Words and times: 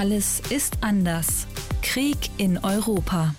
Alles 0.00 0.40
ist 0.48 0.78
anders. 0.80 1.46
Krieg 1.82 2.16
in 2.38 2.56
Europa. 2.56 3.34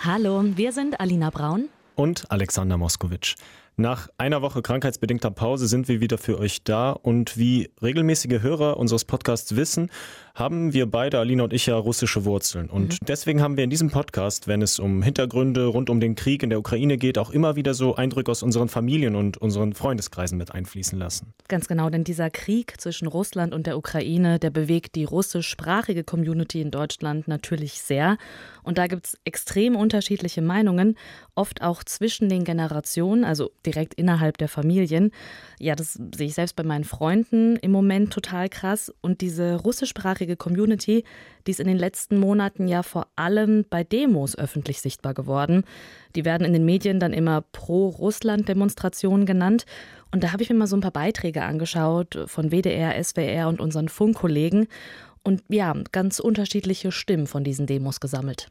Hallo, 0.00 0.42
wir 0.56 0.72
sind 0.72 0.98
Alina 0.98 1.30
Braun 1.30 1.68
und 1.94 2.28
Alexander 2.28 2.76
Moskowitsch. 2.76 3.36
Nach 3.76 4.08
einer 4.18 4.42
Woche 4.42 4.62
krankheitsbedingter 4.62 5.30
Pause 5.30 5.68
sind 5.68 5.86
wir 5.86 6.00
wieder 6.00 6.18
für 6.18 6.40
euch 6.40 6.64
da 6.64 6.90
und 6.90 7.38
wie 7.38 7.70
regelmäßige 7.80 8.42
Hörer 8.42 8.78
unseres 8.78 9.04
Podcasts 9.04 9.54
wissen, 9.54 9.92
haben 10.34 10.72
wir 10.72 10.90
beide, 10.90 11.18
Alina 11.18 11.44
und 11.44 11.52
ich, 11.52 11.66
ja 11.66 11.76
russische 11.76 12.24
Wurzeln. 12.24 12.70
Und 12.70 12.94
mhm. 12.94 13.06
deswegen 13.06 13.42
haben 13.42 13.56
wir 13.56 13.64
in 13.64 13.70
diesem 13.70 13.90
Podcast, 13.90 14.48
wenn 14.48 14.62
es 14.62 14.78
um 14.78 15.02
Hintergründe 15.02 15.66
rund 15.66 15.90
um 15.90 16.00
den 16.00 16.14
Krieg 16.14 16.42
in 16.42 16.50
der 16.50 16.58
Ukraine 16.58 16.96
geht, 16.96 17.18
auch 17.18 17.30
immer 17.30 17.56
wieder 17.56 17.74
so 17.74 17.96
Eindrücke 17.96 18.30
aus 18.30 18.42
unseren 18.42 18.68
Familien 18.68 19.14
und 19.14 19.36
unseren 19.36 19.74
Freundeskreisen 19.74 20.38
mit 20.38 20.52
einfließen 20.52 20.98
lassen. 20.98 21.34
Ganz 21.48 21.68
genau, 21.68 21.90
denn 21.90 22.04
dieser 22.04 22.30
Krieg 22.30 22.80
zwischen 22.80 23.08
Russland 23.08 23.52
und 23.52 23.66
der 23.66 23.76
Ukraine, 23.76 24.38
der 24.38 24.50
bewegt 24.50 24.94
die 24.94 25.04
russischsprachige 25.04 26.04
Community 26.04 26.60
in 26.60 26.70
Deutschland 26.70 27.28
natürlich 27.28 27.82
sehr. 27.82 28.16
Und 28.62 28.78
da 28.78 28.86
gibt 28.86 29.06
es 29.06 29.18
extrem 29.24 29.76
unterschiedliche 29.76 30.40
Meinungen, 30.40 30.96
oft 31.34 31.62
auch 31.62 31.84
zwischen 31.84 32.28
den 32.28 32.44
Generationen, 32.44 33.24
also 33.24 33.50
direkt 33.66 33.94
innerhalb 33.94 34.38
der 34.38 34.48
Familien. 34.48 35.10
Ja, 35.58 35.74
das 35.74 35.94
sehe 36.14 36.26
ich 36.26 36.34
selbst 36.34 36.56
bei 36.56 36.62
meinen 36.62 36.84
Freunden 36.84 37.56
im 37.56 37.70
Moment 37.70 38.12
total 38.12 38.48
krass. 38.48 38.92
Und 39.00 39.20
diese 39.20 39.56
russischsprachige 39.56 40.21
Community, 40.36 41.04
die 41.46 41.50
ist 41.50 41.60
in 41.60 41.66
den 41.66 41.78
letzten 41.78 42.18
Monaten 42.18 42.68
ja 42.68 42.82
vor 42.82 43.08
allem 43.16 43.64
bei 43.68 43.84
Demos 43.84 44.36
öffentlich 44.36 44.80
sichtbar 44.80 45.14
geworden. 45.14 45.64
Die 46.14 46.24
werden 46.24 46.46
in 46.46 46.52
den 46.52 46.64
Medien 46.64 47.00
dann 47.00 47.12
immer 47.12 47.42
Pro-Russland-Demonstrationen 47.52 49.26
genannt. 49.26 49.64
Und 50.10 50.24
da 50.24 50.32
habe 50.32 50.42
ich 50.42 50.50
mir 50.50 50.56
mal 50.56 50.66
so 50.66 50.76
ein 50.76 50.82
paar 50.82 50.90
Beiträge 50.90 51.42
angeschaut 51.42 52.18
von 52.26 52.50
WDR, 52.50 53.02
SWR 53.02 53.48
und 53.48 53.60
unseren 53.60 53.88
Funkkollegen 53.88 54.68
und 55.24 55.42
ja, 55.48 55.74
ganz 55.92 56.18
unterschiedliche 56.18 56.92
Stimmen 56.92 57.26
von 57.26 57.44
diesen 57.44 57.66
Demos 57.66 58.00
gesammelt. 58.00 58.48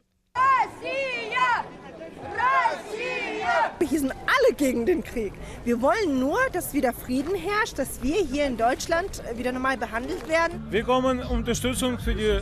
Wir 3.92 4.00
sind 4.00 4.12
alle 4.12 4.54
gegen 4.56 4.86
den 4.86 5.04
Krieg. 5.04 5.34
Wir 5.66 5.82
wollen 5.82 6.18
nur, 6.18 6.38
dass 6.50 6.72
wieder 6.72 6.94
Frieden 6.94 7.34
herrscht, 7.34 7.78
dass 7.78 8.02
wir 8.02 8.24
hier 8.24 8.46
in 8.46 8.56
Deutschland 8.56 9.22
wieder 9.36 9.52
normal 9.52 9.76
behandelt 9.76 10.26
werden. 10.26 10.66
Wir 10.70 10.82
kommen 10.82 11.20
Unterstützung 11.20 11.98
für 11.98 12.14
die 12.14 12.40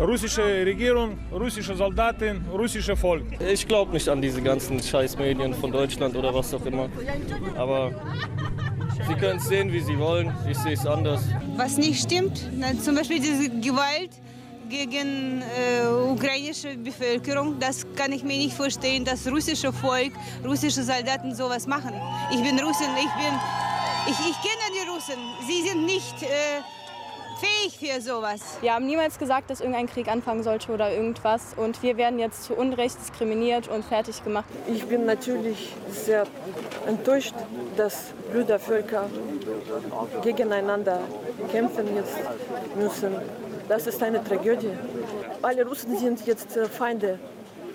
russische 0.00 0.42
Regierung, 0.42 1.16
russische 1.30 1.76
Soldaten, 1.76 2.44
russische 2.52 2.96
Volk. 2.96 3.22
Ich 3.38 3.68
glaube 3.68 3.92
nicht 3.92 4.08
an 4.08 4.20
diese 4.20 4.42
ganzen 4.42 4.82
Scheißmedien 4.82 5.54
von 5.54 5.70
Deutschland 5.70 6.16
oder 6.16 6.34
was 6.34 6.52
auch 6.52 6.66
immer. 6.66 6.88
Aber 7.56 7.92
Sie 9.06 9.14
können 9.14 9.38
es 9.38 9.46
sehen, 9.46 9.72
wie 9.72 9.80
Sie 9.80 9.96
wollen. 9.96 10.34
Ich 10.50 10.58
sehe 10.58 10.72
es 10.72 10.84
anders. 10.84 11.22
Was 11.56 11.76
nicht 11.76 12.02
stimmt, 12.02 12.44
zum 12.82 12.96
Beispiel 12.96 13.20
diese 13.20 13.48
Gewalt 13.48 14.10
gegen 14.68 15.42
äh, 15.42 15.86
ukrainische 15.86 16.76
Bevölkerung. 16.76 17.58
Das 17.58 17.86
kann 17.96 18.12
ich 18.12 18.22
mir 18.22 18.36
nicht 18.36 18.56
vorstellen, 18.56 19.04
dass 19.04 19.26
russische 19.26 19.72
Volk, 19.72 20.12
russische 20.44 20.82
Soldaten 20.82 21.34
sowas 21.34 21.66
machen. 21.66 21.94
Ich 22.30 22.42
bin 22.42 22.58
Russin, 22.58 22.90
ich 22.96 23.14
bin, 23.22 23.34
ich, 24.06 24.18
ich 24.30 24.36
kenne 24.40 24.66
die 24.74 24.88
Russen. 24.88 25.20
Sie 25.46 25.68
sind 25.68 25.86
nicht 25.86 26.22
äh, 26.22 26.60
fähig 27.38 27.78
für 27.78 28.00
sowas. 28.00 28.58
Wir 28.60 28.74
haben 28.74 28.86
niemals 28.86 29.18
gesagt, 29.18 29.50
dass 29.50 29.60
irgendein 29.60 29.86
Krieg 29.86 30.08
anfangen 30.08 30.42
sollte 30.42 30.72
oder 30.72 30.92
irgendwas. 30.92 31.54
Und 31.56 31.82
wir 31.82 31.96
werden 31.96 32.18
jetzt 32.18 32.44
zu 32.44 32.54
Unrecht 32.54 32.98
diskriminiert 33.00 33.68
und 33.68 33.84
fertig 33.84 34.22
gemacht. 34.24 34.46
Ich 34.66 34.84
bin 34.86 35.06
natürlich 35.06 35.72
sehr 35.90 36.26
enttäuscht, 36.86 37.34
dass 37.76 38.12
Brüdervölker 38.32 39.08
gegeneinander 40.22 41.00
kämpfen 41.50 41.94
jetzt 41.94 42.16
müssen. 42.76 43.14
Das 43.68 43.86
ist 43.86 44.02
eine 44.02 44.24
Tragödie. 44.24 44.70
Alle 45.42 45.66
Russen 45.66 45.96
sind 45.98 46.26
jetzt 46.26 46.56
äh, 46.56 46.64
Feinde 46.64 47.18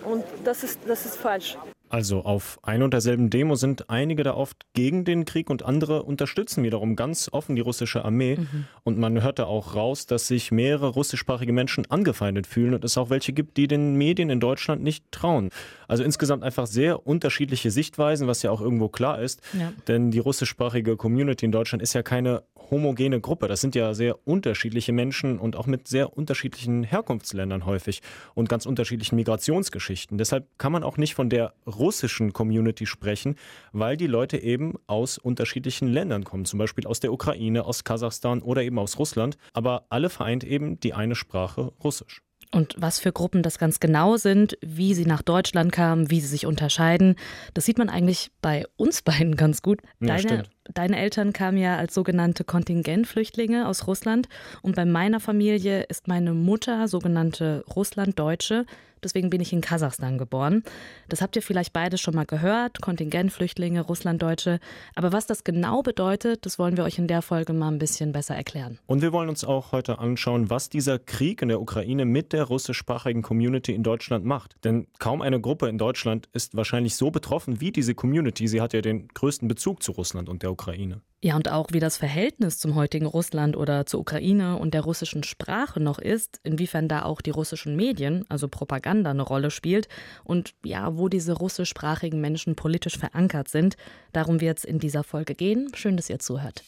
und 0.04 0.24
das 0.44 0.64
ist, 0.64 0.80
das 0.88 1.06
ist 1.06 1.18
falsch. 1.18 1.58
Also 1.94 2.22
auf 2.22 2.58
ein 2.64 2.82
und 2.82 2.92
derselben 2.92 3.30
Demo 3.30 3.54
sind 3.54 3.92
einige 3.92 4.24
da 4.24 4.34
oft 4.34 4.66
gegen 4.74 5.06
den 5.06 5.26
Krieg 5.26 5.52
und 5.52 5.62
andere 5.62 6.02
unterstützen 6.02 6.64
wiederum 6.64 6.96
ganz 6.96 7.30
offen 7.32 7.56
die 7.56 7.62
russische 7.62 8.04
Armee. 8.04 8.38
Mhm. 8.38 8.66
Und 8.84 8.98
man 8.98 9.22
hört 9.22 9.38
da 9.38 9.46
auch 9.46 9.76
raus, 9.76 10.08
dass 10.08 10.26
sich 10.26 10.52
mehrere 10.52 10.88
russischsprachige 10.88 11.54
Menschen 11.54 11.86
angefeindet 11.92 12.48
fühlen 12.48 12.74
und 12.74 12.84
es 12.84 12.98
auch 12.98 13.12
welche 13.12 13.32
gibt, 13.32 13.58
die 13.58 13.68
den 13.68 13.94
Medien 13.96 14.32
in 14.32 14.40
Deutschland 14.40 14.82
nicht 14.82 15.06
trauen. 15.12 15.52
Also 15.88 16.04
insgesamt 16.04 16.42
einfach 16.42 16.66
sehr 16.66 17.06
unterschiedliche 17.06 17.70
Sichtweisen, 17.70 18.28
was 18.28 18.42
ja 18.42 18.50
auch 18.50 18.62
irgendwo 18.62 18.90
klar 18.90 19.22
ist. 19.22 19.42
Ja. 19.54 19.72
Denn 19.88 20.10
die 20.10 20.18
russischsprachige 20.18 20.98
Community 20.98 21.46
in 21.46 21.52
Deutschland 21.52 21.84
ist 21.84 21.94
ja 21.94 22.02
keine 22.02 22.42
homogene 22.72 23.20
Gruppe. 23.22 23.48
Das 23.48 23.62
sind 23.62 23.76
ja 23.76 23.94
sehr 23.94 24.28
unterschiedliche 24.28 24.94
Menschen 24.94 25.40
und 25.40 25.56
auch 25.56 25.68
mit 25.68 25.88
sehr 25.88 26.18
unterschiedlichen 26.18 26.84
Herkunftsländern 26.84 27.66
häufig 27.66 28.02
und 28.34 28.50
ganz 28.50 28.66
unterschiedlichen 28.66 29.16
Migrationsgeschichten. 29.16 30.18
Deshalb 30.18 30.48
kann 30.58 30.72
man 30.72 30.84
auch 30.84 30.98
nicht 30.98 31.16
von 31.16 31.30
der 31.30 31.54
russischen 31.66 32.34
Community 32.34 32.86
sprechen, 32.86 33.36
weil 33.72 33.98
die 33.98 34.08
Leute 34.08 34.38
eben 34.38 34.76
aus 34.88 35.18
unterschiedlichen 35.18 35.88
Ländern 35.88 36.24
kommen, 36.24 36.46
zum 36.46 36.60
Beispiel 36.60 36.88
aus 36.88 37.00
der 37.00 37.14
Ukraine, 37.14 37.66
aus 37.66 37.84
Kasachstan 37.84 38.42
oder 38.42 38.64
eben 38.64 38.80
aus 38.80 39.00
Russland, 39.00 39.38
aber 39.54 39.86
alle 39.90 40.10
vereint 40.10 40.44
eben 40.44 40.80
die 40.80 40.94
eine 40.94 41.16
Sprache 41.16 41.74
Russisch. 41.84 42.22
Und 42.54 42.76
was 42.78 43.00
für 43.00 43.12
Gruppen 43.12 43.42
das 43.42 43.58
ganz 43.58 43.80
genau 43.80 44.16
sind, 44.18 44.58
wie 44.62 44.94
sie 44.94 45.06
nach 45.06 45.24
Deutschland 45.24 45.72
kamen, 45.72 46.12
wie 46.12 46.22
sie 46.22 46.28
sich 46.28 46.46
unterscheiden, 46.46 47.16
das 47.56 47.66
sieht 47.66 47.80
man 47.80 47.90
eigentlich 47.90 48.30
bei 48.42 48.66
uns 48.76 49.02
beiden 49.02 49.36
ganz 49.36 49.64
gut. 49.64 49.82
Deine, 50.00 50.36
ja, 50.36 50.44
deine 50.74 50.98
Eltern 50.98 51.34
kamen 51.34 51.58
ja 51.58 51.78
als 51.78 51.94
sogenannte 51.94 52.44
Kontingentflüchtlinge 52.44 53.68
aus 53.68 53.88
Russland 53.88 54.30
und 54.62 54.76
bei 54.76 54.86
meiner 54.86 55.20
Familie 55.20 55.84
ist 55.84 56.08
meine 56.08 56.34
Mutter 56.34 56.88
sogenannte 56.88 57.64
Russlanddeutsche. 57.76 58.66
Deswegen 59.04 59.30
bin 59.30 59.42
ich 59.42 59.54
in 59.54 59.62
Kasachstan 59.62 60.18
geboren. 60.18 60.64
Das 61.10 61.22
habt 61.22 61.36
ihr 61.36 61.42
vielleicht 61.42 61.74
beide 61.74 61.98
schon 61.98 62.16
mal 62.16 62.26
gehört, 62.26 62.82
Kontingentflüchtlinge, 62.82 63.82
Russlanddeutsche. 63.82 64.60
Aber 64.96 65.12
was 65.12 65.26
das 65.26 65.44
genau 65.44 65.82
bedeutet, 65.82 66.46
das 66.46 66.60
wollen 66.60 66.78
wir 66.78 66.84
euch 66.84 66.98
in 66.98 67.08
der 67.08 67.22
Folge 67.22 67.54
mal 67.54 67.70
ein 67.70 67.80
bisschen 67.80 68.12
besser 68.12 68.36
erklären. 68.36 68.80
Und 68.86 69.02
wir 69.02 69.14
wollen 69.14 69.30
uns 69.30 69.44
auch 69.44 69.72
heute 69.72 70.00
anschauen, 70.00 70.50
was 70.50 70.70
dieser 70.70 71.00
Krieg 71.00 71.42
in 71.42 71.50
der 71.50 71.62
Ukraine 71.62 72.06
mit 72.06 72.34
der 72.34 72.44
russischsprachigen 72.44 73.22
Community 73.22 73.74
in 73.74 73.84
Deutschland 73.84 74.26
macht. 74.26 74.56
Denn 74.64 74.88
kaum 75.00 75.22
eine 75.22 75.40
Gruppe 75.40 75.68
in 75.68 75.78
Deutschland 75.78 76.30
ist 76.34 76.56
wahrscheinlich 76.56 76.96
so 76.96 77.12
betroffen 77.12 77.62
wie 77.62 77.72
diese 77.72 77.96
Community. 77.96 78.48
Sie 78.48 78.62
hat 78.62 78.74
ja 78.74 78.82
den 78.82 79.08
größten 79.10 79.48
Bezug 79.48 79.84
zu 79.84 79.92
Russland 79.92 80.30
und 80.30 80.44
der 80.44 80.52
Ukraine. 80.52 81.02
Ja, 81.24 81.38
und 81.38 81.50
auch 81.50 81.68
wie 81.72 81.80
das 81.80 81.96
Verhältnis 81.96 82.60
zum 82.60 82.76
heutigen 82.76 83.06
Russland 83.06 83.56
oder 83.56 83.86
zur 83.86 84.02
Ukraine 84.02 84.58
und 84.58 84.74
der 84.74 84.82
russischen 84.82 85.24
Sprache 85.24 85.80
noch 85.80 85.98
ist, 85.98 86.42
inwiefern 86.44 86.90
da 86.90 87.04
auch 87.04 87.22
die 87.22 87.30
russischen 87.30 87.78
Medien, 87.78 88.26
also 88.28 88.50
Propaganda, 88.50 89.12
eine 89.12 89.22
Rolle 89.22 89.50
spielt 89.50 89.88
und 90.26 90.54
ja, 90.66 90.98
wo 90.98 91.08
diese 91.08 91.32
russischsprachigen 91.32 92.20
Menschen 92.20 92.58
politisch 92.58 92.98
verankert 92.98 93.48
sind. 93.48 93.78
Darum 94.12 94.42
wird 94.42 94.58
es 94.58 94.64
in 94.66 94.80
dieser 94.80 95.06
Folge 95.06 95.34
gehen. 95.34 95.72
Schön, 95.76 95.96
dass 95.96 96.10
ihr 96.10 96.20
zuhört. 96.20 96.66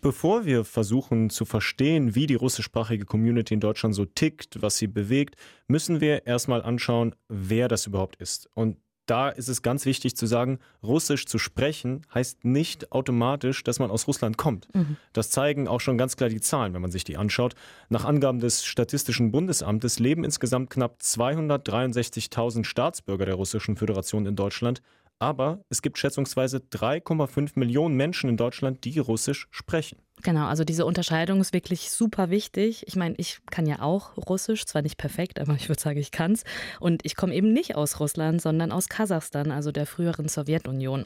Bevor 0.00 0.44
wir 0.44 0.64
versuchen 0.64 1.28
zu 1.28 1.44
verstehen, 1.44 2.14
wie 2.14 2.28
die 2.28 2.36
russischsprachige 2.36 3.04
Community 3.04 3.54
in 3.54 3.58
Deutschland 3.58 3.96
so 3.96 4.04
tickt, 4.04 4.62
was 4.62 4.78
sie 4.78 4.86
bewegt, 4.86 5.34
müssen 5.66 6.00
wir 6.00 6.24
erstmal 6.24 6.62
anschauen, 6.62 7.16
wer 7.26 7.66
das 7.66 7.88
überhaupt 7.88 8.14
ist. 8.14 8.48
Und 8.54 8.76
da 9.06 9.28
ist 9.28 9.48
es 9.48 9.62
ganz 9.62 9.86
wichtig 9.86 10.16
zu 10.16 10.26
sagen, 10.26 10.58
Russisch 10.82 11.26
zu 11.26 11.38
sprechen 11.38 12.02
heißt 12.12 12.44
nicht 12.44 12.92
automatisch, 12.92 13.62
dass 13.64 13.78
man 13.78 13.90
aus 13.90 14.06
Russland 14.06 14.36
kommt. 14.36 14.68
Mhm. 14.74 14.96
Das 15.12 15.30
zeigen 15.30 15.68
auch 15.68 15.80
schon 15.80 15.96
ganz 15.96 16.16
klar 16.16 16.28
die 16.28 16.40
Zahlen, 16.40 16.74
wenn 16.74 16.82
man 16.82 16.90
sich 16.90 17.04
die 17.04 17.16
anschaut. 17.16 17.54
Nach 17.88 18.04
Angaben 18.04 18.40
des 18.40 18.64
Statistischen 18.64 19.30
Bundesamtes 19.30 19.98
leben 19.98 20.24
insgesamt 20.24 20.70
knapp 20.70 20.98
263.000 21.00 22.64
Staatsbürger 22.64 23.26
der 23.26 23.36
Russischen 23.36 23.76
Föderation 23.76 24.26
in 24.26 24.36
Deutschland. 24.36 24.82
Aber 25.18 25.62
es 25.70 25.80
gibt 25.80 25.98
schätzungsweise 25.98 26.58
3,5 26.58 27.52
Millionen 27.54 27.96
Menschen 27.96 28.28
in 28.28 28.36
Deutschland, 28.36 28.84
die 28.84 28.98
Russisch 28.98 29.48
sprechen. 29.50 29.98
Genau, 30.22 30.46
also 30.46 30.64
diese 30.64 30.86
Unterscheidung 30.86 31.40
ist 31.40 31.52
wirklich 31.52 31.90
super 31.90 32.30
wichtig. 32.30 32.84
Ich 32.86 32.96
meine, 32.96 33.14
ich 33.18 33.40
kann 33.50 33.66
ja 33.66 33.80
auch 33.82 34.16
Russisch, 34.16 34.64
zwar 34.64 34.80
nicht 34.80 34.96
perfekt, 34.96 35.38
aber 35.38 35.54
ich 35.54 35.68
würde 35.68 35.80
sagen, 35.80 35.98
ich 35.98 36.10
kann 36.10 36.32
es. 36.32 36.44
Und 36.80 37.04
ich 37.04 37.16
komme 37.16 37.34
eben 37.34 37.52
nicht 37.52 37.76
aus 37.76 38.00
Russland, 38.00 38.40
sondern 38.40 38.72
aus 38.72 38.88
Kasachstan, 38.88 39.52
also 39.52 39.72
der 39.72 39.86
früheren 39.86 40.28
Sowjetunion. 40.28 41.04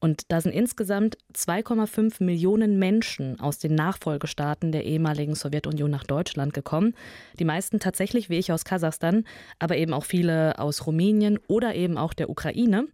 Und 0.00 0.30
da 0.30 0.40
sind 0.40 0.52
insgesamt 0.52 1.16
2,5 1.34 2.22
Millionen 2.22 2.78
Menschen 2.78 3.40
aus 3.40 3.58
den 3.58 3.74
Nachfolgestaaten 3.74 4.70
der 4.70 4.84
ehemaligen 4.84 5.34
Sowjetunion 5.34 5.90
nach 5.90 6.04
Deutschland 6.04 6.52
gekommen. 6.52 6.94
Die 7.38 7.44
meisten 7.46 7.80
tatsächlich 7.80 8.28
wie 8.28 8.38
ich 8.38 8.52
aus 8.52 8.64
Kasachstan, 8.64 9.24
aber 9.60 9.76
eben 9.78 9.94
auch 9.94 10.04
viele 10.04 10.58
aus 10.58 10.86
Rumänien 10.86 11.38
oder 11.48 11.74
eben 11.74 11.96
auch 11.96 12.12
der 12.12 12.28
Ukraine. 12.28 12.86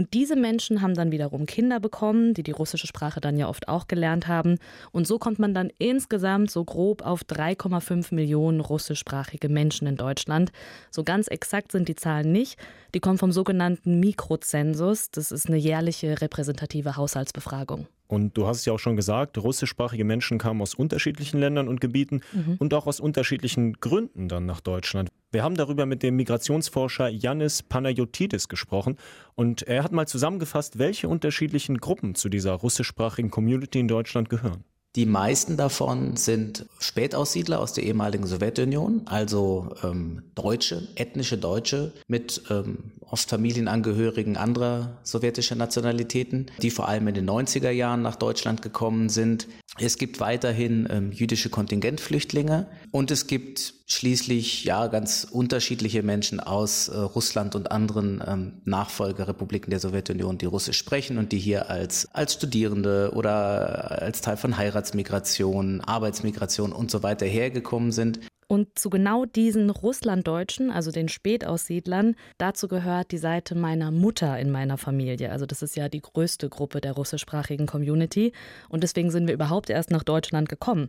Und 0.00 0.14
diese 0.14 0.34
Menschen 0.34 0.80
haben 0.80 0.94
dann 0.94 1.12
wiederum 1.12 1.44
Kinder 1.44 1.78
bekommen, 1.78 2.32
die 2.32 2.42
die 2.42 2.52
russische 2.52 2.86
Sprache 2.86 3.20
dann 3.20 3.36
ja 3.36 3.50
oft 3.50 3.68
auch 3.68 3.86
gelernt 3.86 4.28
haben. 4.28 4.56
Und 4.92 5.06
so 5.06 5.18
kommt 5.18 5.38
man 5.38 5.52
dann 5.52 5.70
insgesamt 5.76 6.50
so 6.50 6.64
grob 6.64 7.02
auf 7.04 7.20
3,5 7.20 8.14
Millionen 8.14 8.60
russischsprachige 8.60 9.50
Menschen 9.50 9.86
in 9.86 9.98
Deutschland. 9.98 10.52
So 10.90 11.04
ganz 11.04 11.28
exakt 11.28 11.70
sind 11.70 11.86
die 11.86 11.96
Zahlen 11.96 12.32
nicht. 12.32 12.58
Die 12.94 13.00
kommen 13.00 13.18
vom 13.18 13.30
sogenannten 13.30 14.00
Mikrozensus. 14.00 15.10
Das 15.10 15.32
ist 15.32 15.48
eine 15.48 15.58
jährliche 15.58 16.22
repräsentative 16.22 16.96
Haushaltsbefragung. 16.96 17.86
Und 18.10 18.36
du 18.36 18.48
hast 18.48 18.58
es 18.58 18.64
ja 18.64 18.72
auch 18.72 18.78
schon 18.78 18.96
gesagt, 18.96 19.38
russischsprachige 19.38 20.04
Menschen 20.04 20.38
kamen 20.38 20.60
aus 20.62 20.74
unterschiedlichen 20.74 21.38
Ländern 21.38 21.68
und 21.68 21.80
Gebieten 21.80 22.22
mhm. 22.32 22.56
und 22.58 22.74
auch 22.74 22.88
aus 22.88 22.98
unterschiedlichen 22.98 23.74
Gründen 23.74 24.26
dann 24.26 24.46
nach 24.46 24.60
Deutschland. 24.60 25.10
Wir 25.30 25.44
haben 25.44 25.54
darüber 25.54 25.86
mit 25.86 26.02
dem 26.02 26.16
Migrationsforscher 26.16 27.08
Yannis 27.08 27.62
Panayotidis 27.62 28.48
gesprochen 28.48 28.96
und 29.36 29.62
er 29.62 29.84
hat 29.84 29.92
mal 29.92 30.08
zusammengefasst, 30.08 30.80
welche 30.80 31.08
unterschiedlichen 31.08 31.78
Gruppen 31.78 32.16
zu 32.16 32.28
dieser 32.28 32.54
russischsprachigen 32.54 33.30
Community 33.30 33.78
in 33.78 33.86
Deutschland 33.86 34.28
gehören. 34.28 34.64
Die 34.96 35.06
meisten 35.06 35.56
davon 35.56 36.16
sind 36.16 36.66
Spätaussiedler 36.80 37.60
aus 37.60 37.72
der 37.72 37.84
ehemaligen 37.84 38.26
Sowjetunion, 38.26 39.02
also 39.04 39.76
ähm, 39.84 40.22
Deutsche, 40.34 40.88
ethnische 40.96 41.38
Deutsche 41.38 41.92
mit 42.08 42.42
ähm, 42.50 42.92
oft 43.02 43.28
Familienangehörigen 43.28 44.36
anderer 44.36 44.98
sowjetischer 45.04 45.54
Nationalitäten, 45.54 46.46
die 46.60 46.70
vor 46.70 46.88
allem 46.88 47.06
in 47.06 47.14
den 47.14 47.30
90er 47.30 47.70
Jahren 47.70 48.02
nach 48.02 48.16
Deutschland 48.16 48.62
gekommen 48.62 49.08
sind. 49.08 49.46
Es 49.78 49.98
gibt 49.98 50.18
weiterhin 50.18 50.88
ähm, 50.90 51.12
jüdische 51.12 51.48
Kontingentflüchtlinge 51.48 52.66
und 52.90 53.10
es 53.10 53.28
gibt 53.28 53.74
schließlich 53.86 54.64
ja 54.64 54.88
ganz 54.88 55.26
unterschiedliche 55.30 56.02
Menschen 56.02 56.40
aus 56.40 56.88
äh, 56.88 56.98
Russland 56.98 57.54
und 57.54 57.70
anderen 57.70 58.22
ähm, 58.26 58.52
Nachfolgerrepubliken 58.64 59.70
der 59.70 59.78
Sowjetunion, 59.78 60.38
die 60.38 60.46
Russisch 60.46 60.76
sprechen 60.76 61.18
und 61.18 61.32
die 61.32 61.38
hier 61.38 61.70
als 61.70 62.08
als 62.12 62.34
Studierende 62.34 63.12
oder 63.14 64.02
als 64.02 64.20
Teil 64.20 64.36
von 64.36 64.56
Heirat 64.56 64.80
Heiratsmigration, 64.80 65.80
Arbeitsmigration 65.82 66.72
und 66.72 66.90
so 66.90 67.02
weiter 67.02 67.26
hergekommen 67.26 67.92
sind. 67.92 68.20
Und 68.50 68.80
zu 68.80 68.90
genau 68.90 69.26
diesen 69.26 69.70
Russlanddeutschen, 69.70 70.72
also 70.72 70.90
den 70.90 71.08
Spätaussiedlern, 71.08 72.16
dazu 72.36 72.66
gehört 72.66 73.12
die 73.12 73.18
Seite 73.18 73.54
meiner 73.54 73.92
Mutter 73.92 74.40
in 74.40 74.50
meiner 74.50 74.76
Familie. 74.76 75.30
Also 75.30 75.46
das 75.46 75.62
ist 75.62 75.76
ja 75.76 75.88
die 75.88 76.02
größte 76.02 76.48
Gruppe 76.48 76.80
der 76.80 76.94
russischsprachigen 76.94 77.66
Community. 77.66 78.32
Und 78.68 78.82
deswegen 78.82 79.12
sind 79.12 79.28
wir 79.28 79.34
überhaupt 79.34 79.70
erst 79.70 79.92
nach 79.92 80.02
Deutschland 80.02 80.48
gekommen. 80.48 80.88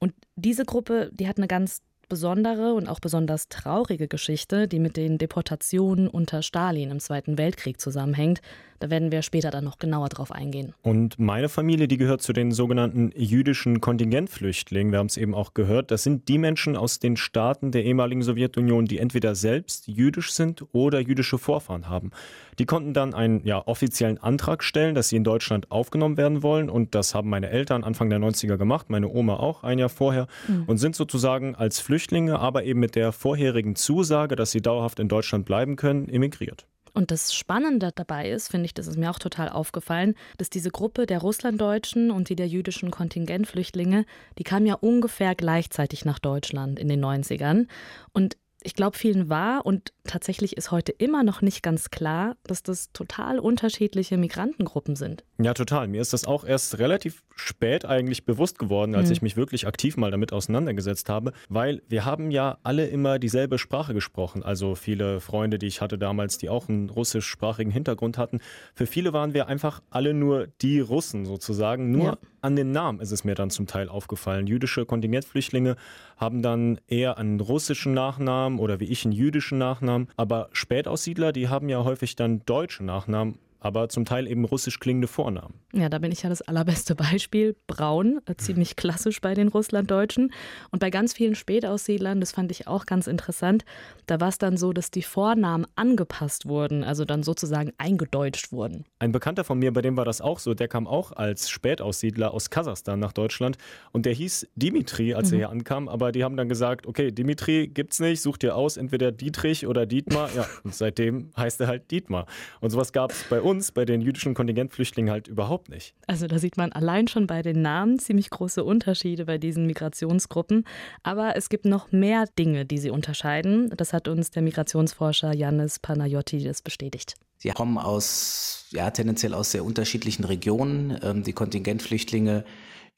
Und 0.00 0.14
diese 0.36 0.64
Gruppe, 0.64 1.10
die 1.12 1.28
hat 1.28 1.36
eine 1.36 1.48
ganz 1.48 1.82
besondere 2.08 2.72
und 2.72 2.88
auch 2.88 2.98
besonders 2.98 3.50
traurige 3.50 4.08
Geschichte, 4.08 4.66
die 4.66 4.78
mit 4.78 4.96
den 4.96 5.18
Deportationen 5.18 6.08
unter 6.08 6.40
Stalin 6.40 6.90
im 6.90 7.00
Zweiten 7.00 7.36
Weltkrieg 7.36 7.78
zusammenhängt. 7.78 8.40
Da 8.82 8.90
werden 8.90 9.12
wir 9.12 9.22
später 9.22 9.52
dann 9.52 9.62
noch 9.62 9.78
genauer 9.78 10.08
drauf 10.08 10.32
eingehen. 10.32 10.74
Und 10.82 11.16
meine 11.16 11.48
Familie, 11.48 11.86
die 11.86 11.98
gehört 11.98 12.20
zu 12.20 12.32
den 12.32 12.50
sogenannten 12.50 13.12
jüdischen 13.14 13.80
Kontingentflüchtlingen. 13.80 14.92
Wir 14.92 14.98
haben 14.98 15.06
es 15.06 15.16
eben 15.16 15.36
auch 15.36 15.54
gehört. 15.54 15.92
Das 15.92 16.02
sind 16.02 16.26
die 16.26 16.36
Menschen 16.36 16.76
aus 16.76 16.98
den 16.98 17.16
Staaten 17.16 17.70
der 17.70 17.84
ehemaligen 17.84 18.22
Sowjetunion, 18.22 18.86
die 18.86 18.98
entweder 18.98 19.36
selbst 19.36 19.86
jüdisch 19.86 20.32
sind 20.32 20.64
oder 20.72 20.98
jüdische 20.98 21.38
Vorfahren 21.38 21.88
haben. 21.88 22.10
Die 22.58 22.66
konnten 22.66 22.92
dann 22.92 23.14
einen 23.14 23.46
ja, 23.46 23.64
offiziellen 23.64 24.18
Antrag 24.18 24.64
stellen, 24.64 24.96
dass 24.96 25.10
sie 25.10 25.16
in 25.16 25.22
Deutschland 25.22 25.70
aufgenommen 25.70 26.16
werden 26.16 26.42
wollen. 26.42 26.68
Und 26.68 26.96
das 26.96 27.14
haben 27.14 27.30
meine 27.30 27.50
Eltern 27.50 27.84
Anfang 27.84 28.10
der 28.10 28.18
90er 28.18 28.56
gemacht, 28.56 28.90
meine 28.90 29.08
Oma 29.08 29.36
auch 29.36 29.62
ein 29.62 29.78
Jahr 29.78 29.90
vorher. 29.90 30.26
Mhm. 30.48 30.64
Und 30.64 30.78
sind 30.78 30.96
sozusagen 30.96 31.54
als 31.54 31.78
Flüchtlinge, 31.78 32.40
aber 32.40 32.64
eben 32.64 32.80
mit 32.80 32.96
der 32.96 33.12
vorherigen 33.12 33.76
Zusage, 33.76 34.34
dass 34.34 34.50
sie 34.50 34.60
dauerhaft 34.60 34.98
in 34.98 35.06
Deutschland 35.06 35.46
bleiben 35.46 35.76
können, 35.76 36.08
emigriert. 36.08 36.66
Und 36.94 37.10
das 37.10 37.34
Spannende 37.34 37.90
dabei 37.94 38.30
ist, 38.30 38.50
finde 38.50 38.66
ich, 38.66 38.74
das 38.74 38.86
ist 38.86 38.98
mir 38.98 39.10
auch 39.10 39.18
total 39.18 39.48
aufgefallen, 39.48 40.14
dass 40.36 40.50
diese 40.50 40.70
Gruppe 40.70 41.06
der 41.06 41.20
Russlanddeutschen 41.20 42.10
und 42.10 42.28
die 42.28 42.36
der 42.36 42.48
jüdischen 42.48 42.90
Kontingentflüchtlinge, 42.90 44.04
die 44.38 44.44
kam 44.44 44.66
ja 44.66 44.74
ungefähr 44.74 45.34
gleichzeitig 45.34 46.04
nach 46.04 46.18
Deutschland 46.18 46.78
in 46.78 46.88
den 46.88 47.02
90ern. 47.02 47.66
Und 48.12 48.36
ich 48.64 48.74
glaube, 48.74 48.96
vielen 48.96 49.28
war 49.28 49.64
und 49.66 49.92
tatsächlich 50.04 50.56
ist 50.56 50.70
heute 50.70 50.92
immer 50.92 51.22
noch 51.22 51.42
nicht 51.42 51.62
ganz 51.62 51.90
klar, 51.90 52.36
dass 52.44 52.62
das 52.62 52.92
total 52.92 53.38
unterschiedliche 53.38 54.16
Migrantengruppen 54.16 54.96
sind. 54.96 55.24
Ja, 55.38 55.54
total. 55.54 55.88
Mir 55.88 56.00
ist 56.00 56.12
das 56.12 56.24
auch 56.24 56.44
erst 56.44 56.78
relativ 56.78 57.22
spät 57.34 57.84
eigentlich 57.84 58.24
bewusst 58.24 58.58
geworden, 58.58 58.94
als 58.94 59.08
mhm. 59.08 59.12
ich 59.12 59.22
mich 59.22 59.36
wirklich 59.36 59.66
aktiv 59.66 59.96
mal 59.96 60.10
damit 60.10 60.32
auseinandergesetzt 60.32 61.08
habe, 61.08 61.32
weil 61.48 61.82
wir 61.88 62.04
haben 62.04 62.30
ja 62.30 62.58
alle 62.62 62.86
immer 62.86 63.18
dieselbe 63.18 63.58
Sprache 63.58 63.94
gesprochen. 63.94 64.42
Also 64.42 64.74
viele 64.74 65.20
Freunde, 65.20 65.58
die 65.58 65.66
ich 65.66 65.80
hatte 65.80 65.98
damals, 65.98 66.38
die 66.38 66.48
auch 66.48 66.68
einen 66.68 66.90
russischsprachigen 66.90 67.72
Hintergrund 67.72 68.18
hatten. 68.18 68.40
Für 68.74 68.86
viele 68.86 69.12
waren 69.12 69.34
wir 69.34 69.46
einfach 69.48 69.82
alle 69.90 70.14
nur 70.14 70.48
die 70.60 70.80
Russen 70.80 71.24
sozusagen. 71.24 71.90
Nur 71.90 72.04
ja. 72.04 72.18
an 72.40 72.56
den 72.56 72.70
Namen 72.70 73.00
ist 73.00 73.12
es 73.12 73.24
mir 73.24 73.34
dann 73.34 73.50
zum 73.50 73.66
Teil 73.66 73.88
aufgefallen. 73.88 74.46
Jüdische 74.46 74.84
Kontingentflüchtlinge 74.84 75.76
haben 76.22 76.40
dann 76.40 76.78
eher 76.86 77.18
einen 77.18 77.40
russischen 77.40 77.92
Nachnamen 77.92 78.60
oder 78.60 78.78
wie 78.78 78.84
ich 78.84 79.04
einen 79.04 79.12
jüdischen 79.12 79.58
Nachnamen. 79.58 80.08
Aber 80.16 80.48
Spätaussiedler, 80.52 81.32
die 81.32 81.48
haben 81.48 81.68
ja 81.68 81.84
häufig 81.84 82.14
dann 82.14 82.46
deutsche 82.46 82.84
Nachnamen 82.84 83.38
aber 83.62 83.88
zum 83.88 84.04
Teil 84.04 84.26
eben 84.26 84.44
russisch 84.44 84.80
klingende 84.80 85.08
Vornamen. 85.08 85.54
Ja, 85.72 85.88
da 85.88 85.98
bin 85.98 86.12
ich 86.12 86.22
ja 86.22 86.28
das 86.28 86.42
allerbeste 86.42 86.94
Beispiel. 86.94 87.56
Braun, 87.66 88.20
äh, 88.26 88.34
ziemlich 88.36 88.76
klassisch 88.76 89.20
bei 89.20 89.34
den 89.34 89.48
Russlanddeutschen. 89.48 90.32
Und 90.70 90.78
bei 90.80 90.90
ganz 90.90 91.12
vielen 91.12 91.34
Spätaussiedlern, 91.34 92.20
das 92.20 92.32
fand 92.32 92.50
ich 92.50 92.66
auch 92.66 92.86
ganz 92.86 93.06
interessant, 93.06 93.64
da 94.06 94.20
war 94.20 94.28
es 94.28 94.38
dann 94.38 94.56
so, 94.56 94.72
dass 94.72 94.90
die 94.90 95.02
Vornamen 95.02 95.66
angepasst 95.76 96.46
wurden, 96.46 96.84
also 96.84 97.04
dann 97.04 97.22
sozusagen 97.22 97.72
eingedeutscht 97.78 98.52
wurden. 98.52 98.84
Ein 98.98 99.12
Bekannter 99.12 99.44
von 99.44 99.58
mir, 99.58 99.72
bei 99.72 99.82
dem 99.82 99.96
war 99.96 100.04
das 100.04 100.20
auch 100.20 100.38
so, 100.38 100.54
der 100.54 100.68
kam 100.68 100.86
auch 100.86 101.12
als 101.12 101.48
Spätaussiedler 101.48 102.34
aus 102.34 102.50
Kasachstan 102.50 102.98
nach 102.98 103.12
Deutschland 103.12 103.58
und 103.92 104.06
der 104.06 104.12
hieß 104.12 104.48
Dimitri, 104.56 105.14
als 105.14 105.30
mhm. 105.30 105.34
er 105.34 105.38
hier 105.38 105.50
ankam, 105.50 105.88
aber 105.88 106.12
die 106.12 106.24
haben 106.24 106.36
dann 106.36 106.48
gesagt, 106.48 106.86
okay, 106.86 107.12
Dimitri 107.12 107.68
gibt's 107.68 108.00
nicht, 108.00 108.20
such 108.20 108.38
dir 108.38 108.56
aus, 108.56 108.76
entweder 108.76 109.12
Dietrich 109.12 109.66
oder 109.66 109.86
Dietmar. 109.86 110.30
Ja, 110.34 110.46
und 110.64 110.74
seitdem 110.74 111.30
heißt 111.36 111.60
er 111.60 111.68
halt 111.68 111.90
Dietmar. 111.90 112.26
Und 112.60 112.70
sowas 112.70 112.92
gab 112.92 113.12
es 113.12 113.24
bei 113.24 113.40
uns 113.40 113.51
uns, 113.52 113.72
bei 113.72 113.84
den 113.84 114.00
jüdischen 114.00 114.34
Kontingentflüchtlingen 114.34 115.10
halt 115.12 115.28
überhaupt 115.28 115.68
nicht. 115.68 115.94
Also 116.06 116.26
da 116.26 116.38
sieht 116.38 116.56
man 116.56 116.72
allein 116.72 117.06
schon 117.06 117.26
bei 117.26 117.42
den 117.42 117.62
Namen 117.62 117.98
ziemlich 117.98 118.30
große 118.30 118.64
Unterschiede 118.64 119.26
bei 119.26 119.38
diesen 119.38 119.66
Migrationsgruppen. 119.66 120.64
Aber 121.02 121.36
es 121.36 121.48
gibt 121.48 121.64
noch 121.64 121.92
mehr 121.92 122.24
Dinge, 122.38 122.64
die 122.64 122.78
sie 122.78 122.90
unterscheiden. 122.90 123.70
Das 123.76 123.92
hat 123.92 124.08
uns 124.08 124.30
der 124.30 124.42
Migrationsforscher 124.42 125.34
Yannis 125.34 125.78
Panayotidis 125.78 126.62
bestätigt. 126.62 127.14
Sie 127.38 127.50
kommen 127.50 127.76
aus, 127.76 128.66
ja, 128.70 128.90
tendenziell 128.90 129.34
aus 129.34 129.50
sehr 129.52 129.64
unterschiedlichen 129.64 130.24
Regionen. 130.24 130.98
Ähm, 131.02 131.22
die 131.22 131.32
Kontingentflüchtlinge 131.32 132.44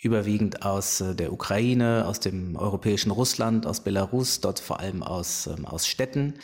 überwiegend 0.01 0.65
aus 0.65 1.01
äh, 1.01 1.15
der 1.15 1.33
Ukraine, 1.33 2.05
aus 2.07 2.21
dem 2.21 2.57
europäischen 2.57 3.11
Russland, 3.11 3.67
aus 3.67 3.81
Belarus, 3.81 4.41
dort 4.41 4.61
vor 4.61 4.81
allem 4.81 5.03
aus, 5.03 5.47
ähm, 5.47 5.65
aus 5.65 5.87
Städten 5.87 6.35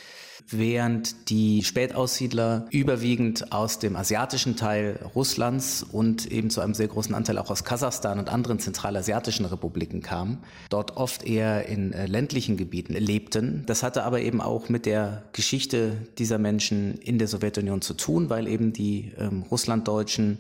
während 0.53 1.31
die 1.31 1.63
Spätaussiedler 1.63 2.67
überwiegend 2.71 3.53
aus 3.53 3.79
dem 3.79 3.97
asiatischen 3.97 4.57
Teil 4.57 4.99
Russlands 5.15 5.83
und 5.83 6.31
eben 6.31 6.51
zu 6.51 6.61
einem 6.61 6.75
sehr 6.75 6.89
großen 6.89 7.15
Anteil 7.15 7.39
auch 7.39 7.51
aus 7.51 7.65
Kasachstan 7.65 8.19
und 8.19 8.29
anderen 8.29 8.59
zentralasiatischen 8.59 9.47
Republiken 9.47 10.03
kamen, 10.03 10.39
dort 10.69 10.97
oft 10.97 11.25
eher 11.25 11.67
in 11.67 11.93
äh, 11.93 12.07
ländlichen 12.07 12.57
Gebieten 12.57 12.95
lebten. 12.95 13.65
Das 13.67 13.83
hatte 13.83 14.05
aber 14.05 14.21
eben 14.21 14.41
auch 14.41 14.69
mit 14.69 14.87
der 14.87 15.25
Geschichte 15.33 15.97
dieser 16.19 16.39
Menschen 16.39 16.95
in 16.99 17.19
der 17.19 17.29
Sowjetunion 17.29 17.83
zu 17.83 17.95
tun, 17.95 18.31
weil 18.31 18.49
eben 18.49 18.73
die 18.73 19.13
ähm, 19.19 19.43
Russlanddeutschen 19.51 20.39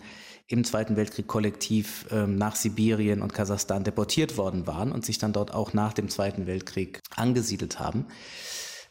im 0.50 0.64
Zweiten 0.64 0.97
Weltkrieg 0.97 1.28
kollektiv 1.28 2.07
ähm, 2.11 2.37
nach 2.37 2.57
Sibirien 2.57 3.23
und 3.23 3.33
Kasachstan 3.33 3.85
deportiert 3.85 4.37
worden 4.37 4.66
waren 4.66 4.90
und 4.90 5.04
sich 5.04 5.19
dann 5.19 5.33
dort 5.33 5.54
auch 5.54 5.75
nach 5.75 5.92
dem 5.92 6.09
Zweiten 6.09 6.49
Weltkrieg 6.49 7.00
angesiedelt 7.14 7.78
haben. 7.78 8.07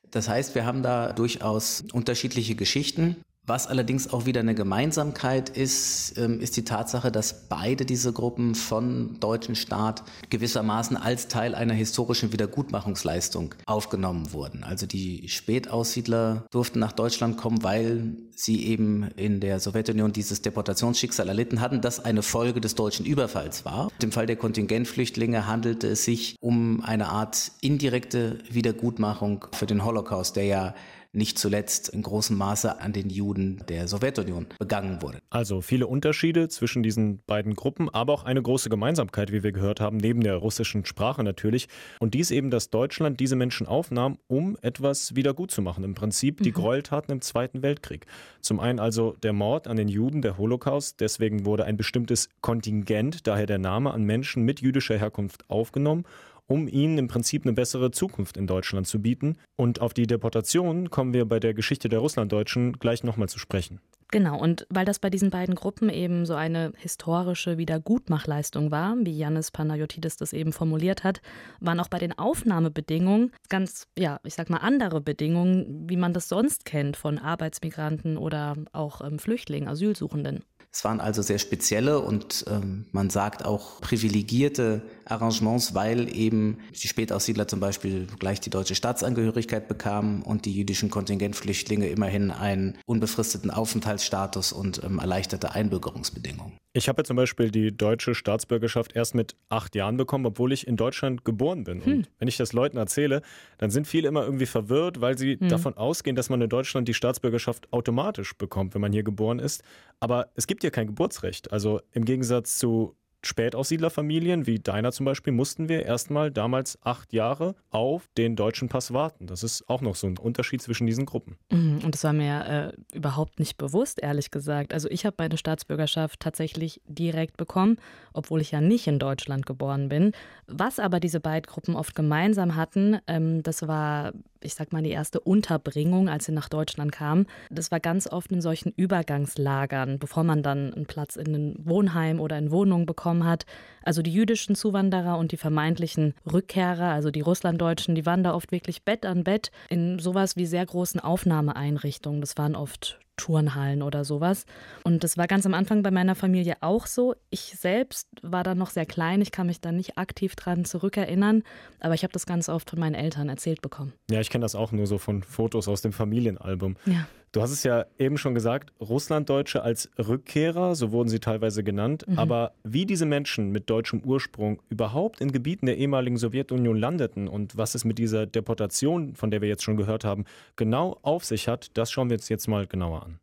Das 0.09 0.29
heißt, 0.29 0.55
wir 0.55 0.65
haben 0.65 0.83
da 0.83 1.11
durchaus 1.11 1.83
unterschiedliche 1.91 2.55
Geschichten. 2.55 3.17
Was 3.49 3.65
allerdings 3.65 4.13
auch 4.13 4.27
wieder 4.27 4.41
eine 4.41 4.53
Gemeinsamkeit 4.53 5.49
ist, 5.49 6.19
ähm, 6.19 6.39
ist 6.39 6.55
die 6.55 6.63
Tatsache, 6.63 7.11
dass 7.11 7.47
beide 7.49 7.83
diese 7.83 8.13
Gruppen 8.13 8.53
von 8.53 9.19
deutschen 9.19 9.55
Staat 9.55 10.03
gewissermaßen 10.29 10.95
als 10.95 11.29
Teil 11.29 11.55
einer 11.55 11.73
historischen 11.73 12.31
Wiedergutmachungsleistung 12.31 13.55
aufgenommen 13.65 14.33
wurden. 14.33 14.63
Also 14.63 14.85
die 14.85 15.27
Spätaussiedler 15.29 16.45
durften 16.51 16.77
nach 16.77 16.91
Deutschland 16.91 17.37
kommen, 17.37 17.63
weil 17.63 18.17
sie 18.35 18.67
eben 18.67 19.09
in 19.15 19.39
der 19.39 19.59
Sowjetunion 19.59 20.13
dieses 20.13 20.43
Deportationsschicksal 20.43 21.27
erlitten 21.27 21.59
hatten, 21.59 21.81
das 21.81 22.05
eine 22.05 22.21
Folge 22.21 22.61
des 22.61 22.75
deutschen 22.75 23.03
Überfalls 23.03 23.65
war. 23.65 23.89
Im 23.99 24.11
Fall 24.11 24.27
der 24.27 24.35
Kontingentflüchtlinge 24.35 25.47
handelte 25.47 25.87
es 25.87 26.05
sich 26.05 26.35
um 26.39 26.83
eine 26.83 27.09
Art 27.09 27.51
indirekte 27.61 28.37
Wiedergutmachung 28.47 29.47
für 29.53 29.65
den 29.65 29.83
Holocaust, 29.83 30.35
der 30.35 30.45
ja 30.45 30.75
nicht 31.11 31.39
zuletzt 31.39 31.89
in 31.89 32.03
großem 32.03 32.37
Maße 32.37 32.79
an 32.79 32.93
den 32.93 33.09
Juden 33.09 33.63
der 33.67 33.87
Sowjetunion 33.87 34.45
begangen 34.59 35.01
wurde. 35.01 35.19
Also 35.31 35.61
viele 35.61 35.87
Unterschiede 35.87 36.49
zwischen 36.49 36.83
diesen 36.83 37.23
beiden 37.25 37.55
Gruppen, 37.55 37.89
aber 37.89 38.13
auch 38.13 38.23
eine 38.23 38.41
große 38.41 38.69
Gemeinsamkeit, 38.69 39.31
wie 39.31 39.41
wir 39.41 39.51
gehört 39.51 39.79
haben, 39.79 39.97
neben 39.97 40.21
der 40.21 40.35
russischen 40.35 40.85
Sprache 40.85 41.23
natürlich. 41.23 41.67
Und 41.99 42.13
dies 42.13 42.29
eben, 42.29 42.51
dass 42.51 42.69
Deutschland 42.69 43.19
diese 43.19 43.35
Menschen 43.35 43.65
aufnahm, 43.65 44.19
um 44.27 44.57
etwas 44.61 45.15
wiedergutzumachen. 45.15 45.83
Im 45.83 45.95
Prinzip 45.95 46.43
die 46.43 46.51
mhm. 46.51 46.55
Gräueltaten 46.55 47.11
im 47.11 47.21
Zweiten 47.21 47.63
Weltkrieg. 47.63 48.05
Zum 48.41 48.59
einen 48.59 48.79
also 48.79 49.15
der 49.23 49.33
Mord 49.33 49.67
an 49.67 49.77
den 49.77 49.87
Juden, 49.87 50.21
der 50.21 50.37
Holocaust. 50.37 50.99
Deswegen 50.99 51.45
wurde 51.45 51.65
ein 51.65 51.77
bestimmtes 51.77 52.29
Kontingent, 52.41 53.25
daher 53.25 53.47
der 53.47 53.57
Name, 53.57 53.91
an 53.91 54.03
Menschen 54.03 54.43
mit 54.43 54.61
jüdischer 54.61 54.97
Herkunft 54.97 55.49
aufgenommen 55.49 56.05
um 56.49 56.67
ihnen 56.67 56.97
im 56.97 57.07
Prinzip 57.07 57.45
eine 57.45 57.53
bessere 57.53 57.91
Zukunft 57.91 58.35
in 58.35 58.47
Deutschland 58.47 58.87
zu 58.87 59.01
bieten. 59.01 59.37
Und 59.55 59.79
auf 59.79 59.93
die 59.93 60.07
Deportation 60.07 60.89
kommen 60.89 61.13
wir 61.13 61.25
bei 61.25 61.39
der 61.39 61.53
Geschichte 61.53 61.87
der 61.87 61.99
Russlanddeutschen 61.99 62.73
gleich 62.73 63.03
nochmal 63.03 63.29
zu 63.29 63.39
sprechen. 63.39 63.79
Genau, 64.11 64.39
und 64.39 64.65
weil 64.71 64.85
das 64.85 64.97
bei 64.97 65.11
diesen 65.11 65.29
beiden 65.29 65.53
Gruppen 65.53 65.87
eben 65.89 66.25
so 66.25 66.33
eine 66.33 66.73
historische 66.77 67.59
Wiedergutmachleistung 67.59 68.71
war, 68.71 68.95
wie 69.01 69.15
Yannis 69.15 69.51
Panayotidis 69.51 70.17
das 70.17 70.33
eben 70.33 70.51
formuliert 70.51 71.03
hat, 71.03 71.21
waren 71.59 71.79
auch 71.79 71.89
bei 71.89 71.99
den 71.99 72.17
Aufnahmebedingungen 72.17 73.31
ganz, 73.49 73.87
ja, 73.97 74.19
ich 74.23 74.33
sag 74.33 74.49
mal, 74.49 74.57
andere 74.57 74.99
Bedingungen, 74.99 75.87
wie 75.87 75.97
man 75.97 76.13
das 76.13 76.27
sonst 76.27 76.65
kennt 76.65 76.97
von 76.97 77.19
Arbeitsmigranten 77.19 78.17
oder 78.17 78.55
auch 78.71 79.01
ähm, 79.01 79.19
Flüchtlingen, 79.19 79.69
Asylsuchenden. 79.69 80.43
Es 80.71 80.83
waren 80.83 81.01
also 81.01 81.21
sehr 81.21 81.39
spezielle 81.39 81.99
und 81.99 82.45
ähm, 82.47 82.85
man 82.91 83.09
sagt 83.09 83.43
auch 83.43 83.81
privilegierte 83.81 84.83
Arrangements, 85.05 85.73
weil 85.73 86.15
eben 86.15 86.59
die 86.71 86.87
Spätaussiedler 86.87 87.47
zum 87.47 87.59
Beispiel 87.59 88.05
gleich 88.19 88.39
die 88.39 88.51
deutsche 88.51 88.75
Staatsangehörigkeit 88.75 89.67
bekamen 89.67 90.21
und 90.21 90.45
die 90.45 90.53
jüdischen 90.53 90.91
Kontingentflüchtlinge 90.91 91.87
immerhin 91.87 92.29
einen 92.29 92.77
unbefristeten 92.85 93.49
Aufenthaltsstatus 93.49 94.53
und 94.53 94.83
ähm, 94.83 94.99
erleichterte 94.99 95.53
Einbürgerungsbedingungen. 95.53 96.53
Ich 96.71 96.87
habe 96.87 96.99
ja 96.99 97.03
zum 97.03 97.17
Beispiel 97.17 97.49
die 97.49 97.75
deutsche 97.75 98.13
Staatsbürgerschaft 98.13 98.95
erst 98.95 99.15
mit 99.15 99.35
acht 99.49 99.73
Jahren 99.73 99.97
bekommen, 99.97 100.27
obwohl 100.27 100.53
ich 100.53 100.67
in 100.67 100.77
Deutschland 100.77 101.25
geboren 101.25 101.63
bin. 101.63 101.83
Hm. 101.83 101.93
Und 101.93 102.09
wenn 102.19 102.27
ich 102.27 102.37
das 102.37 102.53
Leuten 102.53 102.77
erzähle, 102.77 103.23
dann 103.57 103.71
sind 103.71 103.87
viele 103.87 104.07
immer 104.07 104.23
irgendwie 104.23 104.45
verwirrt, 104.45 105.01
weil 105.01 105.17
sie 105.17 105.39
hm. 105.39 105.49
davon 105.49 105.75
ausgehen, 105.75 106.15
dass 106.15 106.29
man 106.29 106.41
in 106.41 106.49
Deutschland 106.49 106.87
die 106.87 106.93
Staatsbürgerschaft 106.93 107.73
automatisch 107.73 108.37
bekommt, 108.37 108.75
wenn 108.75 108.81
man 108.81 108.93
hier 108.93 109.03
geboren 109.03 109.39
ist. 109.39 109.63
Aber 109.99 110.29
es 110.35 110.45
gibt 110.45 110.61
hier 110.61 110.69
kein 110.69 110.87
Geburtsrecht. 110.87 111.51
Also 111.51 111.81
im 111.91 112.05
Gegensatz 112.05 112.59
zu 112.59 112.95
Spätaussiedlerfamilien 113.21 114.47
wie 114.47 114.59
deiner 114.59 114.91
zum 114.91 115.05
Beispiel 115.05 115.33
mussten 115.33 115.67
wir 115.67 115.85
erstmal 115.85 116.31
damals 116.31 116.77
acht 116.83 117.11
Jahre 117.13 117.55
auf 117.69 118.09
den 118.17 118.35
deutschen 118.35 118.69
Pass 118.69 118.93
warten. 118.93 119.27
Das 119.27 119.43
ist 119.43 119.69
auch 119.69 119.81
noch 119.81 119.95
so 119.95 120.07
ein 120.07 120.17
Unterschied 120.17 120.61
zwischen 120.61 120.87
diesen 120.87 121.05
Gruppen. 121.05 121.37
Mhm, 121.51 121.81
und 121.83 121.93
das 121.93 122.03
war 122.03 122.13
mir 122.13 122.73
äh, 122.93 122.95
überhaupt 122.95 123.39
nicht 123.39 123.57
bewusst, 123.57 123.99
ehrlich 124.01 124.31
gesagt. 124.31 124.73
Also 124.73 124.89
ich 124.89 125.05
habe 125.05 125.15
meine 125.19 125.37
Staatsbürgerschaft 125.37 126.19
tatsächlich 126.19 126.81
direkt 126.87 127.37
bekommen, 127.37 127.77
obwohl 128.13 128.41
ich 128.41 128.51
ja 128.51 128.61
nicht 128.61 128.87
in 128.87 128.99
Deutschland 128.99 129.45
geboren 129.45 129.89
bin. 129.89 130.13
Was 130.47 130.79
aber 130.79 130.99
diese 130.99 131.19
beiden 131.19 131.49
Gruppen 131.49 131.75
oft 131.75 131.95
gemeinsam 131.95 132.55
hatten, 132.55 132.99
ähm, 133.07 133.43
das 133.43 133.67
war 133.67 134.13
ich 134.41 134.55
sag 134.55 134.71
mal, 134.73 134.83
die 134.83 134.91
erste 134.91 135.19
Unterbringung, 135.19 136.09
als 136.09 136.25
sie 136.25 136.31
nach 136.31 136.49
Deutschland 136.49 136.91
kam. 136.91 137.25
Das 137.49 137.71
war 137.71 137.79
ganz 137.79 138.07
oft 138.07 138.31
in 138.31 138.41
solchen 138.41 138.71
Übergangslagern, 138.75 139.99
bevor 139.99 140.23
man 140.23 140.43
dann 140.43 140.73
einen 140.73 140.85
Platz 140.85 141.15
in 141.15 141.27
einem 141.27 141.55
Wohnheim 141.59 142.19
oder 142.19 142.37
in 142.37 142.51
Wohnungen 142.51 142.85
bekommen 142.85 143.25
hat. 143.25 143.45
Also 143.83 144.01
die 144.01 144.13
jüdischen 144.13 144.55
Zuwanderer 144.55 145.17
und 145.17 145.31
die 145.31 145.37
vermeintlichen 145.37 146.13
Rückkehrer, 146.31 146.91
also 146.91 147.11
die 147.11 147.21
Russlanddeutschen, 147.21 147.95
die 147.95 148.05
waren 148.05 148.23
da 148.23 148.33
oft 148.33 148.51
wirklich 148.51 148.83
Bett 148.83 149.05
an 149.05 149.23
Bett 149.23 149.51
in 149.69 149.99
sowas 149.99 150.35
wie 150.35 150.45
sehr 150.45 150.65
großen 150.65 150.99
Aufnahmeeinrichtungen. 150.99 152.21
Das 152.21 152.37
waren 152.37 152.55
oft 152.55 152.99
Turnhallen 153.19 153.81
oder 153.81 154.05
sowas. 154.05 154.45
Und 154.83 155.03
das 155.03 155.17
war 155.17 155.27
ganz 155.27 155.45
am 155.45 155.53
Anfang 155.53 155.83
bei 155.83 155.91
meiner 155.91 156.15
Familie 156.15 156.55
auch 156.61 156.87
so. 156.87 157.15
Ich 157.29 157.55
selbst 157.59 158.07
war 158.21 158.43
da 158.43 158.55
noch 158.55 158.69
sehr 158.69 158.85
klein, 158.85 159.21
ich 159.21 159.31
kann 159.31 159.47
mich 159.47 159.59
da 159.59 159.71
nicht 159.71 159.97
aktiv 159.97 160.35
dran 160.35 160.63
zurückerinnern, 160.63 161.43
aber 161.81 161.93
ich 161.93 162.03
habe 162.03 162.13
das 162.13 162.25
ganz 162.25 162.47
oft 162.47 162.69
von 162.69 162.79
meinen 162.79 162.95
Eltern 162.95 163.27
erzählt 163.27 163.61
bekommen. 163.61 163.93
Ja, 164.09 164.21
ich 164.21 164.29
kenne 164.29 164.43
das 164.43 164.55
auch 164.55 164.71
nur 164.71 164.87
so 164.87 164.97
von 164.97 165.21
Fotos 165.21 165.67
aus 165.67 165.81
dem 165.81 165.91
Familienalbum. 165.91 166.77
Ja. 166.85 167.07
Du 167.31 167.41
hast 167.41 167.51
es 167.51 167.63
ja 167.63 167.85
eben 167.99 168.17
schon 168.17 168.33
gesagt, 168.33 168.73
Russlanddeutsche 168.79 169.61
als 169.61 169.89
Rückkehrer, 169.99 170.73
so 170.73 170.91
wurden 170.91 171.09
sie 171.09 171.19
teilweise 171.19 171.63
genannt. 171.63 172.05
Mhm. 172.07 172.17
Aber 172.17 172.53
wie 172.63 172.87
diese 172.87 173.05
Menschen 173.05 173.51
mit 173.51 173.69
deutschem 173.69 174.01
Ursprung 174.01 174.61
überhaupt 174.69 175.21
in 175.21 175.31
Gebieten 175.31 175.67
der 175.67 175.77
ehemaligen 175.77 176.17
Sowjetunion 176.17 176.77
landeten 176.77 177.27
und 177.27 177.55
was 177.55 177.75
es 177.75 177.85
mit 177.85 177.99
dieser 177.99 178.25
Deportation, 178.25 179.15
von 179.15 179.29
der 179.29 179.41
wir 179.41 179.47
jetzt 179.47 179.63
schon 179.63 179.77
gehört 179.77 180.03
haben, 180.03 180.25
genau 180.55 180.97
auf 181.03 181.23
sich 181.23 181.47
hat, 181.47 181.69
das 181.75 181.91
schauen 181.91 182.09
wir 182.09 182.17
uns 182.17 182.29
jetzt 182.29 182.47
mal 182.47 182.65
genauer 182.65 183.03
an. 183.03 183.19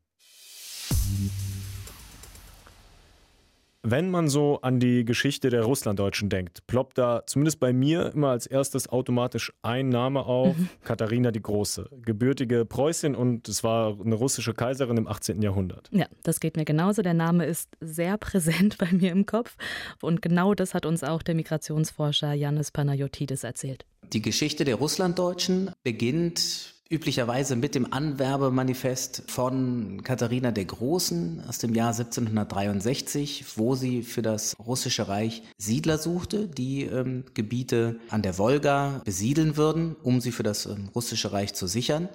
Wenn 3.89 4.11
man 4.11 4.29
so 4.29 4.59
an 4.63 4.81
die 4.81 5.05
Geschichte 5.05 5.49
der 5.49 5.63
Russlanddeutschen 5.63 6.29
denkt, 6.29 6.67
ploppt 6.67 6.99
da 6.99 7.23
zumindest 7.25 7.61
bei 7.61 7.73
mir 7.73 8.13
immer 8.13 8.31
als 8.31 8.49
erstes 8.49 8.89
automatisch 8.89 9.53
ein 9.63 9.91
Name 9.91 10.27
auf, 10.27 10.59
mhm. 10.59 10.69
Katharina 10.83 11.31
die 11.31 11.41
Große, 11.41 11.89
gebürtige 12.03 12.65
Preußin 12.65 13.15
und 13.15 13.49
es 13.49 13.63
war 13.63 13.97
eine 14.05 14.17
russische 14.17 14.55
Kaiserin 14.55 14.97
im 14.97 15.07
18. 15.07 15.41
Jahrhundert. 15.41 15.89
Ja, 15.93 16.07
das 16.25 16.41
geht 16.41 16.57
mir 16.57 16.65
genauso. 16.65 17.03
Der 17.03 17.15
Name 17.15 17.47
ist 17.47 17.77
sehr 17.81 18.19
präsent 18.19 18.77
bei 18.79 18.91
mir 18.91 19.13
im 19.13 19.25
Kopf 19.25 19.55
und 20.03 20.21
genau 20.21 20.55
das 20.55 20.75
hat 20.75 20.85
uns 20.85 21.05
auch 21.05 21.23
der 21.23 21.37
Migrationsforscher 21.37 22.33
Janis 22.33 22.73
Panayotidis 22.73 23.45
erzählt. 23.45 23.87
Die 24.13 24.21
Geschichte 24.21 24.65
der 24.65 24.75
Russlanddeutschen 24.75 25.71
beginnt 25.85 26.75
üblicherweise 26.89 27.57
mit 27.57 27.75
dem 27.75 27.93
Anwerbemanifest 27.93 29.25
von 29.27 30.03
Katharina 30.05 30.53
der 30.53 30.67
Großen 30.67 31.43
aus 31.49 31.59
dem 31.59 31.75
Jahr 31.75 31.93
1763, 31.93 33.45
wo 33.57 33.75
sie 33.75 34.03
für 34.03 34.23
das 34.23 34.57
Russische 34.65 35.09
Reich 35.09 35.43
Siedler 35.59 35.99
suchte, 35.99 36.47
die 36.47 36.83
ähm, 36.85 37.25
Gebiete 37.35 37.99
an 38.09 38.23
der 38.23 38.39
Wolga 38.39 39.01
besiedeln 39.05 39.57
würden, 39.57 39.97
um 40.03 40.21
sie 40.21 40.33
für 40.33 40.45
das 40.45 40.67
ähm, 40.67 40.89
Russische 40.95 41.33
Reich 41.33 41.55
zu 41.55 41.67
sichern. 41.67 42.09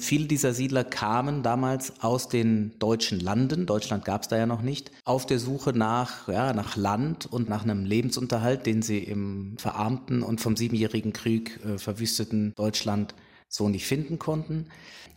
Viele 0.00 0.26
dieser 0.26 0.54
Siedler 0.54 0.82
kamen 0.82 1.42
damals 1.42 2.02
aus 2.02 2.28
den 2.28 2.72
deutschen 2.78 3.20
Landen, 3.20 3.66
Deutschland 3.66 4.04
gab 4.04 4.22
es 4.22 4.28
da 4.28 4.38
ja 4.38 4.46
noch 4.46 4.62
nicht, 4.62 4.90
auf 5.04 5.26
der 5.26 5.38
Suche 5.38 5.74
nach, 5.74 6.26
ja, 6.26 6.54
nach 6.54 6.74
Land 6.76 7.26
und 7.26 7.50
nach 7.50 7.64
einem 7.64 7.84
Lebensunterhalt, 7.84 8.64
den 8.64 8.80
sie 8.80 8.98
im 8.98 9.56
verarmten 9.58 10.22
und 10.22 10.40
vom 10.40 10.56
Siebenjährigen 10.56 11.12
Krieg 11.12 11.60
äh, 11.64 11.78
verwüsteten 11.78 12.54
Deutschland 12.56 13.14
so 13.50 13.68
nicht 13.68 13.84
finden 13.84 14.18
konnten. 14.18 14.66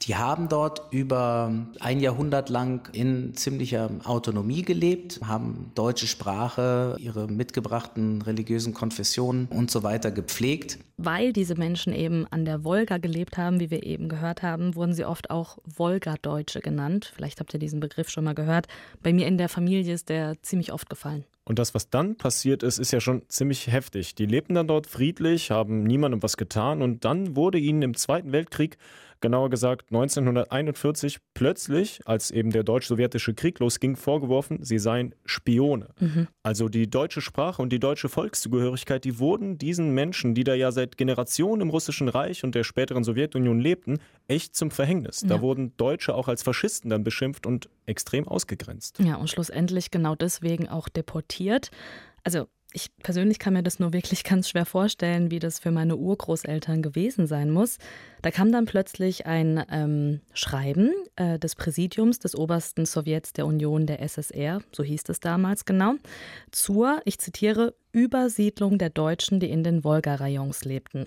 Die 0.02 0.16
haben 0.16 0.50
dort 0.50 0.92
über 0.92 1.54
ein 1.80 2.00
Jahrhundert 2.02 2.50
lang 2.50 2.90
in 2.92 3.36
ziemlicher 3.36 3.90
Autonomie 4.04 4.64
gelebt, 4.64 5.22
haben 5.24 5.72
deutsche 5.76 6.08
Sprache, 6.08 6.98
ihre 7.00 7.28
mitgebrachten 7.28 8.22
religiösen 8.22 8.74
Konfessionen 8.74 9.48
und 9.50 9.72
so 9.72 9.84
weiter 9.84 10.12
gepflegt. 10.12 10.80
Weil 10.98 11.32
diese 11.32 11.56
Menschen 11.56 11.94
eben 11.94 12.28
an 12.32 12.44
der 12.44 12.66
Wolga 12.66 12.98
gelebt 12.98 13.38
haben, 13.38 13.60
wie 13.60 13.72
wir 13.72 13.84
eben 13.84 14.10
gehört 14.10 14.42
haben, 14.42 14.76
wurden 14.76 14.94
sie 14.94 15.06
oft 15.06 15.30
auch 15.30 15.58
Wolgadeutsche 15.64 16.60
genannt. 16.60 17.14
Vielleicht 17.16 17.40
habt 17.40 17.54
ihr 17.54 17.60
diesen 17.60 17.80
Begriff 17.80 18.10
schon 18.10 18.26
mal 18.26 18.36
gehört. 18.36 18.68
Bei 19.04 19.14
mir 19.14 19.28
in 19.28 19.38
der 19.38 19.48
Familie 19.48 19.94
ist 19.94 20.10
der 20.10 20.42
ziemlich 20.42 20.74
oft 20.74 20.90
gefallen. 20.90 21.24
Und 21.46 21.60
das, 21.60 21.74
was 21.74 21.90
dann 21.90 22.16
passiert 22.16 22.64
ist, 22.64 22.80
ist 22.80 22.92
ja 22.92 23.02
schon 23.02 23.24
ziemlich 23.28 23.68
heftig. 23.68 24.16
Die 24.16 24.26
lebten 24.26 24.54
dann 24.54 24.68
dort 24.68 24.88
friedlich, 24.88 25.52
haben 25.52 25.84
niemandem 25.84 26.24
was 26.24 26.38
getan 26.38 26.82
und 26.82 27.04
dann 27.04 27.36
wurde 27.36 27.58
ihnen 27.58 27.82
im 27.82 27.96
Zweiten 27.96 28.32
Weltkrieg 28.32 28.78
genauer 29.24 29.50
gesagt 29.50 29.88
1941 29.90 31.18
plötzlich, 31.34 32.02
als 32.06 32.30
eben 32.30 32.52
der 32.52 32.64
deutsch-sowjetische 32.64 33.34
Krieg 33.34 33.58
losging, 33.60 33.96
vorgeworfen, 33.96 34.64
sie 34.64 34.78
seien 34.78 35.16
Spione. 35.26 35.88
Mhm. 36.00 36.28
Also 36.44 36.68
die 36.68 36.90
deutsche 36.90 37.22
Sprache 37.22 37.62
und 37.62 37.72
die 37.72 37.80
deutsche 37.80 38.10
Volkszugehörigkeit, 38.10 39.06
die 39.06 39.18
wurden 39.20 39.58
diesen 39.58 39.92
Menschen, 39.94 40.36
die 40.36 40.44
da 40.44 40.54
ja 40.54 40.74
seit 40.74 40.98
Generationen 40.98 41.62
im 41.62 41.70
Russischen 41.70 42.10
Reich 42.10 42.44
und 42.44 42.54
der 42.54 42.66
späteren 42.66 43.06
Sowjetunion 43.06 43.60
lebten, 43.60 44.00
echt 44.28 44.56
zum 44.56 44.72
Verhängnis. 44.72 45.22
Ja. 45.22 45.30
Da 45.30 45.42
wurden 45.42 45.76
Deutsche 45.78 46.14
auch 46.14 46.28
als 46.28 46.44
Faschisten 46.44 46.90
dann 46.90 47.06
beschimpft 47.06 47.48
und 47.48 47.70
extrem 47.86 48.28
ausgegrenzt. 48.28 49.00
Ja, 49.00 49.16
und 49.16 49.30
schlussendlich 49.30 49.90
genau 49.90 50.16
deswegen 50.16 50.68
auch 50.68 50.90
deportiert. 50.90 51.72
Also 52.26 52.48
ich 52.74 52.90
persönlich 52.98 53.40
kann 53.40 53.54
mir 53.54 53.64
das 53.64 53.80
nur 53.80 53.94
wirklich 53.94 54.24
ganz 54.24 54.50
schwer 54.50 54.66
vorstellen, 54.66 55.32
wie 55.32 55.40
das 55.40 55.60
für 55.60 55.72
meine 55.72 55.96
Urgroßeltern 55.96 56.82
gewesen 56.82 57.28
sein 57.28 57.50
muss. 57.52 57.78
Da 58.22 58.32
kam 58.32 58.52
dann 58.52 58.66
plötzlich 58.66 59.26
ein 59.26 59.64
ähm, 59.72 60.22
Schreiben 60.34 60.92
äh, 61.16 61.40
des 61.40 61.56
Präsidiums 61.56 62.20
des 62.20 62.36
obersten 62.36 62.86
Sowjets 62.86 63.34
der 63.34 63.46
Union 63.46 63.86
der 63.86 64.02
SSR, 64.02 64.62
so 64.72 64.84
hieß 64.84 65.04
es 65.08 65.20
damals 65.20 65.66
genau, 65.66 65.94
zur, 66.52 67.02
ich 67.06 67.20
zitiere, 67.20 67.76
Übersiedlung 67.92 68.78
der 68.78 68.90
Deutschen, 68.90 69.40
die 69.40 69.50
in 69.50 69.64
den 69.64 69.84
Wolga-Rayons 69.84 70.66
lebten. 70.66 71.06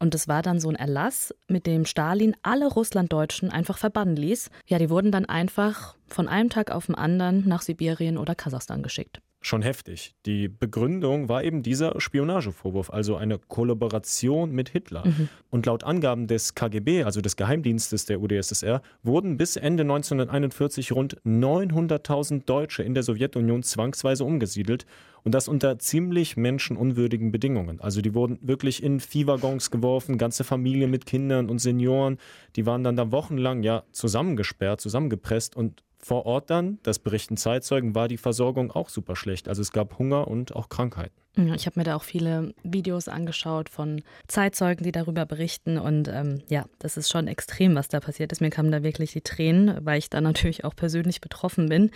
Und 0.00 0.14
es 0.14 0.28
war 0.28 0.42
dann 0.42 0.60
so 0.60 0.68
ein 0.68 0.76
Erlass, 0.76 1.34
mit 1.48 1.66
dem 1.66 1.84
Stalin 1.84 2.36
alle 2.42 2.68
Russlanddeutschen 2.68 3.50
einfach 3.50 3.78
verbannen 3.78 4.16
ließ. 4.16 4.50
Ja, 4.66 4.78
die 4.78 4.90
wurden 4.90 5.10
dann 5.10 5.24
einfach 5.24 5.96
von 6.06 6.28
einem 6.28 6.50
Tag 6.50 6.70
auf 6.70 6.86
den 6.86 6.94
anderen 6.94 7.46
nach 7.48 7.62
Sibirien 7.62 8.16
oder 8.16 8.34
Kasachstan 8.34 8.82
geschickt. 8.82 9.20
Schon 9.40 9.62
heftig. 9.62 10.14
Die 10.26 10.48
Begründung 10.48 11.28
war 11.28 11.44
eben 11.44 11.62
dieser 11.62 12.00
Spionagevorwurf, 12.00 12.90
also 12.90 13.16
eine 13.16 13.38
Kollaboration 13.38 14.50
mit 14.50 14.68
Hitler. 14.68 15.06
Mhm. 15.06 15.28
Und 15.50 15.66
laut 15.66 15.84
Angaben 15.84 16.26
des 16.26 16.54
KGB, 16.54 17.04
also 17.04 17.20
des 17.20 17.36
Geheimdienstes 17.36 18.04
der 18.06 18.20
UdSSR, 18.20 18.82
wurden 19.02 19.36
bis 19.36 19.56
Ende 19.56 19.82
1941 19.82 20.92
rund 20.92 21.20
900.000 21.22 22.44
Deutsche 22.46 22.82
in 22.82 22.94
der 22.94 23.02
Sowjetunion 23.02 23.62
zwangsweise 23.62 24.24
umgesiedelt 24.24 24.86
und 25.22 25.34
das 25.34 25.48
unter 25.48 25.78
ziemlich 25.78 26.36
menschenunwürdigen 26.36 27.30
Bedingungen. 27.30 27.80
Also 27.80 28.00
die 28.00 28.14
wurden 28.14 28.38
wirklich 28.42 28.82
in 28.82 29.00
Viehwaggons 29.00 29.70
geworfen, 29.70 30.18
ganze 30.18 30.42
Familien 30.44 30.90
mit 30.90 31.06
Kindern 31.06 31.48
und 31.48 31.58
Senioren, 31.60 32.18
die 32.56 32.66
waren 32.66 32.82
dann 32.82 32.96
da 32.96 33.12
wochenlang 33.12 33.62
ja 33.62 33.84
zusammengesperrt, 33.92 34.80
zusammengepresst 34.80 35.56
und 35.56 35.82
vor 35.98 36.26
Ort 36.26 36.50
dann, 36.50 36.78
das 36.82 36.98
berichten 36.98 37.36
Zeitzeugen, 37.36 37.94
war 37.94 38.08
die 38.08 38.18
Versorgung 38.18 38.70
auch 38.70 38.88
super 38.88 39.16
schlecht. 39.16 39.48
Also 39.48 39.62
es 39.62 39.72
gab 39.72 39.98
Hunger 39.98 40.28
und 40.28 40.54
auch 40.54 40.68
Krankheiten. 40.68 41.14
Ich 41.54 41.66
habe 41.66 41.78
mir 41.78 41.84
da 41.84 41.94
auch 41.94 42.02
viele 42.02 42.52
Videos 42.64 43.06
angeschaut 43.06 43.68
von 43.68 44.02
Zeitzeugen, 44.26 44.82
die 44.82 44.90
darüber 44.90 45.24
berichten. 45.24 45.78
Und 45.78 46.08
ähm, 46.08 46.42
ja, 46.48 46.64
das 46.80 46.96
ist 46.96 47.10
schon 47.10 47.28
extrem, 47.28 47.76
was 47.76 47.86
da 47.86 48.00
passiert 48.00 48.32
ist. 48.32 48.40
Mir 48.40 48.50
kamen 48.50 48.72
da 48.72 48.82
wirklich 48.82 49.12
die 49.12 49.20
Tränen, 49.20 49.78
weil 49.84 49.98
ich 49.98 50.10
da 50.10 50.20
natürlich 50.20 50.64
auch 50.64 50.74
persönlich 50.74 51.20
betroffen 51.20 51.68
bin. 51.68 51.92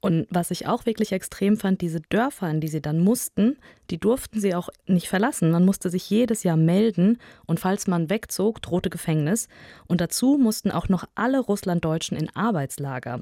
Und 0.00 0.28
was 0.30 0.52
ich 0.52 0.68
auch 0.68 0.86
wirklich 0.86 1.10
extrem 1.10 1.56
fand, 1.56 1.80
diese 1.80 2.00
Dörfer, 2.00 2.48
in 2.48 2.60
die 2.60 2.68
sie 2.68 2.80
dann 2.80 3.00
mussten, 3.00 3.56
die 3.90 3.98
durften 3.98 4.40
sie 4.40 4.54
auch 4.54 4.68
nicht 4.86 5.08
verlassen. 5.08 5.50
Man 5.50 5.64
musste 5.64 5.90
sich 5.90 6.08
jedes 6.08 6.44
Jahr 6.44 6.56
melden 6.56 7.18
und 7.46 7.58
falls 7.58 7.88
man 7.88 8.08
wegzog, 8.08 8.62
drohte 8.62 8.90
Gefängnis. 8.90 9.48
Und 9.88 10.00
dazu 10.00 10.38
mussten 10.38 10.70
auch 10.70 10.88
noch 10.88 11.04
alle 11.16 11.40
Russlanddeutschen 11.40 12.16
in 12.16 12.34
Arbeitslager. 12.36 13.20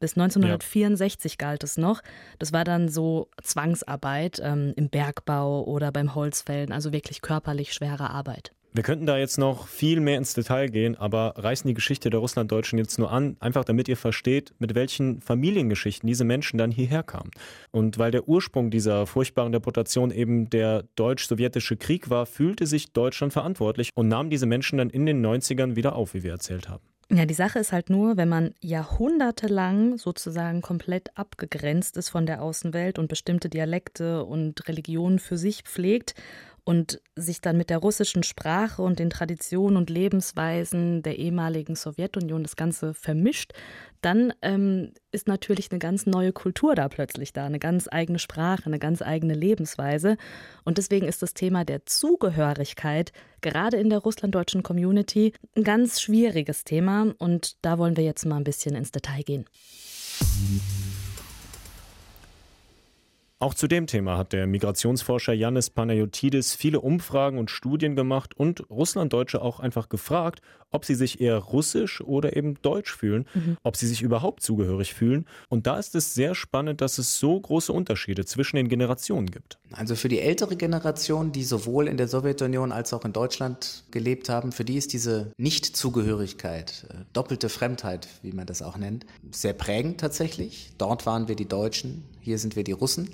Bis 0.00 0.18
1964 0.18 1.32
ja. 1.32 1.36
galt 1.38 1.64
es 1.64 1.78
noch. 1.78 2.02
Das 2.38 2.52
war 2.52 2.64
dann 2.64 2.90
so 2.90 3.30
Zwangsarbeit 3.42 4.38
ähm, 4.44 4.74
im 4.76 4.90
Bergbau 4.90 5.64
oder 5.64 5.92
beim 5.92 6.14
Holzfällen, 6.14 6.72
also 6.72 6.92
wirklich 6.92 7.22
körperlich 7.22 7.72
schwere 7.72 8.10
Arbeit. 8.10 8.52
Wir 8.72 8.82
könnten 8.82 9.06
da 9.06 9.16
jetzt 9.16 9.38
noch 9.38 9.66
viel 9.66 9.98
mehr 9.98 10.18
ins 10.18 10.34
Detail 10.34 10.68
gehen, 10.68 10.94
aber 10.94 11.34
reißen 11.36 11.66
die 11.66 11.74
Geschichte 11.74 12.10
der 12.10 12.20
Russlanddeutschen 12.20 12.78
jetzt 12.78 12.98
nur 12.98 13.10
an, 13.10 13.36
einfach 13.40 13.64
damit 13.64 13.88
ihr 13.88 13.96
versteht, 13.96 14.52
mit 14.58 14.74
welchen 14.74 15.22
Familiengeschichten 15.22 16.06
diese 16.06 16.24
Menschen 16.24 16.58
dann 16.58 16.70
hierher 16.70 17.02
kamen. 17.02 17.30
Und 17.70 17.98
weil 17.98 18.10
der 18.10 18.28
Ursprung 18.28 18.70
dieser 18.70 19.06
furchtbaren 19.06 19.52
Deportation 19.52 20.10
eben 20.10 20.50
der 20.50 20.84
deutsch-sowjetische 20.96 21.78
Krieg 21.78 22.10
war, 22.10 22.26
fühlte 22.26 22.66
sich 22.66 22.92
Deutschland 22.92 23.32
verantwortlich 23.32 23.90
und 23.94 24.08
nahm 24.08 24.28
diese 24.28 24.46
Menschen 24.46 24.78
dann 24.78 24.90
in 24.90 25.06
den 25.06 25.24
90ern 25.24 25.74
wieder 25.74 25.96
auf, 25.96 26.12
wie 26.12 26.22
wir 26.22 26.32
erzählt 26.32 26.68
haben. 26.68 26.84
Ja, 27.10 27.24
die 27.24 27.34
Sache 27.34 27.58
ist 27.58 27.72
halt 27.72 27.88
nur, 27.88 28.18
wenn 28.18 28.28
man 28.28 28.54
jahrhundertelang 28.60 29.96
sozusagen 29.96 30.60
komplett 30.60 31.16
abgegrenzt 31.16 31.96
ist 31.96 32.10
von 32.10 32.26
der 32.26 32.42
Außenwelt 32.42 32.98
und 32.98 33.08
bestimmte 33.08 33.48
Dialekte 33.48 34.26
und 34.26 34.68
Religionen 34.68 35.18
für 35.18 35.38
sich 35.38 35.62
pflegt 35.62 36.14
und 36.68 37.00
sich 37.16 37.40
dann 37.40 37.56
mit 37.56 37.70
der 37.70 37.78
russischen 37.78 38.22
Sprache 38.22 38.82
und 38.82 38.98
den 38.98 39.08
Traditionen 39.08 39.78
und 39.78 39.88
Lebensweisen 39.88 41.02
der 41.02 41.18
ehemaligen 41.18 41.76
Sowjetunion 41.76 42.42
das 42.42 42.56
Ganze 42.56 42.92
vermischt, 42.92 43.54
dann 44.02 44.34
ähm, 44.42 44.92
ist 45.10 45.28
natürlich 45.28 45.70
eine 45.70 45.78
ganz 45.78 46.04
neue 46.04 46.30
Kultur 46.34 46.74
da 46.74 46.90
plötzlich 46.90 47.32
da, 47.32 47.46
eine 47.46 47.58
ganz 47.58 47.88
eigene 47.90 48.18
Sprache, 48.18 48.66
eine 48.66 48.78
ganz 48.78 49.00
eigene 49.00 49.32
Lebensweise. 49.32 50.18
Und 50.62 50.76
deswegen 50.76 51.08
ist 51.08 51.22
das 51.22 51.32
Thema 51.32 51.64
der 51.64 51.86
Zugehörigkeit 51.86 53.12
gerade 53.40 53.78
in 53.78 53.88
der 53.88 54.00
russlanddeutschen 54.00 54.62
Community 54.62 55.32
ein 55.56 55.64
ganz 55.64 56.02
schwieriges 56.02 56.64
Thema. 56.64 57.14
Und 57.16 57.64
da 57.64 57.78
wollen 57.78 57.96
wir 57.96 58.04
jetzt 58.04 58.26
mal 58.26 58.36
ein 58.36 58.44
bisschen 58.44 58.74
ins 58.74 58.92
Detail 58.92 59.22
gehen. 59.22 59.46
Auch 63.40 63.54
zu 63.54 63.68
dem 63.68 63.86
Thema 63.86 64.18
hat 64.18 64.32
der 64.32 64.48
Migrationsforscher 64.48 65.32
Yannis 65.32 65.70
Panayotidis 65.70 66.56
viele 66.56 66.80
Umfragen 66.80 67.38
und 67.38 67.52
Studien 67.52 67.94
gemacht 67.94 68.36
und 68.36 68.68
Russlanddeutsche 68.68 69.40
auch 69.40 69.60
einfach 69.60 69.88
gefragt, 69.88 70.40
ob 70.70 70.84
sie 70.84 70.96
sich 70.96 71.20
eher 71.20 71.38
russisch 71.38 72.00
oder 72.00 72.36
eben 72.36 72.60
deutsch 72.62 72.92
fühlen, 72.92 73.26
mhm. 73.34 73.56
ob 73.62 73.76
sie 73.76 73.86
sich 73.86 74.02
überhaupt 74.02 74.42
zugehörig 74.42 74.92
fühlen. 74.92 75.24
Und 75.48 75.68
da 75.68 75.78
ist 75.78 75.94
es 75.94 76.14
sehr 76.14 76.34
spannend, 76.34 76.80
dass 76.80 76.98
es 76.98 77.20
so 77.20 77.38
große 77.38 77.72
Unterschiede 77.72 78.24
zwischen 78.24 78.56
den 78.56 78.68
Generationen 78.68 79.30
gibt. 79.30 79.60
Also 79.70 79.94
für 79.94 80.08
die 80.08 80.18
ältere 80.18 80.56
Generation, 80.56 81.30
die 81.30 81.44
sowohl 81.44 81.86
in 81.86 81.96
der 81.96 82.08
Sowjetunion 82.08 82.72
als 82.72 82.92
auch 82.92 83.04
in 83.04 83.12
Deutschland 83.12 83.84
gelebt 83.92 84.28
haben, 84.28 84.50
für 84.50 84.64
die 84.64 84.76
ist 84.76 84.92
diese 84.92 85.32
Nichtzugehörigkeit, 85.36 86.86
äh, 86.90 87.04
doppelte 87.12 87.48
Fremdheit, 87.48 88.08
wie 88.22 88.32
man 88.32 88.46
das 88.46 88.62
auch 88.62 88.76
nennt, 88.76 89.06
sehr 89.30 89.52
prägend 89.52 90.00
tatsächlich. 90.00 90.72
Dort 90.76 91.06
waren 91.06 91.28
wir 91.28 91.36
die 91.36 91.48
Deutschen, 91.48 92.02
hier 92.28 92.38
sind 92.38 92.56
wir 92.56 92.64
die 92.64 92.72
Russen. 92.72 93.08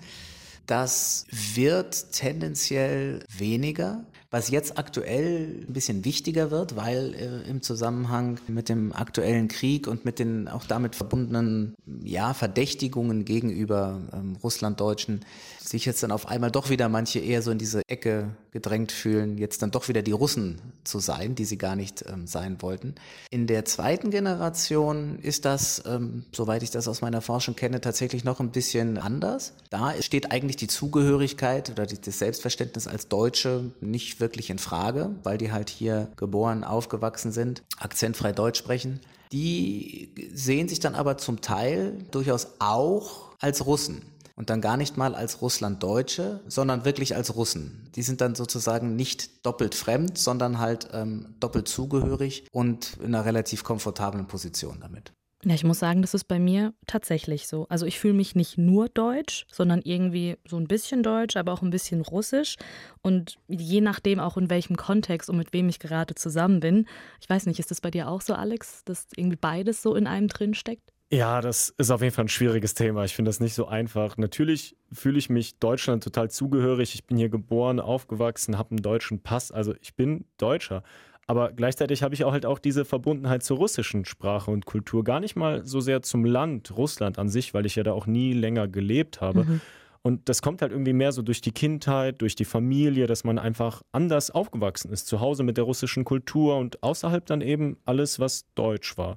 Das 0.66 1.26
wird 1.30 2.12
tendenziell 2.12 3.20
weniger. 3.28 4.04
Was 4.30 4.50
jetzt 4.50 4.76
aktuell 4.76 5.64
ein 5.68 5.72
bisschen 5.72 6.04
wichtiger 6.04 6.50
wird, 6.50 6.74
weil 6.74 7.14
äh, 7.14 7.48
im 7.48 7.62
Zusammenhang 7.62 8.40
mit 8.48 8.68
dem 8.68 8.92
aktuellen 8.92 9.46
Krieg 9.46 9.86
und 9.86 10.04
mit 10.04 10.18
den 10.18 10.48
auch 10.48 10.64
damit 10.64 10.96
verbundenen 10.96 11.76
ja, 12.02 12.34
Verdächtigungen 12.34 13.24
gegenüber 13.24 14.00
ähm, 14.12 14.36
Russlanddeutschen 14.42 15.24
sich 15.62 15.84
jetzt 15.84 16.02
dann 16.02 16.10
auf 16.10 16.26
einmal 16.26 16.50
doch 16.50 16.68
wieder 16.68 16.88
manche 16.88 17.20
eher 17.20 17.42
so 17.42 17.52
in 17.52 17.58
diese 17.58 17.82
Ecke 17.86 18.34
gedrängt 18.54 18.92
fühlen, 18.92 19.36
jetzt 19.36 19.62
dann 19.62 19.72
doch 19.72 19.88
wieder 19.88 20.00
die 20.00 20.12
Russen 20.12 20.60
zu 20.84 21.00
sein, 21.00 21.34
die 21.34 21.44
sie 21.44 21.58
gar 21.58 21.74
nicht 21.74 22.04
ähm, 22.08 22.28
sein 22.28 22.62
wollten. 22.62 22.94
In 23.30 23.48
der 23.48 23.64
zweiten 23.64 24.10
Generation 24.10 25.18
ist 25.18 25.44
das, 25.44 25.82
ähm, 25.86 26.24
soweit 26.30 26.62
ich 26.62 26.70
das 26.70 26.86
aus 26.86 27.00
meiner 27.00 27.20
Forschung 27.20 27.56
kenne, 27.56 27.80
tatsächlich 27.80 28.22
noch 28.22 28.38
ein 28.38 28.52
bisschen 28.52 28.96
anders. 28.96 29.54
Da 29.70 30.00
steht 30.00 30.30
eigentlich 30.30 30.54
die 30.54 30.68
Zugehörigkeit 30.68 31.68
oder 31.68 31.84
die, 31.84 32.00
das 32.00 32.20
Selbstverständnis 32.20 32.86
als 32.86 33.08
Deutsche 33.08 33.72
nicht 33.80 34.20
wirklich 34.20 34.50
in 34.50 34.60
Frage, 34.60 35.10
weil 35.24 35.36
die 35.36 35.50
halt 35.50 35.68
hier 35.68 36.12
geboren, 36.14 36.62
aufgewachsen 36.62 37.32
sind, 37.32 37.64
akzentfrei 37.80 38.30
Deutsch 38.30 38.60
sprechen. 38.60 39.00
Die 39.32 40.14
sehen 40.32 40.68
sich 40.68 40.78
dann 40.78 40.94
aber 40.94 41.18
zum 41.18 41.40
Teil 41.40 41.98
durchaus 42.12 42.52
auch 42.60 43.34
als 43.40 43.66
Russen 43.66 44.13
und 44.36 44.50
dann 44.50 44.60
gar 44.60 44.76
nicht 44.76 44.96
mal 44.96 45.14
als 45.14 45.40
Russlanddeutsche, 45.40 46.40
sondern 46.46 46.84
wirklich 46.84 47.14
als 47.14 47.36
Russen. 47.36 47.90
Die 47.94 48.02
sind 48.02 48.20
dann 48.20 48.34
sozusagen 48.34 48.96
nicht 48.96 49.46
doppelt 49.46 49.74
fremd, 49.74 50.18
sondern 50.18 50.58
halt 50.58 50.88
ähm, 50.92 51.34
doppelt 51.40 51.68
zugehörig 51.68 52.46
und 52.52 52.96
in 52.98 53.14
einer 53.14 53.24
relativ 53.24 53.64
komfortablen 53.64 54.26
Position 54.26 54.78
damit. 54.80 55.12
Ja, 55.46 55.54
ich 55.54 55.64
muss 55.64 55.78
sagen, 55.78 56.00
das 56.00 56.14
ist 56.14 56.24
bei 56.24 56.38
mir 56.38 56.72
tatsächlich 56.86 57.46
so. 57.46 57.66
Also 57.68 57.84
ich 57.84 58.00
fühle 58.00 58.14
mich 58.14 58.34
nicht 58.34 58.56
nur 58.56 58.88
deutsch, 58.88 59.44
sondern 59.52 59.82
irgendwie 59.82 60.38
so 60.48 60.56
ein 60.56 60.66
bisschen 60.66 61.02
deutsch, 61.02 61.36
aber 61.36 61.52
auch 61.52 61.60
ein 61.60 61.68
bisschen 61.68 62.00
russisch. 62.00 62.56
Und 63.02 63.36
je 63.46 63.82
nachdem 63.82 64.20
auch 64.20 64.38
in 64.38 64.48
welchem 64.48 64.76
Kontext 64.76 65.28
und 65.28 65.36
mit 65.36 65.52
wem 65.52 65.68
ich 65.68 65.80
gerade 65.80 66.14
zusammen 66.14 66.60
bin. 66.60 66.86
Ich 67.20 67.28
weiß 67.28 67.44
nicht, 67.44 67.60
ist 67.60 67.70
das 67.70 67.82
bei 67.82 67.90
dir 67.90 68.08
auch 68.08 68.22
so, 68.22 68.32
Alex, 68.32 68.84
dass 68.86 69.06
irgendwie 69.16 69.36
beides 69.36 69.82
so 69.82 69.94
in 69.94 70.06
einem 70.06 70.28
drin 70.28 70.54
steckt? 70.54 70.93
Ja, 71.14 71.40
das 71.40 71.68
ist 71.78 71.92
auf 71.92 72.02
jeden 72.02 72.12
Fall 72.12 72.24
ein 72.24 72.28
schwieriges 72.28 72.74
Thema. 72.74 73.04
Ich 73.04 73.14
finde 73.14 73.28
das 73.28 73.38
nicht 73.38 73.54
so 73.54 73.68
einfach. 73.68 74.16
Natürlich 74.16 74.76
fühle 74.90 75.16
ich 75.16 75.30
mich 75.30 75.60
Deutschland 75.60 76.02
total 76.02 76.28
zugehörig. 76.28 76.92
Ich 76.96 77.04
bin 77.04 77.16
hier 77.16 77.28
geboren, 77.28 77.78
aufgewachsen, 77.78 78.58
habe 78.58 78.72
einen 78.72 78.82
deutschen 78.82 79.20
Pass. 79.20 79.52
Also 79.52 79.74
ich 79.80 79.94
bin 79.94 80.24
Deutscher. 80.38 80.82
Aber 81.28 81.52
gleichzeitig 81.52 82.02
habe 82.02 82.14
ich 82.14 82.24
auch 82.24 82.32
halt 82.32 82.44
auch 82.46 82.58
diese 82.58 82.84
Verbundenheit 82.84 83.44
zur 83.44 83.58
russischen 83.58 84.04
Sprache 84.04 84.50
und 84.50 84.66
Kultur. 84.66 85.04
Gar 85.04 85.20
nicht 85.20 85.36
mal 85.36 85.64
so 85.64 85.78
sehr 85.78 86.02
zum 86.02 86.24
Land, 86.24 86.76
Russland 86.76 87.16
an 87.16 87.28
sich, 87.28 87.54
weil 87.54 87.64
ich 87.64 87.76
ja 87.76 87.84
da 87.84 87.92
auch 87.92 88.08
nie 88.08 88.32
länger 88.32 88.66
gelebt 88.66 89.20
habe. 89.20 89.44
Mhm. 89.44 89.60
Und 90.02 90.28
das 90.28 90.42
kommt 90.42 90.62
halt 90.62 90.72
irgendwie 90.72 90.94
mehr 90.94 91.12
so 91.12 91.22
durch 91.22 91.40
die 91.40 91.52
Kindheit, 91.52 92.22
durch 92.22 92.34
die 92.34 92.44
Familie, 92.44 93.06
dass 93.06 93.22
man 93.22 93.38
einfach 93.38 93.82
anders 93.92 94.32
aufgewachsen 94.32 94.90
ist. 94.90 95.06
Zu 95.06 95.20
Hause 95.20 95.44
mit 95.44 95.58
der 95.58 95.64
russischen 95.64 96.04
Kultur 96.04 96.56
und 96.56 96.82
außerhalb 96.82 97.24
dann 97.24 97.40
eben 97.40 97.76
alles, 97.84 98.18
was 98.18 98.46
deutsch 98.56 98.98
war. 98.98 99.16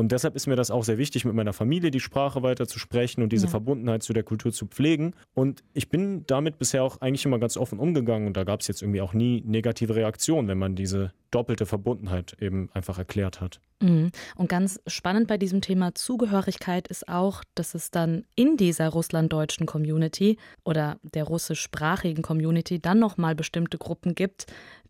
Und 0.00 0.12
deshalb 0.12 0.34
ist 0.34 0.46
mir 0.46 0.56
das 0.56 0.70
auch 0.70 0.82
sehr 0.82 0.96
wichtig, 0.96 1.26
mit 1.26 1.34
meiner 1.34 1.52
Familie 1.52 1.90
die 1.90 2.00
Sprache 2.00 2.42
weiter 2.42 2.66
zu 2.66 2.78
sprechen 2.78 3.22
und 3.22 3.32
diese 3.32 3.44
ja. 3.44 3.50
Verbundenheit 3.50 4.02
zu 4.02 4.14
der 4.14 4.22
Kultur 4.22 4.50
zu 4.50 4.66
pflegen. 4.66 5.14
Und 5.34 5.62
ich 5.74 5.90
bin 5.90 6.24
damit 6.26 6.58
bisher 6.58 6.82
auch 6.82 7.02
eigentlich 7.02 7.26
immer 7.26 7.38
ganz 7.38 7.58
offen 7.58 7.78
umgegangen 7.78 8.26
und 8.26 8.34
da 8.34 8.44
gab 8.44 8.62
es 8.62 8.68
jetzt 8.68 8.80
irgendwie 8.80 9.02
auch 9.02 9.12
nie 9.12 9.42
negative 9.46 9.94
Reaktionen, 9.94 10.48
wenn 10.48 10.58
man 10.58 10.74
diese 10.74 11.12
doppelte 11.30 11.66
Verbundenheit 11.66 12.34
eben 12.40 12.70
einfach 12.72 12.98
erklärt 12.98 13.42
hat. 13.42 13.60
Mhm. 13.80 14.10
Und 14.36 14.48
ganz 14.48 14.80
spannend 14.86 15.28
bei 15.28 15.36
diesem 15.36 15.60
Thema 15.60 15.94
Zugehörigkeit 15.94 16.88
ist 16.88 17.06
auch, 17.06 17.44
dass 17.54 17.74
es 17.74 17.90
dann 17.90 18.24
in 18.34 18.56
dieser 18.56 18.88
russlanddeutschen 18.88 19.66
Community 19.66 20.38
oder 20.64 20.98
der 21.02 21.24
russischsprachigen 21.24 22.22
Community 22.22 22.80
dann 22.80 22.98
nochmal 22.98 23.34
bestimmte 23.34 23.76
Gruppen 23.76 24.14
gibt, 24.14 24.46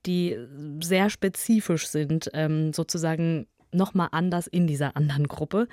die 0.07 0.37
sehr 0.81 1.11
spezifisch 1.11 1.89
sind, 1.89 2.31
ähm, 2.33 2.73
sozusagen 2.73 3.49
nochmal 3.73 4.09
anders 4.13 4.47
in 4.47 4.67
dieser 4.67 4.97
anderen 4.97 5.29
Gruppe. 5.29 5.69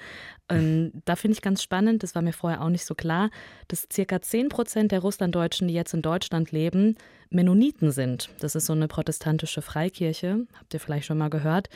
Ähm, 0.50 0.92
da 1.06 1.16
finde 1.16 1.34
ich 1.34 1.42
ganz 1.42 1.64
spannend, 1.64 2.04
das 2.04 2.16
war 2.16 2.22
mir 2.22 2.34
vorher 2.34 2.62
auch 2.62 2.70
nicht 2.70 2.86
so 2.86 2.96
klar, 2.96 3.30
dass 3.68 3.88
circa 3.92 4.22
10 4.22 4.50
Prozent 4.50 4.92
der 4.92 5.00
Russlanddeutschen, 5.00 5.68
die 5.68 5.74
jetzt 5.74 5.94
in 5.94 6.02
Deutschland 6.02 6.52
leben, 6.52 6.96
Mennoniten 7.30 7.92
sind. 7.92 8.30
Das 8.40 8.56
ist 8.56 8.68
so 8.68 8.74
eine 8.74 8.88
protestantische 8.88 9.62
Freikirche, 9.62 10.46
habt 10.58 10.74
ihr 10.74 10.80
vielleicht 10.80 11.06
schon 11.06 11.18
mal 11.18 11.30
gehört. 11.30 11.70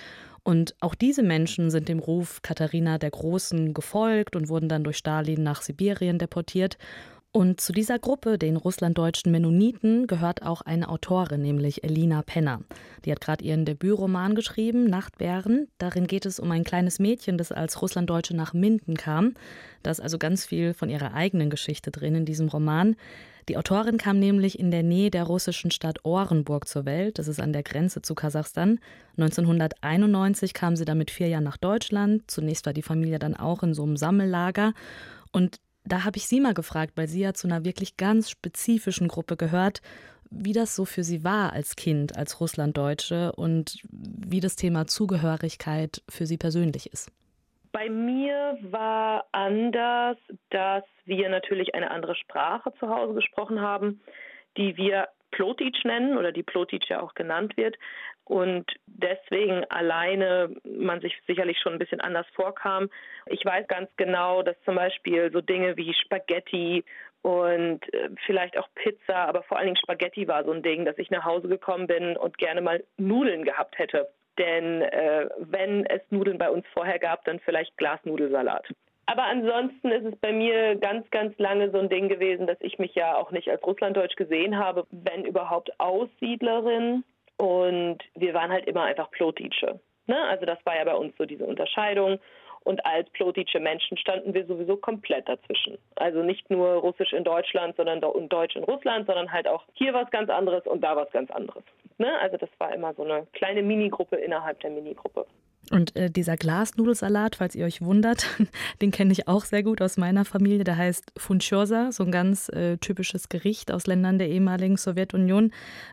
Und 0.43 0.75
auch 0.79 0.95
diese 0.95 1.21
Menschen 1.21 1.69
sind 1.69 1.87
dem 1.87 1.99
Ruf 1.99 2.41
Katharina 2.41 2.97
der 2.97 3.11
Großen 3.11 3.73
gefolgt 3.73 4.35
und 4.35 4.49
wurden 4.49 4.69
dann 4.69 4.83
durch 4.83 4.97
Stalin 4.97 5.43
nach 5.43 5.61
Sibirien 5.61 6.17
deportiert. 6.17 6.77
Und 7.33 7.61
zu 7.61 7.71
dieser 7.71 7.97
Gruppe, 7.97 8.37
den 8.37 8.57
russlanddeutschen 8.57 9.31
Mennoniten, 9.31 10.05
gehört 10.05 10.41
auch 10.41 10.61
eine 10.61 10.89
Autorin, 10.89 11.41
nämlich 11.41 11.81
Elina 11.81 12.23
Penner. 12.23 12.59
Die 13.05 13.11
hat 13.11 13.21
gerade 13.21 13.45
ihren 13.45 13.63
Debütroman 13.63 14.35
geschrieben, 14.35 14.87
Nachtbären. 14.87 15.69
Darin 15.77 16.07
geht 16.07 16.25
es 16.25 16.41
um 16.41 16.51
ein 16.51 16.65
kleines 16.65 16.99
Mädchen, 16.99 17.37
das 17.37 17.53
als 17.53 17.81
Russlanddeutsche 17.81 18.35
nach 18.35 18.51
Minden 18.51 18.97
kam. 18.97 19.35
Da 19.81 19.91
ist 19.91 20.01
also 20.01 20.17
ganz 20.17 20.45
viel 20.45 20.73
von 20.73 20.89
ihrer 20.89 21.13
eigenen 21.13 21.49
Geschichte 21.49 21.89
drin 21.89 22.15
in 22.15 22.25
diesem 22.25 22.49
Roman. 22.49 22.97
Die 23.47 23.57
Autorin 23.57 23.97
kam 23.97 24.19
nämlich 24.19 24.59
in 24.59 24.69
der 24.69 24.83
Nähe 24.83 25.09
der 25.09 25.23
russischen 25.23 25.71
Stadt 25.71 26.03
Orenburg 26.03 26.67
zur 26.67 26.83
Welt. 26.83 27.17
Das 27.17 27.29
ist 27.29 27.39
an 27.39 27.53
der 27.53 27.63
Grenze 27.63 28.01
zu 28.01 28.13
Kasachstan. 28.13 28.79
1991 29.17 30.53
kam 30.53 30.75
sie 30.75 30.85
dann 30.85 30.97
mit 30.97 31.11
vier 31.11 31.29
Jahren 31.29 31.45
nach 31.45 31.57
Deutschland. 31.57 32.29
Zunächst 32.29 32.65
war 32.65 32.73
die 32.73 32.81
Familie 32.81 33.19
dann 33.19 33.37
auch 33.37 33.63
in 33.63 33.73
so 33.73 33.83
einem 33.83 33.95
Sammellager. 33.95 34.73
Und 35.31 35.61
da 35.83 36.05
habe 36.05 36.17
ich 36.17 36.27
sie 36.27 36.39
mal 36.39 36.53
gefragt, 36.53 36.93
weil 36.95 37.07
sie 37.07 37.21
ja 37.21 37.33
zu 37.33 37.47
einer 37.47 37.65
wirklich 37.65 37.97
ganz 37.97 38.29
spezifischen 38.29 39.07
Gruppe 39.07 39.37
gehört, 39.37 39.81
wie 40.29 40.53
das 40.53 40.75
so 40.75 40.85
für 40.85 41.03
sie 41.03 41.23
war 41.23 41.53
als 41.53 41.75
Kind, 41.75 42.15
als 42.17 42.39
Russlanddeutsche 42.39 43.33
und 43.33 43.79
wie 43.91 44.39
das 44.39 44.55
Thema 44.55 44.87
Zugehörigkeit 44.87 46.01
für 46.09 46.25
sie 46.25 46.37
persönlich 46.37 46.91
ist. 46.91 47.11
Bei 47.73 47.89
mir 47.89 48.57
war 48.61 49.25
anders, 49.31 50.17
dass 50.49 50.83
wir 51.05 51.29
natürlich 51.29 51.73
eine 51.73 51.91
andere 51.91 52.15
Sprache 52.15 52.73
zu 52.79 52.89
Hause 52.89 53.13
gesprochen 53.13 53.61
haben, 53.61 54.01
die 54.57 54.75
wir 54.77 55.07
Plotic 55.31 55.85
nennen 55.85 56.17
oder 56.17 56.31
die 56.31 56.43
Plotic 56.43 56.89
ja 56.89 57.01
auch 57.01 57.13
genannt 57.13 57.55
wird 57.55 57.77
und 58.25 58.65
deswegen 58.85 59.65
alleine 59.69 60.53
man 60.63 61.01
sich 61.01 61.13
sicherlich 61.27 61.59
schon 61.59 61.73
ein 61.73 61.79
bisschen 61.79 62.01
anders 62.01 62.25
vorkam. 62.33 62.89
Ich 63.25 63.43
weiß 63.43 63.67
ganz 63.67 63.89
genau, 63.97 64.41
dass 64.43 64.55
zum 64.63 64.75
Beispiel 64.75 65.31
so 65.31 65.41
Dinge 65.41 65.77
wie 65.77 65.93
Spaghetti 65.93 66.83
und 67.21 67.81
äh, 67.93 68.09
vielleicht 68.25 68.57
auch 68.57 68.67
Pizza, 68.75 69.27
aber 69.27 69.43
vor 69.43 69.57
allen 69.57 69.67
Dingen 69.67 69.77
Spaghetti 69.77 70.27
war 70.27 70.43
so 70.43 70.51
ein 70.51 70.63
Ding, 70.63 70.85
dass 70.85 70.97
ich 70.97 71.11
nach 71.11 71.25
Hause 71.25 71.47
gekommen 71.47 71.87
bin 71.87 72.17
und 72.17 72.37
gerne 72.37 72.61
mal 72.61 72.83
Nudeln 72.97 73.43
gehabt 73.43 73.77
hätte. 73.77 74.09
Denn 74.37 74.81
äh, 74.81 75.27
wenn 75.37 75.85
es 75.85 76.01
Nudeln 76.09 76.37
bei 76.37 76.49
uns 76.49 76.65
vorher 76.73 76.99
gab, 76.99 77.25
dann 77.25 77.39
vielleicht 77.39 77.77
Glasnudelsalat. 77.77 78.67
Aber 79.05 79.23
ansonsten 79.23 79.89
ist 79.89 80.05
es 80.05 80.15
bei 80.19 80.31
mir 80.31 80.77
ganz, 80.77 81.09
ganz 81.11 81.37
lange 81.37 81.69
so 81.71 81.79
ein 81.79 81.89
Ding 81.89 82.07
gewesen, 82.07 82.47
dass 82.47 82.57
ich 82.61 82.79
mich 82.79 82.95
ja 82.95 83.17
auch 83.17 83.31
nicht 83.31 83.49
als 83.49 83.61
Russlanddeutsch 83.63 84.15
gesehen 84.15 84.57
habe, 84.57 84.85
wenn 84.91 85.25
überhaupt 85.25 85.77
Aussiedlerin. 85.79 87.03
Und 87.41 87.97
wir 88.13 88.35
waren 88.35 88.51
halt 88.51 88.67
immer 88.67 88.83
einfach 88.83 89.09
Plotice. 89.09 89.65
Ne? 90.05 90.23
Also 90.29 90.45
das 90.45 90.59
war 90.63 90.77
ja 90.77 90.83
bei 90.83 90.93
uns 90.93 91.17
so 91.17 91.25
diese 91.25 91.43
Unterscheidung. 91.43 92.19
Und 92.63 92.85
als 92.85 93.09
plotische 93.09 93.59
Menschen 93.59 93.97
standen 93.97 94.35
wir 94.35 94.45
sowieso 94.45 94.77
komplett 94.77 95.27
dazwischen. 95.27 95.79
Also 95.95 96.21
nicht 96.21 96.47
nur 96.51 96.73
Russisch 96.73 97.13
in 97.13 97.23
Deutschland, 97.23 97.75
sondern 97.77 97.99
Deutsch 98.29 98.55
in 98.55 98.63
Russland, 98.63 99.07
sondern 99.07 99.31
halt 99.31 99.47
auch 99.47 99.63
hier 99.73 99.91
was 99.95 100.07
ganz 100.11 100.29
anderes 100.29 100.67
und 100.67 100.81
da 100.81 100.95
was 100.95 101.09
ganz 101.09 101.31
anderes. 101.31 101.63
Ne? 101.97 102.15
Also 102.19 102.37
das 102.37 102.49
war 102.59 102.71
immer 102.75 102.93
so 102.93 103.03
eine 103.03 103.25
kleine 103.33 103.63
Minigruppe 103.63 104.17
innerhalb 104.17 104.59
der 104.59 104.69
Minigruppe. 104.69 105.25
Und 105.71 105.95
äh, 105.95 106.11
dieser 106.11 106.35
Glasnudelsalat, 106.35 107.37
falls 107.37 107.55
ihr 107.55 107.65
euch 107.65 107.81
wundert, 107.81 108.25
den 108.81 108.91
kenne 108.91 109.13
ich 109.13 109.29
auch 109.29 109.45
sehr 109.45 109.63
gut 109.63 109.81
aus 109.81 109.95
meiner 109.95 110.25
Familie. 110.25 110.65
Der 110.65 110.75
heißt 110.75 111.13
Funchosa, 111.15 111.91
so 111.93 112.03
ein 112.03 112.11
ganz 112.11 112.49
äh, 112.49 112.77
typisches 112.77 113.29
Gericht 113.29 113.71
aus 113.71 113.87
Ländern 113.87 114.19
der 114.19 114.29
ehemaligen 114.29 114.75
Sowjetunion. 114.75 115.51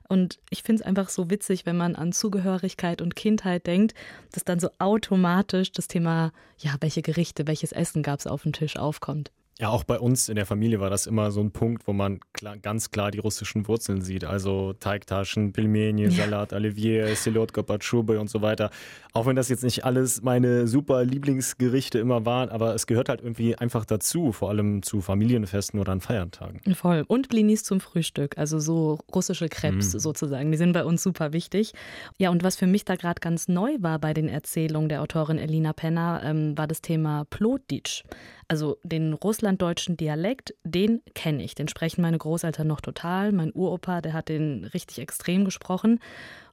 Und 0.09 0.41
ich 0.51 0.65
finde 0.65 0.83
es 0.83 0.87
einfach 0.87 1.09
so 1.09 1.31
witzig, 1.31 1.65
wenn 1.65 1.77
man 1.77 1.95
an 1.95 2.13
Zugehörigkeit 2.13 3.01
und 3.01 3.15
Kindheit 3.15 3.69
denkt, 3.69 3.95
dass 4.33 4.45
dann 4.45 4.59
so 4.59 4.69
automatisch 4.79 5.71
das 5.71 5.87
Thema, 5.87 6.33
ja, 6.59 6.75
welche 6.81 7.03
Gerichte, 7.03 7.47
welches 7.47 7.71
Essen 7.71 8.03
gab 8.03 8.19
es 8.19 8.27
auf 8.27 8.43
dem 8.43 8.53
Tisch 8.53 8.77
aufkommt. 8.77 9.31
Ja, 9.61 9.71
auch 9.71 9.83
bei 9.83 9.99
uns 9.99 10.29
in 10.29 10.37
der 10.37 10.47
Familie 10.47 10.79
war 10.79 10.89
das 10.89 11.09
immer 11.09 11.33
so 11.33 11.41
ein 11.41 11.51
Punkt, 11.51 11.89
wo 11.89 11.93
man 11.93 12.21
klar, 12.33 12.57
ganz 12.59 12.93
klar 12.93 13.11
die 13.11 13.19
russischen 13.19 13.67
Wurzeln 13.67 14.03
sieht. 14.03 14.25
Also 14.25 14.73
Teigtaschen, 14.75 15.53
Pilmeni, 15.53 16.05
ja. 16.05 16.11
Salat, 16.13 16.53
Olivier, 16.53 17.17
Silotka, 17.17 17.63
Patschube 17.63 18.21
und 18.21 18.31
so 18.31 18.41
weiter. 18.41 18.71
Auch 19.15 19.27
wenn 19.27 19.35
das 19.35 19.49
jetzt 19.49 19.65
nicht 19.65 19.85
alles 19.85 20.23
meine 20.23 20.69
super 20.69 21.05
Lieblingsgerichte 21.05 21.99
immer 21.99 22.25
waren, 22.25 22.51
aber 22.51 22.77
es 22.77 22.87
gehört 22.87 23.09
halt 23.09 23.21
irgendwie 23.21 23.57
einfach 23.57 23.85
dazu, 23.85 24.31
vor 24.31 24.49
allem 24.51 24.85
zu 24.85 25.01
Familienfesten 25.01 25.81
oder 25.81 25.91
an 25.91 26.01
Feiertagen. 26.01 26.61
Voll. 26.77 27.05
Und 27.09 27.29
Blinis 27.29 27.65
zum 27.65 27.81
Frühstück, 27.81 28.39
also 28.39 28.61
so 28.61 29.01
russische 29.13 29.49
Krebs 29.49 29.93
mm. 29.93 29.99
sozusagen, 29.99 30.53
die 30.53 30.59
sind 30.59 30.73
bei 30.73 30.85
uns 30.85 31.03
super 31.03 31.33
wichtig. 31.33 31.73
Ja, 32.17 32.31
und 32.31 32.45
was 32.45 32.55
für 32.55 32.69
mich 32.69 32.85
da 32.85 32.95
gerade 32.95 33.19
ganz 33.21 33.49
neu 33.49 33.77
war 33.81 33.99
bei 33.99 34.15
den 34.15 34.29
Erzählungen 34.29 34.89
der 34.89 35.03
Autorin 35.03 35.39
Elina 35.39 35.73
Penner, 35.73 36.23
ähm, 36.25 36.57
war 36.57 36.69
das 36.69 36.81
Thema 36.81 37.25
Plotitsch. 37.29 38.05
Also 38.49 38.79
den 38.83 39.13
russlanddeutschen 39.13 39.99
Dialekt, 39.99 40.55
den 40.65 41.03
kenne 41.15 41.45
ich. 41.45 41.55
Den 41.55 41.69
sprechen 41.69 42.01
meine 42.01 42.17
Großeltern 42.17 42.67
noch 42.67 42.81
total. 42.81 43.33
Mein 43.33 43.53
Uropa, 43.55 44.01
der 44.01 44.15
hat 44.15 44.31
den 44.31 44.65
richtig 44.65 44.99
extrem 45.01 45.45
gesprochen. 45.45 46.01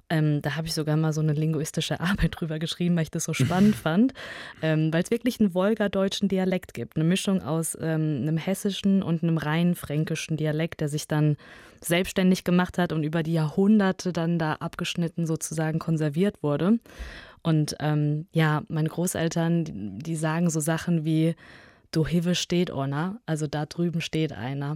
Ähm, 0.10 0.41
da 0.41 0.55
habe 0.55 0.67
ich 0.67 0.73
sogar 0.73 0.97
mal 0.97 1.13
so 1.13 1.21
eine 1.21 1.34
linguistische 1.34 1.99
Arbeit 2.01 2.39
drüber 2.39 2.60
geschrieben, 2.60 2.95
weil 2.95 3.03
ich 3.03 3.12
das 3.12 3.23
so 3.23 3.34
spannend 3.34 3.75
fand, 3.75 4.13
ähm, 4.62 4.93
weil 4.93 5.03
es 5.03 5.10
wirklich 5.10 5.39
einen 5.39 5.53
wolgadeutschen 5.53 6.27
Dialekt 6.27 6.73
gibt, 6.73 6.95
eine 6.95 7.05
Mischung 7.05 7.41
aus 7.41 7.75
ähm, 7.79 8.19
einem 8.21 8.38
hessischen 8.38 9.01
und 9.01 9.23
einem 9.23 9.38
rein 9.38 9.73
fränkischen 9.73 10.38
Dialekt, 10.38 10.81
der 10.81 10.89
sich 10.89 11.08
dann 11.08 11.38
selbstständig 11.81 12.43
gemacht 12.43 12.77
hat 12.77 12.93
und 12.93 13.03
über 13.03 13.23
die 13.23 13.34
Jahrhunderte 13.34 14.13
dann 14.13 14.38
da 14.38 14.53
abgeschnitten 14.53 15.25
sozusagen 15.25 15.79
konserviert 15.79 16.43
wurde. 16.43 16.79
Und 17.41 17.75
ähm, 17.79 18.27
ja, 18.31 18.63
meine 18.69 18.89
Großeltern, 18.89 19.65
die, 19.65 19.99
die 19.99 20.15
sagen 20.15 20.49
so 20.49 20.60
Sachen 20.60 21.05
wie 21.05 21.36
Du 21.95 22.05
Hive 22.05 22.36
steht 22.36 22.71
einer, 22.71 23.21
also 23.25 23.47
da 23.47 23.65
drüben 23.65 24.01
steht 24.01 24.34
einer. 24.34 24.73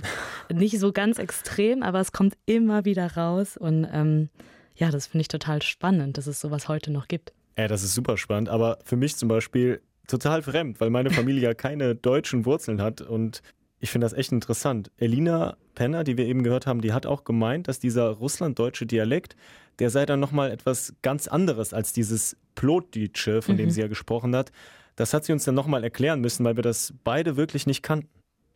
Nicht 0.53 0.79
so 0.79 0.93
ganz 0.93 1.19
extrem, 1.19 1.83
aber 1.83 1.99
es 1.99 2.13
kommt 2.13 2.37
immer 2.45 2.85
wieder 2.85 3.17
raus 3.17 3.57
und 3.57 3.85
ähm, 3.91 4.29
ja, 4.75 4.89
das 4.89 5.07
finde 5.07 5.23
ich 5.23 5.27
total 5.27 5.61
spannend, 5.61 6.17
dass 6.17 6.27
es 6.27 6.39
sowas 6.39 6.69
heute 6.69 6.91
noch 6.91 7.09
gibt. 7.09 7.33
Ja, 7.57 7.67
das 7.67 7.83
ist 7.83 7.93
super 7.93 8.15
spannend, 8.15 8.47
aber 8.47 8.79
für 8.85 8.95
mich 8.95 9.17
zum 9.17 9.27
Beispiel 9.27 9.81
total 10.07 10.43
fremd, 10.43 10.79
weil 10.79 10.91
meine 10.91 11.09
Familie 11.09 11.41
ja 11.41 11.53
keine 11.53 11.93
deutschen 11.93 12.45
Wurzeln 12.45 12.81
hat 12.81 13.01
und 13.01 13.41
ich 13.81 13.91
finde 13.91 14.05
das 14.05 14.13
echt 14.13 14.31
interessant. 14.31 14.89
Elina 14.95 15.57
Penner, 15.75 16.05
die 16.05 16.15
wir 16.15 16.25
eben 16.25 16.43
gehört 16.43 16.67
haben, 16.67 16.79
die 16.79 16.93
hat 16.93 17.05
auch 17.05 17.25
gemeint, 17.25 17.67
dass 17.67 17.79
dieser 17.79 18.11
russlanddeutsche 18.11 18.85
Dialekt, 18.85 19.35
der 19.79 19.89
sei 19.89 20.05
dann 20.05 20.21
nochmal 20.21 20.51
etwas 20.51 20.93
ganz 21.01 21.27
anderes 21.27 21.73
als 21.73 21.91
dieses 21.91 22.37
Plotdeutsche, 22.55 23.41
von 23.41 23.55
mhm. 23.55 23.57
dem 23.57 23.69
sie 23.71 23.81
ja 23.81 23.87
gesprochen 23.87 24.33
hat. 24.37 24.53
Das 24.99 25.13
hat 25.13 25.23
sie 25.23 25.31
uns 25.31 25.45
dann 25.45 25.55
nochmal 25.55 25.85
erklären 25.85 26.19
müssen, 26.19 26.43
weil 26.43 26.57
wir 26.57 26.61
das 26.61 26.93
beide 27.05 27.37
wirklich 27.37 27.65
nicht 27.65 27.83
kannten. 27.83 28.09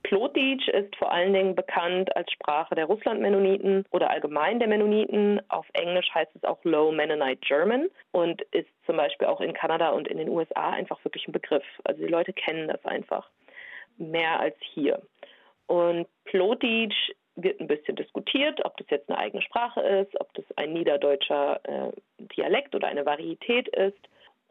Plotitsch 0.03 0.67
ist 0.67 0.93
vor 0.97 1.09
allen 1.09 1.31
Dingen 1.31 1.55
bekannt 1.55 2.13
als 2.17 2.29
Sprache 2.33 2.75
der 2.75 2.83
Russland-Mennoniten 2.85 3.85
oder 3.91 4.09
allgemein 4.09 4.59
der 4.59 4.67
Mennoniten. 4.67 5.39
Auf 5.47 5.65
Englisch 5.71 6.13
heißt 6.13 6.35
es 6.35 6.43
auch 6.43 6.59
Low 6.65 6.91
Mennonite 6.91 7.39
German 7.47 7.87
und 8.11 8.41
ist 8.51 8.67
zum 8.85 8.97
Beispiel 8.97 9.27
auch 9.27 9.39
in 9.39 9.53
Kanada 9.53 9.91
und 9.91 10.09
in 10.09 10.17
den 10.17 10.27
USA 10.27 10.71
einfach 10.71 11.01
wirklich 11.05 11.25
ein 11.29 11.31
Begriff. 11.31 11.63
Also 11.85 12.01
die 12.01 12.11
Leute 12.11 12.33
kennen 12.33 12.67
das 12.67 12.83
einfach 12.83 13.29
mehr 13.97 14.41
als 14.41 14.57
hier. 14.73 15.01
Und 15.67 16.07
Plotitsch 16.25 17.11
wird 17.37 17.61
ein 17.61 17.67
bisschen 17.67 17.95
diskutiert, 17.95 18.63
ob 18.65 18.75
das 18.75 18.87
jetzt 18.89 19.09
eine 19.09 19.17
eigene 19.17 19.41
Sprache 19.41 19.79
ist, 19.79 20.19
ob 20.19 20.33
das 20.33 20.43
ein 20.57 20.73
niederdeutscher 20.73 21.61
äh, 21.63 21.91
Dialekt 22.35 22.75
oder 22.75 22.89
eine 22.89 23.05
Varietät 23.05 23.69
ist. 23.69 23.97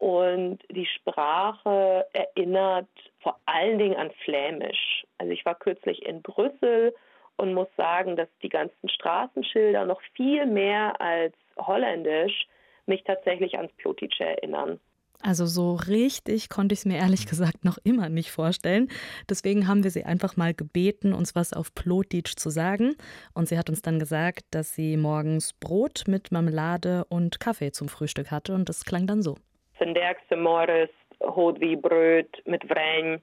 Und 0.03 0.59
die 0.69 0.85
Sprache 0.85 2.05
erinnert 2.11 2.89
vor 3.21 3.39
allen 3.45 3.79
Dingen 3.79 3.95
an 3.95 4.11
Flämisch. 4.25 5.05
Also 5.17 5.31
ich 5.31 5.45
war 5.45 5.55
kürzlich 5.55 6.05
in 6.05 6.21
Brüssel 6.21 6.93
und 7.37 7.53
muss 7.53 7.69
sagen, 7.77 8.17
dass 8.17 8.27
die 8.41 8.49
ganzen 8.49 8.89
Straßenschilder 8.89 9.85
noch 9.85 10.01
viel 10.13 10.45
mehr 10.45 10.99
als 10.99 11.33
Holländisch 11.57 12.47
mich 12.85 13.05
tatsächlich 13.05 13.55
ans 13.55 13.71
Plotice 13.77 14.19
erinnern. 14.19 14.81
Also 15.21 15.45
so 15.45 15.75
richtig 15.75 16.49
konnte 16.49 16.73
ich 16.73 16.79
es 16.79 16.85
mir 16.85 16.97
ehrlich 16.97 17.25
gesagt 17.25 17.63
noch 17.63 17.77
immer 17.85 18.09
nicht 18.09 18.29
vorstellen. 18.29 18.89
Deswegen 19.29 19.69
haben 19.69 19.85
wir 19.85 19.91
sie 19.91 20.03
einfach 20.03 20.35
mal 20.35 20.53
gebeten, 20.53 21.13
uns 21.13 21.33
was 21.33 21.53
auf 21.53 21.73
Plotitsch 21.73 22.35
zu 22.35 22.49
sagen. 22.49 22.97
Und 23.33 23.47
sie 23.47 23.57
hat 23.57 23.69
uns 23.69 23.81
dann 23.81 23.99
gesagt, 23.99 24.43
dass 24.51 24.75
sie 24.75 24.97
morgens 24.97 25.53
Brot 25.53 26.03
mit 26.07 26.33
Marmelade 26.33 27.05
und 27.07 27.39
Kaffee 27.39 27.71
zum 27.71 27.87
Frühstück 27.87 28.31
hatte. 28.31 28.53
Und 28.53 28.67
das 28.67 28.83
klang 28.83 29.07
dann 29.07 29.21
so. 29.21 29.37
Sendekse 29.83 30.35
Morris, 30.37 30.89
Hot 31.19 31.59
wie 31.59 31.75
Brot 31.75 32.41
mit 32.45 32.63
Vrän 32.69 33.21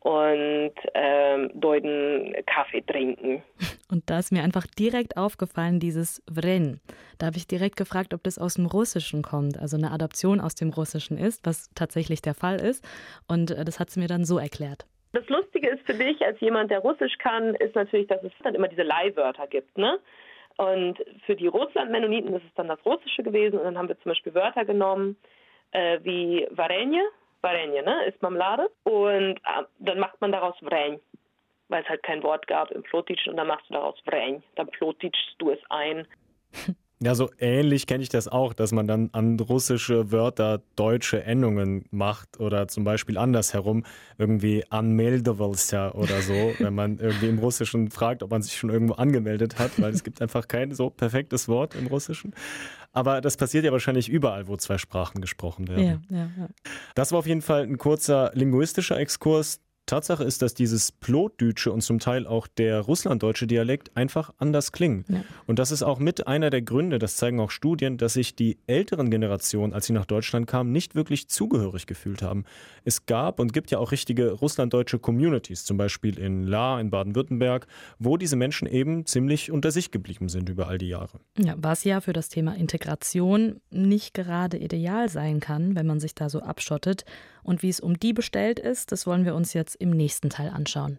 und 0.00 0.72
ähm, 0.94 1.50
deuten 1.54 2.34
Kaffee 2.46 2.82
trinken. 2.82 3.42
Und 3.90 4.08
da 4.08 4.18
ist 4.18 4.32
mir 4.32 4.42
einfach 4.42 4.66
direkt 4.66 5.16
aufgefallen, 5.16 5.78
dieses 5.78 6.22
Vren. 6.32 6.80
Da 7.18 7.26
habe 7.26 7.36
ich 7.36 7.46
direkt 7.46 7.76
gefragt, 7.76 8.14
ob 8.14 8.22
das 8.22 8.38
aus 8.38 8.54
dem 8.54 8.66
Russischen 8.66 9.22
kommt, 9.22 9.58
also 9.58 9.76
eine 9.76 9.90
Adaption 9.90 10.40
aus 10.40 10.54
dem 10.54 10.70
Russischen 10.70 11.18
ist, 11.18 11.44
was 11.44 11.70
tatsächlich 11.74 12.22
der 12.22 12.34
Fall 12.34 12.60
ist. 12.60 12.84
Und 13.28 13.50
äh, 13.50 13.64
das 13.64 13.78
hat 13.78 13.90
sie 13.90 14.00
mir 14.00 14.08
dann 14.08 14.24
so 14.24 14.38
erklärt. 14.38 14.86
Das 15.12 15.28
Lustige 15.28 15.68
ist 15.68 15.84
für 15.86 15.94
dich, 15.94 16.24
als 16.24 16.40
jemand, 16.40 16.70
der 16.70 16.78
Russisch 16.80 17.18
kann, 17.18 17.54
ist 17.56 17.74
natürlich, 17.74 18.06
dass 18.06 18.22
es 18.22 18.32
dann 18.44 18.54
immer 18.54 18.68
diese 18.68 18.84
Leihwörter 18.84 19.48
gibt. 19.48 19.76
Ne? 19.76 19.98
Und 20.56 20.98
für 21.26 21.34
die 21.34 21.48
Russland-Mennoniten 21.48 22.34
ist 22.34 22.44
es 22.44 22.54
dann 22.54 22.68
das 22.68 22.84
Russische 22.86 23.22
gewesen. 23.22 23.58
Und 23.58 23.64
dann 23.64 23.76
haben 23.76 23.88
wir 23.88 23.98
zum 24.00 24.10
Beispiel 24.10 24.34
Wörter 24.34 24.64
genommen, 24.64 25.16
äh, 25.72 25.98
wie 26.02 26.46
Varenje. 26.50 27.02
Varenje, 27.42 27.82
ne, 27.82 28.04
ist 28.06 28.20
Marmelade. 28.22 28.70
Und 28.84 29.36
äh, 29.36 29.64
dann 29.78 29.98
macht 29.98 30.20
man 30.20 30.32
daraus 30.32 30.56
Vren. 30.58 31.00
weil 31.68 31.82
es 31.82 31.88
halt 31.88 32.02
kein 32.02 32.22
Wort 32.22 32.46
gab 32.46 32.70
im 32.70 32.82
Plotitschen 32.82 33.30
und 33.30 33.36
dann 33.36 33.46
machst 33.46 33.68
du 33.70 33.74
daraus 33.74 33.98
Vreng, 34.04 34.42
dann 34.56 34.66
plotitschst 34.68 35.36
du 35.38 35.50
es 35.50 35.60
ein. 35.68 36.06
Ja, 37.02 37.14
so 37.14 37.30
ähnlich 37.38 37.86
kenne 37.86 38.02
ich 38.02 38.10
das 38.10 38.28
auch, 38.28 38.52
dass 38.52 38.72
man 38.72 38.86
dann 38.86 39.08
an 39.12 39.40
russische 39.40 40.12
Wörter 40.12 40.60
deutsche 40.76 41.24
Endungen 41.24 41.86
macht 41.90 42.38
oder 42.38 42.68
zum 42.68 42.84
Beispiel 42.84 43.16
andersherum 43.16 43.86
irgendwie 44.18 44.66
anmeldovalsja 44.68 45.92
oder 45.92 46.20
so, 46.20 46.34
wenn 46.58 46.74
man 46.74 46.98
irgendwie 46.98 47.30
im 47.30 47.38
Russischen 47.38 47.90
fragt, 47.90 48.22
ob 48.22 48.30
man 48.30 48.42
sich 48.42 48.54
schon 48.54 48.68
irgendwo 48.68 48.96
angemeldet 48.96 49.58
hat, 49.58 49.80
weil 49.80 49.94
es 49.94 50.04
gibt 50.04 50.20
einfach 50.20 50.46
kein 50.46 50.74
so 50.74 50.90
perfektes 50.90 51.48
Wort 51.48 51.74
im 51.74 51.86
Russischen. 51.86 52.34
Aber 52.92 53.20
das 53.20 53.36
passiert 53.36 53.64
ja 53.64 53.72
wahrscheinlich 53.72 54.08
überall, 54.08 54.48
wo 54.48 54.56
zwei 54.56 54.78
Sprachen 54.78 55.20
gesprochen 55.20 55.68
werden. 55.68 56.04
Ja, 56.10 56.16
ja, 56.16 56.30
ja. 56.38 56.48
Das 56.94 57.12
war 57.12 57.20
auf 57.20 57.26
jeden 57.26 57.42
Fall 57.42 57.62
ein 57.62 57.78
kurzer 57.78 58.32
linguistischer 58.34 58.98
Exkurs. 58.98 59.60
Tatsache 59.90 60.22
ist, 60.22 60.40
dass 60.42 60.54
dieses 60.54 60.92
Plotdütsche 60.92 61.72
und 61.72 61.80
zum 61.80 61.98
Teil 61.98 62.26
auch 62.26 62.46
der 62.46 62.80
russlanddeutsche 62.80 63.46
Dialekt 63.46 63.96
einfach 63.96 64.32
anders 64.38 64.70
klingen. 64.70 65.04
Ja. 65.08 65.24
Und 65.46 65.58
das 65.58 65.72
ist 65.72 65.82
auch 65.82 65.98
mit 65.98 66.28
einer 66.28 66.50
der 66.50 66.62
Gründe, 66.62 67.00
das 67.00 67.16
zeigen 67.16 67.40
auch 67.40 67.50
Studien, 67.50 67.98
dass 67.98 68.12
sich 68.12 68.36
die 68.36 68.58
älteren 68.68 69.10
Generationen, 69.10 69.72
als 69.72 69.86
sie 69.86 69.92
nach 69.92 70.06
Deutschland 70.06 70.46
kamen, 70.46 70.70
nicht 70.70 70.94
wirklich 70.94 71.28
zugehörig 71.28 71.86
gefühlt 71.86 72.22
haben. 72.22 72.44
Es 72.84 73.06
gab 73.06 73.40
und 73.40 73.52
gibt 73.52 73.72
ja 73.72 73.78
auch 73.78 73.90
richtige 73.90 74.30
russlanddeutsche 74.30 75.00
Communities, 75.00 75.64
zum 75.64 75.76
Beispiel 75.76 76.18
in 76.18 76.44
La 76.44 76.80
in 76.80 76.90
Baden-Württemberg, 76.90 77.66
wo 77.98 78.16
diese 78.16 78.36
Menschen 78.36 78.68
eben 78.68 79.06
ziemlich 79.06 79.50
unter 79.50 79.72
sich 79.72 79.90
geblieben 79.90 80.28
sind 80.28 80.48
über 80.48 80.68
all 80.68 80.78
die 80.78 80.88
Jahre. 80.88 81.18
Ja, 81.36 81.54
was 81.58 81.82
ja 81.82 82.00
für 82.00 82.12
das 82.12 82.28
Thema 82.28 82.54
Integration 82.54 83.60
nicht 83.70 84.14
gerade 84.14 84.56
ideal 84.56 85.08
sein 85.08 85.40
kann, 85.40 85.74
wenn 85.74 85.86
man 85.86 85.98
sich 85.98 86.14
da 86.14 86.28
so 86.28 86.40
abschottet. 86.40 87.04
Und 87.42 87.62
wie 87.62 87.70
es 87.70 87.80
um 87.80 87.98
die 87.98 88.12
bestellt 88.12 88.58
ist, 88.58 88.92
das 88.92 89.06
wollen 89.06 89.24
wir 89.24 89.34
uns 89.34 89.52
jetzt 89.54 89.79
im 89.80 89.90
nächsten 89.90 90.30
Teil 90.30 90.50
anschauen. 90.50 90.98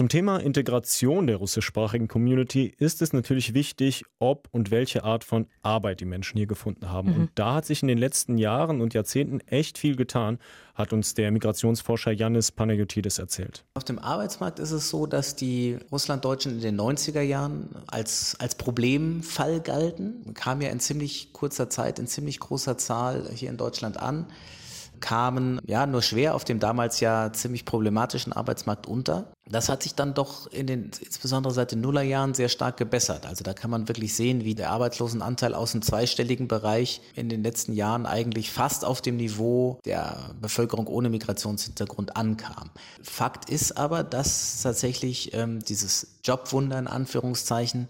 Zum 0.00 0.08
Thema 0.08 0.38
Integration 0.38 1.26
der 1.26 1.36
russischsprachigen 1.36 2.08
Community 2.08 2.72
ist 2.78 3.02
es 3.02 3.12
natürlich 3.12 3.52
wichtig, 3.52 4.04
ob 4.18 4.48
und 4.50 4.70
welche 4.70 5.04
Art 5.04 5.24
von 5.24 5.46
Arbeit 5.62 6.00
die 6.00 6.06
Menschen 6.06 6.38
hier 6.38 6.46
gefunden 6.46 6.88
haben. 6.88 7.10
Mhm. 7.10 7.16
Und 7.16 7.30
da 7.34 7.54
hat 7.56 7.66
sich 7.66 7.82
in 7.82 7.88
den 7.88 7.98
letzten 7.98 8.38
Jahren 8.38 8.80
und 8.80 8.94
Jahrzehnten 8.94 9.40
echt 9.40 9.76
viel 9.76 9.96
getan, 9.96 10.38
hat 10.74 10.94
uns 10.94 11.12
der 11.12 11.30
Migrationsforscher 11.32 12.12
Yannis 12.12 12.50
Panagiotides 12.50 13.18
erzählt. 13.18 13.64
Auf 13.74 13.84
dem 13.84 13.98
Arbeitsmarkt 13.98 14.58
ist 14.58 14.70
es 14.70 14.88
so, 14.88 15.06
dass 15.06 15.36
die 15.36 15.76
Russlanddeutschen 15.92 16.52
in 16.52 16.60
den 16.60 16.80
90er 16.80 17.20
Jahren 17.20 17.68
als, 17.88 18.36
als 18.38 18.54
Problemfall 18.54 19.60
galten. 19.60 20.32
Kam 20.32 20.62
ja 20.62 20.70
in 20.70 20.80
ziemlich 20.80 21.34
kurzer 21.34 21.68
Zeit, 21.68 21.98
in 21.98 22.06
ziemlich 22.06 22.40
großer 22.40 22.78
Zahl 22.78 23.28
hier 23.34 23.50
in 23.50 23.58
Deutschland 23.58 23.98
an 23.98 24.28
kamen 25.00 25.60
ja 25.66 25.86
nur 25.86 26.02
schwer 26.02 26.34
auf 26.34 26.44
dem 26.44 26.60
damals 26.60 27.00
ja 27.00 27.32
ziemlich 27.32 27.64
problematischen 27.64 28.32
Arbeitsmarkt 28.32 28.86
unter. 28.86 29.32
Das 29.50 29.68
hat 29.68 29.82
sich 29.82 29.94
dann 29.94 30.14
doch 30.14 30.46
in 30.52 30.66
den, 30.66 30.90
insbesondere 31.04 31.52
seit 31.52 31.72
den 31.72 31.80
Nullerjahren, 31.80 32.34
sehr 32.34 32.48
stark 32.48 32.76
gebessert. 32.76 33.26
Also 33.26 33.42
da 33.42 33.52
kann 33.52 33.70
man 33.70 33.88
wirklich 33.88 34.14
sehen, 34.14 34.44
wie 34.44 34.54
der 34.54 34.70
Arbeitslosenanteil 34.70 35.54
aus 35.54 35.72
dem 35.72 35.82
zweistelligen 35.82 36.46
Bereich 36.46 37.00
in 37.16 37.28
den 37.28 37.42
letzten 37.42 37.72
Jahren 37.72 38.06
eigentlich 38.06 38.50
fast 38.50 38.84
auf 38.84 39.00
dem 39.02 39.16
Niveau 39.16 39.80
der 39.84 40.30
Bevölkerung 40.40 40.86
ohne 40.86 41.08
Migrationshintergrund 41.08 42.16
ankam. 42.16 42.70
Fakt 43.02 43.50
ist 43.50 43.76
aber, 43.76 44.04
dass 44.04 44.62
tatsächlich 44.62 45.34
ähm, 45.34 45.58
dieses 45.60 46.06
Jobwunder 46.24 46.78
in 46.78 46.86
Anführungszeichen 46.86 47.88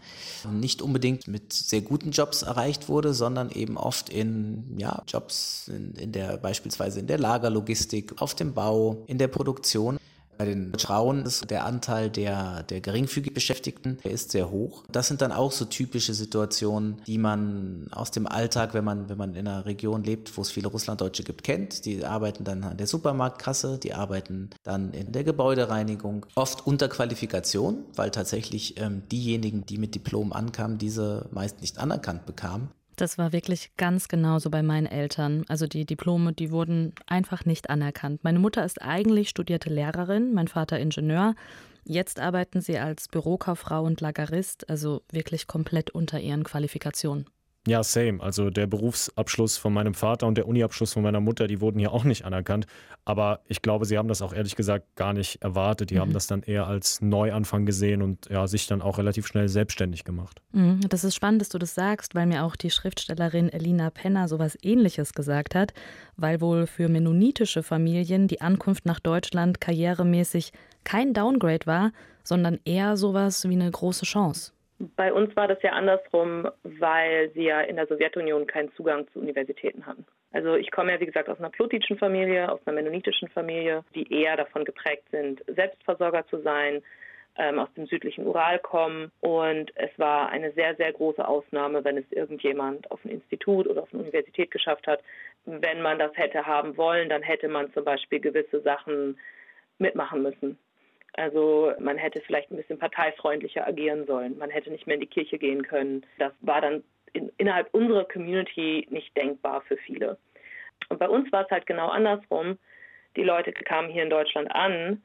nicht 0.51 0.81
unbedingt 0.81 1.29
mit 1.29 1.53
sehr 1.53 1.83
guten 1.83 2.13
Jobs 2.13 2.43
erreicht 2.43 2.89
wurde, 2.89 3.13
sondern 3.13 3.51
eben 3.51 3.77
oft 3.77 4.09
in 4.09 4.79
ja, 4.79 5.03
Jobs 5.07 5.69
in, 5.69 5.95
in 5.95 6.13
der 6.13 6.39
beispielsweise 6.39 7.01
in 7.01 7.07
der 7.07 7.19
Lagerlogistik, 7.19 8.21
auf 8.23 8.35
dem 8.35 8.55
Bau, 8.55 9.03
in 9.07 9.19
der 9.19 9.29
Produktion. 9.29 9.99
Bei 10.41 10.47
den 10.47 10.73
Frauen 10.79 11.27
ist 11.27 11.51
der 11.51 11.67
Anteil 11.67 12.09
der, 12.09 12.63
der 12.63 12.81
geringfügig 12.81 13.35
Beschäftigten 13.35 13.99
der 14.03 14.13
ist 14.13 14.31
sehr 14.31 14.51
hoch. 14.51 14.85
Das 14.91 15.07
sind 15.07 15.21
dann 15.21 15.33
auch 15.33 15.53
so 15.53 15.67
typische 15.67 16.15
Situationen, 16.15 16.97
die 17.07 17.19
man 17.19 17.89
aus 17.91 18.11
dem 18.11 18.27
Alltag, 18.27 18.73
wenn 18.73 18.83
man, 18.83 19.11
wenn 19.11 19.19
man 19.19 19.35
in 19.35 19.47
einer 19.47 19.67
Region 19.67 20.03
lebt, 20.03 20.35
wo 20.39 20.41
es 20.41 20.51
viele 20.51 20.69
Russlanddeutsche 20.69 21.25
gibt, 21.25 21.45
kennt. 21.45 21.85
Die 21.85 22.07
arbeiten 22.07 22.45
dann 22.45 22.65
an 22.65 22.79
der 22.79 22.87
Supermarktkasse, 22.87 23.77
die 23.77 23.93
arbeiten 23.93 24.49
dann 24.63 24.95
in 24.95 25.13
der 25.13 25.25
Gebäudereinigung. 25.25 26.25
Oft 26.37 26.67
unter 26.67 26.89
Qualifikation, 26.89 27.85
weil 27.95 28.11
tatsächlich 28.11 28.81
ähm, 28.81 29.03
diejenigen, 29.13 29.67
die 29.67 29.77
mit 29.77 29.95
Diplom 29.95 30.33
ankamen, 30.33 30.79
diese 30.79 31.29
meist 31.33 31.61
nicht 31.61 31.77
anerkannt 31.77 32.25
bekamen. 32.25 32.71
Das 33.01 33.17
war 33.17 33.33
wirklich 33.33 33.71
ganz 33.79 34.09
genauso 34.09 34.51
bei 34.51 34.63
meinen 34.63 34.85
Eltern. 34.85 35.45
Also 35.49 35.67
die 35.67 35.87
Diplome, 35.87 36.35
die 36.35 36.51
wurden 36.51 36.93
einfach 37.07 37.47
nicht 37.47 37.71
anerkannt. 37.71 38.25
Meine 38.25 38.39
Mutter 38.39 38.63
ist 38.63 38.83
eigentlich 38.83 39.31
studierte 39.31 39.71
Lehrerin, 39.71 40.35
mein 40.35 40.49
Vater 40.49 40.79
Ingenieur. 40.79 41.35
Jetzt 41.85 42.21
arbeiten 42.21 42.61
sie 42.61 42.79
als 42.79 43.09
Bürokauffrau 43.09 43.85
und 43.85 44.03
Lagerist, 44.03 44.69
also 44.69 45.01
wirklich 45.11 45.47
komplett 45.47 45.91
unter 45.93 46.21
ihren 46.21 46.45
Qualifikationen. 46.45 47.25
Ja, 47.67 47.83
same. 47.83 48.23
Also 48.23 48.49
der 48.49 48.67
Berufsabschluss 48.67 49.59
von 49.59 49.75
meinem 49.75 49.93
Vater 49.93 50.27
und 50.27 50.37
der 50.37 50.49
Uniabschluss 50.49 50.95
von 50.95 51.03
meiner 51.03 51.21
Mutter, 51.21 51.47
die 51.47 51.61
wurden 51.61 51.79
ja 51.79 51.91
auch 51.91 52.05
nicht 52.05 52.25
anerkannt. 52.25 52.67
Aber 53.05 53.41
ich 53.49 53.61
glaube, 53.61 53.85
sie 53.85 53.99
haben 53.99 54.09
das 54.09 54.23
auch 54.23 54.33
ehrlich 54.33 54.57
gesagt 54.57 54.97
gar 54.97 55.13
nicht 55.13 55.43
erwartet. 55.43 55.91
Die 55.91 55.97
mhm. 55.97 56.01
haben 56.01 56.13
das 56.15 56.27
dann 56.27 56.43
eher 56.43 56.67
als 56.67 57.03
Neuanfang 57.03 57.67
gesehen 57.67 58.01
und 58.01 58.31
ja, 58.31 58.47
sich 58.47 58.67
dann 58.67 58.81
auch 58.81 58.97
relativ 58.97 59.27
schnell 59.27 59.49
selbstständig 59.49 60.05
gemacht. 60.05 60.41
Mhm. 60.53 60.81
Das 60.89 61.05
ist 61.05 61.15
spannend, 61.15 61.43
dass 61.43 61.51
du 61.51 61.59
das 61.59 61.75
sagst, 61.75 62.15
weil 62.15 62.27
mir 62.27 62.45
auch 62.45 62.57
die 62.57 62.71
Schriftstellerin 62.71 63.51
Elina 63.51 63.91
Penner 63.91 64.27
sowas 64.29 64.57
ähnliches 64.63 65.13
gesagt 65.13 65.55
hat, 65.55 65.75
weil 66.17 66.41
wohl 66.41 66.67
für 66.67 66.89
mennonitische 66.89 67.63
Familien 67.63 68.27
die 68.27 68.41
Ankunft 68.41 68.87
nach 68.87 69.01
Deutschland 69.01 69.61
karrieremäßig 69.61 70.53
kein 70.85 71.13
Downgrade 71.13 71.67
war, 71.67 71.93
sondern 72.25 72.59
eher 72.65 72.97
sowas 72.97 73.47
wie 73.47 73.55
eine 73.55 73.71
große 73.71 74.07
Chance. 74.07 74.53
Bei 74.97 75.13
uns 75.13 75.37
war 75.37 75.47
das 75.47 75.63
ja 75.63 75.73
andersrum, 75.73 76.49
weil 76.63 77.31
sie 77.35 77.45
ja 77.45 77.61
in 77.61 77.77
der 77.77 77.87
Sowjetunion 77.87 78.47
keinen 78.47 78.73
Zugang 78.73 79.07
zu 79.13 79.19
Universitäten 79.19 79.85
hatten. 79.85 80.07
Also 80.33 80.55
ich 80.55 80.71
komme 80.71 80.93
ja, 80.93 81.01
wie 81.01 81.07
gesagt, 81.07 81.29
aus 81.29 81.39
einer 81.39 81.51
plotitschen 81.51 81.99
Familie, 81.99 82.51
aus 82.51 82.61
einer 82.65 82.77
mennonitischen 82.77 83.29
Familie, 83.29 83.85
die 83.95 84.11
eher 84.11 84.39
davon 84.39 84.65
geprägt 84.65 85.05
sind, 85.11 85.43
Selbstversorger 85.47 86.27
zu 86.29 86.41
sein, 86.41 86.83
ähm, 87.37 87.59
aus 87.59 87.69
dem 87.75 87.87
südlichen 87.87 88.27
Ural 88.27 88.59
kommen. 88.59 89.13
Und 89.21 89.71
es 89.77 89.91
war 89.99 90.31
eine 90.31 90.51
sehr, 90.53 90.75
sehr 90.77 90.93
große 90.95 91.27
Ausnahme, 91.27 91.85
wenn 91.85 91.99
es 91.99 92.11
irgendjemand 92.11 92.91
auf 92.91 93.05
ein 93.05 93.11
Institut 93.11 93.67
oder 93.67 93.83
auf 93.83 93.93
eine 93.93 94.03
Universität 94.03 94.51
geschafft 94.51 94.87
hat. 94.87 95.03
Wenn 95.45 95.83
man 95.83 95.99
das 95.99 96.17
hätte 96.17 96.47
haben 96.47 96.79
wollen, 96.79 97.11
dann 97.11 97.23
hätte 97.23 97.49
man 97.49 97.71
zum 97.75 97.85
Beispiel 97.85 98.21
gewisse 98.21 98.63
Sachen 98.63 99.19
mitmachen 99.79 100.23
müssen. 100.23 100.59
Also 101.15 101.73
man 101.79 101.97
hätte 101.97 102.21
vielleicht 102.21 102.51
ein 102.51 102.57
bisschen 102.57 102.79
parteifreundlicher 102.79 103.67
agieren 103.67 104.07
sollen. 104.07 104.39
Man 104.39 104.51
hätte 104.51 104.71
nicht 104.71 104.87
mehr 104.87 104.95
in 104.95 105.01
die 105.01 105.07
Kirche 105.07 105.39
gehen 105.39 105.63
können. 105.63 106.07
Das 106.19 106.33
war 106.41 106.61
dann 106.61 106.85
in, 107.13 107.31
innerhalb 107.39 107.73
unserer 107.75 108.05
Community 108.05 108.87
nicht 108.91 109.17
denkbar 109.17 109.63
für 109.63 109.77
viele. 109.77 110.19
Und 110.89 110.99
bei 110.99 111.09
uns 111.09 111.31
war 111.33 111.45
es 111.45 111.51
halt 111.51 111.67
genau 111.67 111.89
andersrum. 111.89 112.59
Die 113.17 113.25
Leute 113.25 113.53
kamen 113.53 113.91
hier 113.91 114.03
in 114.03 114.11
Deutschland 114.11 114.55
an 114.55 115.03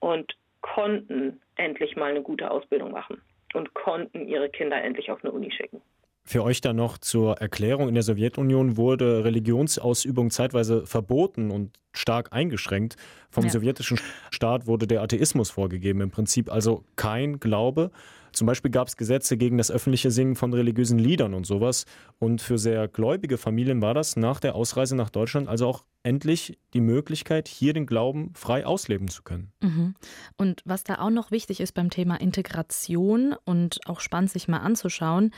und 0.00 0.36
konnten 0.60 1.40
endlich 1.56 1.96
mal 1.96 2.10
eine 2.10 2.22
gute 2.22 2.50
Ausbildung 2.50 2.92
machen 2.92 3.20
und 3.54 3.74
konnten 3.74 4.28
ihre 4.28 4.48
Kinder 4.48 4.80
endlich 4.82 5.10
auf 5.10 5.22
eine 5.24 5.32
Uni 5.32 5.50
schicken. 5.50 5.82
Für 6.28 6.44
euch 6.44 6.60
dann 6.60 6.76
noch 6.76 6.98
zur 6.98 7.38
Erklärung, 7.38 7.88
in 7.88 7.94
der 7.94 8.02
Sowjetunion 8.02 8.76
wurde 8.76 9.24
Religionsausübung 9.24 10.30
zeitweise 10.30 10.84
verboten 10.84 11.50
und 11.50 11.78
stark 11.94 12.34
eingeschränkt. 12.34 12.96
Vom 13.30 13.44
ja. 13.44 13.50
sowjetischen 13.50 13.98
Staat 14.30 14.66
wurde 14.66 14.86
der 14.86 15.00
Atheismus 15.00 15.48
vorgegeben, 15.48 16.02
im 16.02 16.10
Prinzip 16.10 16.52
also 16.52 16.84
kein 16.96 17.40
Glaube. 17.40 17.90
Zum 18.32 18.46
Beispiel 18.46 18.70
gab 18.70 18.88
es 18.88 18.98
Gesetze 18.98 19.38
gegen 19.38 19.56
das 19.56 19.70
öffentliche 19.70 20.10
Singen 20.10 20.36
von 20.36 20.52
religiösen 20.52 20.98
Liedern 20.98 21.32
und 21.32 21.46
sowas. 21.46 21.86
Und 22.18 22.42
für 22.42 22.58
sehr 22.58 22.88
gläubige 22.88 23.38
Familien 23.38 23.80
war 23.80 23.94
das 23.94 24.16
nach 24.16 24.38
der 24.38 24.54
Ausreise 24.54 24.96
nach 24.96 25.08
Deutschland 25.08 25.48
also 25.48 25.66
auch 25.66 25.84
endlich 26.02 26.58
die 26.74 26.82
Möglichkeit, 26.82 27.48
hier 27.48 27.72
den 27.72 27.86
Glauben 27.86 28.34
frei 28.34 28.66
ausleben 28.66 29.08
zu 29.08 29.22
können. 29.22 29.50
Mhm. 29.62 29.94
Und 30.36 30.60
was 30.66 30.84
da 30.84 30.96
auch 30.96 31.08
noch 31.08 31.30
wichtig 31.30 31.60
ist 31.60 31.72
beim 31.72 31.88
Thema 31.88 32.20
Integration 32.20 33.34
und 33.46 33.78
auch 33.86 34.00
spannend 34.00 34.30
sich 34.30 34.46
mal 34.46 34.58
anzuschauen, 34.58 35.30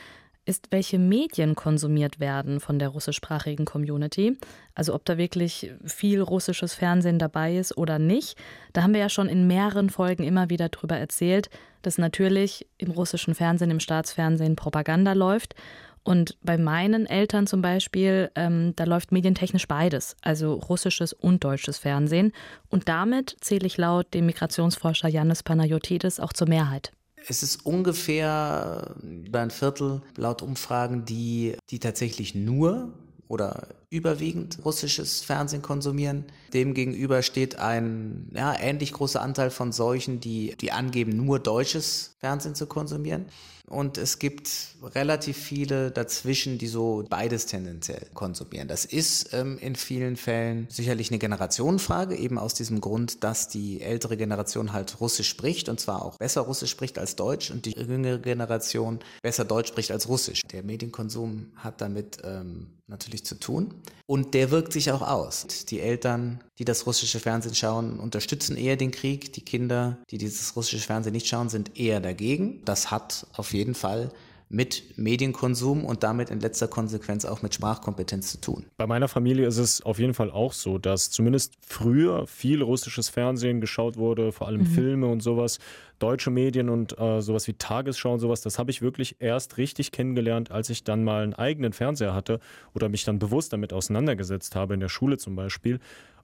ist, 0.50 0.72
welche 0.72 0.98
Medien 0.98 1.54
konsumiert 1.54 2.18
werden 2.18 2.58
von 2.58 2.80
der 2.80 2.88
russischsprachigen 2.88 3.64
Community. 3.64 4.36
Also 4.74 4.94
ob 4.94 5.04
da 5.04 5.16
wirklich 5.16 5.72
viel 5.84 6.20
russisches 6.20 6.74
Fernsehen 6.74 7.20
dabei 7.20 7.56
ist 7.56 7.78
oder 7.78 8.00
nicht. 8.00 8.36
Da 8.72 8.82
haben 8.82 8.92
wir 8.92 9.00
ja 9.00 9.08
schon 9.08 9.28
in 9.28 9.46
mehreren 9.46 9.90
Folgen 9.90 10.24
immer 10.24 10.50
wieder 10.50 10.68
drüber 10.68 10.96
erzählt, 10.96 11.50
dass 11.82 11.98
natürlich 11.98 12.66
im 12.78 12.90
russischen 12.90 13.36
Fernsehen, 13.36 13.70
im 13.70 13.80
Staatsfernsehen 13.80 14.56
Propaganda 14.56 15.12
läuft. 15.12 15.54
Und 16.02 16.36
bei 16.42 16.58
meinen 16.58 17.06
Eltern 17.06 17.46
zum 17.46 17.62
Beispiel, 17.62 18.30
ähm, 18.34 18.72
da 18.74 18.84
läuft 18.84 19.12
medientechnisch 19.12 19.68
beides, 19.68 20.16
also 20.22 20.54
russisches 20.54 21.12
und 21.12 21.44
deutsches 21.44 21.78
Fernsehen. 21.78 22.32
Und 22.68 22.88
damit 22.88 23.36
zähle 23.40 23.66
ich 23.66 23.76
laut 23.76 24.12
dem 24.14 24.26
Migrationsforscher 24.26 25.08
Yannis 25.08 25.44
Panayotidis 25.44 26.18
auch 26.18 26.32
zur 26.32 26.48
Mehrheit. 26.48 26.90
Es 27.28 27.42
ist 27.42 27.66
ungefähr 27.66 28.94
über 29.02 29.40
ein 29.40 29.50
Viertel 29.50 30.02
laut 30.16 30.42
Umfragen, 30.42 31.04
die, 31.04 31.56
die 31.70 31.78
tatsächlich 31.78 32.34
nur 32.34 32.92
oder 33.28 33.68
überwiegend 33.90 34.64
russisches 34.64 35.20
Fernsehen 35.20 35.62
konsumieren. 35.62 36.24
Demgegenüber 36.54 37.22
steht 37.22 37.56
ein 37.56 38.30
ja, 38.34 38.56
ähnlich 38.58 38.92
großer 38.92 39.20
Anteil 39.20 39.50
von 39.50 39.72
solchen, 39.72 40.20
die, 40.20 40.54
die 40.60 40.70
angeben, 40.70 41.16
nur 41.16 41.40
deutsches 41.40 42.14
Fernsehen 42.20 42.54
zu 42.54 42.66
konsumieren. 42.66 43.26
Und 43.70 43.98
es 43.98 44.18
gibt 44.18 44.50
relativ 44.82 45.36
viele 45.36 45.92
dazwischen, 45.92 46.58
die 46.58 46.66
so 46.66 47.04
beides 47.08 47.46
tendenziell 47.46 48.04
konsumieren. 48.14 48.66
Das 48.66 48.84
ist 48.84 49.32
ähm, 49.32 49.58
in 49.58 49.76
vielen 49.76 50.16
Fällen 50.16 50.66
sicherlich 50.68 51.10
eine 51.10 51.20
Generationenfrage, 51.20 52.16
eben 52.16 52.36
aus 52.36 52.54
diesem 52.54 52.80
Grund, 52.80 53.22
dass 53.22 53.46
die 53.46 53.80
ältere 53.80 54.16
Generation 54.16 54.72
halt 54.72 55.00
Russisch 55.00 55.28
spricht 55.28 55.68
und 55.68 55.78
zwar 55.78 56.04
auch 56.04 56.18
besser 56.18 56.40
Russisch 56.40 56.70
spricht 56.70 56.98
als 56.98 57.14
Deutsch 57.14 57.52
und 57.52 57.64
die 57.64 57.78
jüngere 57.78 58.18
Generation 58.18 58.98
besser 59.22 59.44
Deutsch 59.44 59.68
spricht 59.68 59.92
als 59.92 60.08
Russisch. 60.08 60.42
Der 60.50 60.64
Medienkonsum 60.64 61.52
hat 61.54 61.80
damit 61.80 62.18
ähm, 62.24 62.66
natürlich 62.88 63.24
zu 63.24 63.36
tun. 63.38 63.72
Und 64.06 64.34
der 64.34 64.50
wirkt 64.50 64.72
sich 64.72 64.90
auch 64.90 65.02
aus. 65.02 65.46
Die 65.68 65.80
Eltern, 65.80 66.40
die 66.58 66.64
das 66.64 66.86
russische 66.86 67.20
Fernsehen 67.20 67.54
schauen, 67.54 68.00
unterstützen 68.00 68.56
eher 68.56 68.76
den 68.76 68.90
Krieg. 68.90 69.32
Die 69.32 69.44
Kinder, 69.44 69.98
die 70.10 70.18
dieses 70.18 70.56
russische 70.56 70.84
Fernsehen 70.84 71.12
nicht 71.12 71.28
schauen, 71.28 71.48
sind 71.48 71.78
eher 71.78 72.00
dagegen. 72.00 72.60
Das 72.64 72.90
hat 72.90 73.26
auf 73.34 73.52
jeden 73.52 73.74
Fall 73.74 74.10
mit 74.52 74.98
Medienkonsum 74.98 75.84
und 75.84 76.02
damit 76.02 76.28
in 76.28 76.40
letzter 76.40 76.66
Konsequenz 76.66 77.24
auch 77.24 77.40
mit 77.40 77.54
Sprachkompetenz 77.54 78.32
zu 78.32 78.40
tun. 78.40 78.66
Bei 78.76 78.86
meiner 78.88 79.06
Familie 79.06 79.46
ist 79.46 79.58
es 79.58 79.80
auf 79.80 80.00
jeden 80.00 80.12
Fall 80.12 80.32
auch 80.32 80.52
so, 80.52 80.76
dass 80.76 81.08
zumindest 81.08 81.54
früher 81.60 82.26
viel 82.26 82.60
russisches 82.60 83.08
Fernsehen 83.08 83.60
geschaut 83.60 83.96
wurde, 83.96 84.32
vor 84.32 84.48
allem 84.48 84.62
mhm. 84.62 84.66
Filme 84.66 85.06
und 85.06 85.22
sowas. 85.22 85.60
Deutsche 86.00 86.30
Medien 86.30 86.68
und 86.68 86.98
äh, 86.98 87.20
sowas 87.20 87.46
wie 87.46 87.52
Tagesschau 87.52 88.14
und 88.14 88.20
sowas, 88.20 88.40
das 88.40 88.58
habe 88.58 88.72
ich 88.72 88.82
wirklich 88.82 89.16
erst 89.20 89.56
richtig 89.56 89.92
kennengelernt, 89.92 90.50
als 90.50 90.68
ich 90.68 90.82
dann 90.82 91.04
mal 91.04 91.22
einen 91.22 91.34
eigenen 91.34 91.72
Fernseher 91.72 92.12
hatte 92.12 92.40
oder 92.74 92.88
mich 92.88 93.04
dann 93.04 93.20
bewusst 93.20 93.52
damit 93.52 93.72
auseinandergesetzt 93.72 94.56
habe, 94.56 94.74
in 94.74 94.80
der 94.80 94.88
Schule 94.88 95.16
zum 95.18 95.36
Beispiel. 95.36 95.78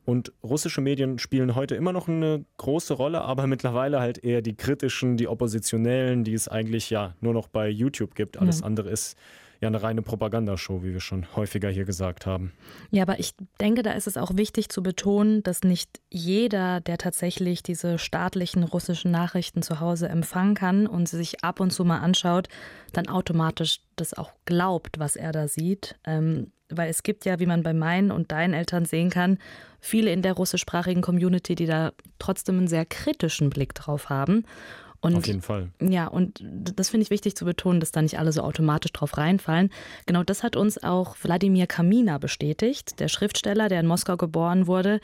Und 0.07 0.33
russische 0.43 0.81
Medien 0.81 1.19
spielen 1.19 1.57
heute 1.57 1.75
immer 1.75 1.93
noch 1.93 2.07
eine 2.07 2.45
große 2.59 2.95
Rolle, 2.95 3.23
aber 3.23 3.49
mittlerweile 3.49 3.99
halt 3.99 4.23
eher 4.23 4.41
die 4.41 4.55
kritischen, 4.55 5.17
die 5.17 5.27
oppositionellen, 5.27 6.23
die 6.23 6.33
es 6.33 6.47
eigentlich 6.47 6.91
ja 6.91 7.17
nur 7.21 7.35
noch 7.35 7.49
bei 7.49 7.69
YouTube 7.69 8.15
gibt. 8.15 8.39
Alles 8.39 8.61
ja. 8.61 8.67
andere 8.67 8.89
ist 8.89 9.19
ja 9.61 9.67
eine 9.67 9.83
reine 9.83 10.03
Propagandashow, 10.03 10.85
wie 10.85 10.93
wir 10.93 11.01
schon 11.01 11.27
häufiger 11.35 11.71
hier 11.71 11.85
gesagt 11.85 12.25
haben. 12.25 12.53
Ja, 12.93 13.03
aber 13.03 13.19
ich 13.19 13.35
denke, 13.61 13.83
da 13.83 13.93
ist 13.93 14.07
es 14.07 14.17
auch 14.17 14.37
wichtig 14.37 14.69
zu 14.69 14.81
betonen, 14.81 15.43
dass 15.43 15.63
nicht 15.63 16.01
jeder, 16.09 16.81
der 16.81 16.99
tatsächlich 16.99 17.65
diese 17.65 17.99
staatlichen 17.99 18.63
russischen 18.63 19.11
Nachrichten 19.11 19.63
zu 19.63 19.81
Hause 19.81 20.09
empfangen 20.09 20.55
kann 20.55 20.87
und 20.87 21.09
sich 21.09 21.43
ab 21.43 21.59
und 21.59 21.73
zu 21.73 21.85
mal 21.85 21.99
anschaut, 21.99 22.49
dann 22.93 23.09
automatisch 23.09 23.81
das 23.97 24.15
auch 24.15 24.33
glaubt, 24.45 25.01
was 25.01 25.17
er 25.17 25.33
da 25.33 25.49
sieht. 25.49 25.97
Ähm, 26.05 26.53
weil 26.69 26.91
es 26.91 27.03
gibt 27.03 27.25
ja, 27.25 27.39
wie 27.39 27.47
man 27.47 27.63
bei 27.63 27.73
meinen 27.73 28.11
und 28.11 28.33
deinen 28.33 28.55
Eltern 28.55 28.85
sehen 28.85 29.11
kann, 29.11 29.39
viele 29.81 30.13
in 30.13 30.23
der 30.23 30.35
russischsprachigen 30.35 31.03
Community, 31.03 31.55
die 31.55 31.67
da 31.67 31.93
trotzdem 32.19 32.59
einen 32.59 32.69
sehr 32.69 32.85
kritischen 32.85 33.51
Blick 33.51 33.75
drauf 33.75 34.09
haben. 34.09 34.45
Und, 35.01 35.15
Auf 35.15 35.27
jeden 35.27 35.43
Fall. 35.43 35.69
Ja, 35.81 36.07
und 36.09 36.43
das 36.43 36.89
finde 36.89 37.05
ich 37.05 37.11
wichtig 37.11 37.37
zu 37.37 37.45
betonen, 37.45 37.81
dass 37.81 37.93
da 37.93 38.03
nicht 38.03 38.19
alle 38.19 38.33
so 38.33 38.43
automatisch 38.43 38.93
drauf 38.93 39.17
reinfallen. 39.19 39.71
Genau 40.07 40.25
das 40.25 40.43
hat 40.43 40.57
uns 40.57 40.83
auch 40.83 41.17
Wladimir 41.23 41.67
Kamina 41.67 42.19
bestätigt, 42.19 42.99
der 42.99 43.09
Schriftsteller, 43.09 43.69
der 43.69 43.81
in 43.81 43.87
Moskau 43.87 44.17
geboren 44.17 44.67
wurde, 44.67 45.01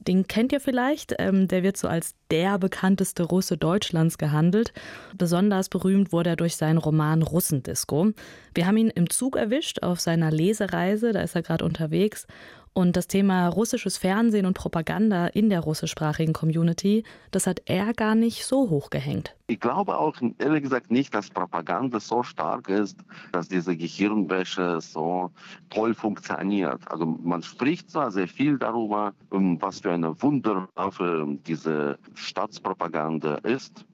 den 0.00 0.26
kennt 0.26 0.52
ihr 0.52 0.60
vielleicht. 0.60 1.14
Ähm, 1.18 1.46
der 1.46 1.62
wird 1.62 1.76
so 1.76 1.86
als 1.86 2.14
der 2.30 2.58
bekannteste 2.58 3.22
Russe 3.22 3.56
Deutschlands 3.56 4.18
gehandelt. 4.18 4.72
Besonders 5.16 5.68
berühmt 5.68 6.12
wurde 6.12 6.30
er 6.30 6.36
durch 6.36 6.56
seinen 6.56 6.78
Roman 6.78 7.22
Russendisco. 7.22 8.12
Wir 8.54 8.66
haben 8.66 8.76
ihn 8.78 8.90
im 8.90 9.10
Zug 9.10 9.36
erwischt 9.36 9.82
auf 9.82 10.00
seiner 10.00 10.30
Lesereise, 10.30 11.12
da 11.12 11.20
ist 11.20 11.36
er 11.36 11.42
gerade 11.42 11.64
unterwegs. 11.64 12.26
Und 12.72 12.96
das 12.96 13.08
Thema 13.08 13.48
russisches 13.48 13.98
Fernsehen 13.98 14.46
und 14.46 14.54
Propaganda 14.54 15.26
in 15.26 15.50
der 15.50 15.58
russischsprachigen 15.60 16.32
Community, 16.32 17.02
das 17.32 17.48
hat 17.48 17.62
er 17.66 17.92
gar 17.94 18.14
nicht 18.14 18.46
so 18.46 18.70
hoch 18.70 18.90
gehängt. 18.90 19.34
Ich 19.48 19.58
glaube 19.58 19.98
auch 19.98 20.14
ehrlich 20.38 20.62
gesagt 20.62 20.88
nicht, 20.88 21.12
dass 21.12 21.30
Propaganda 21.30 21.98
so 21.98 22.22
stark 22.22 22.68
ist, 22.68 22.96
dass 23.32 23.48
diese 23.48 23.76
Gehirnwäsche 23.76 24.80
so 24.80 25.32
toll 25.70 25.94
funktioniert. 25.94 26.80
Also 26.88 27.06
man 27.06 27.42
spricht 27.42 27.90
zwar 27.90 28.12
sehr 28.12 28.28
viel 28.28 28.56
darüber, 28.56 29.14
was 29.30 29.80
für 29.80 29.90
eine 29.90 30.22
Wunderwaffe 30.22 31.26
diese 31.46 31.98
Staatspropaganda 32.14 33.36
ist. 33.38 33.84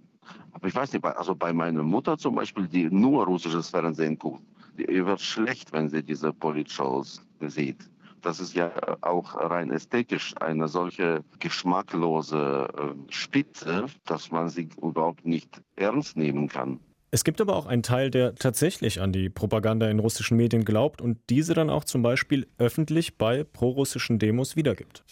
Aber 0.52 0.68
ich 0.68 0.74
weiß 0.74 0.92
nicht, 0.92 1.04
also 1.04 1.34
bei 1.34 1.52
meiner 1.54 1.82
Mutter 1.82 2.18
zum 2.18 2.34
Beispiel, 2.34 2.68
die 2.68 2.90
nur 2.90 3.24
russisches 3.24 3.70
Fernsehen 3.70 4.18
guckt, 4.18 4.42
ihr 4.76 5.06
wird 5.06 5.20
schlecht, 5.22 5.72
wenn 5.72 5.88
sie 5.88 6.02
diese 6.02 6.30
Politshows 6.34 7.22
sieht 7.40 7.78
das 8.22 8.40
ist 8.40 8.54
ja 8.54 8.72
auch 9.00 9.34
rein 9.34 9.70
ästhetisch 9.70 10.34
eine 10.40 10.68
solche 10.68 11.24
geschmacklose 11.38 12.68
äh, 12.76 13.12
Spitze, 13.12 13.86
dass 14.04 14.30
man 14.30 14.48
sie 14.48 14.68
überhaupt 14.80 15.26
nicht 15.26 15.60
ernst 15.76 16.16
nehmen 16.16 16.48
kann. 16.48 16.80
Es 17.10 17.24
gibt 17.24 17.40
aber 17.40 17.56
auch 17.56 17.66
einen 17.66 17.82
Teil, 17.82 18.10
der 18.10 18.34
tatsächlich 18.34 19.00
an 19.00 19.12
die 19.12 19.30
Propaganda 19.30 19.88
in 19.88 20.00
russischen 20.00 20.36
Medien 20.36 20.64
glaubt 20.64 21.00
und 21.00 21.18
diese 21.30 21.54
dann 21.54 21.70
auch 21.70 21.84
zum 21.84 22.02
Beispiel 22.02 22.46
öffentlich 22.58 23.16
bei 23.16 23.44
prorussischen 23.44 24.18
Demos 24.18 24.56
wiedergibt. 24.56 25.04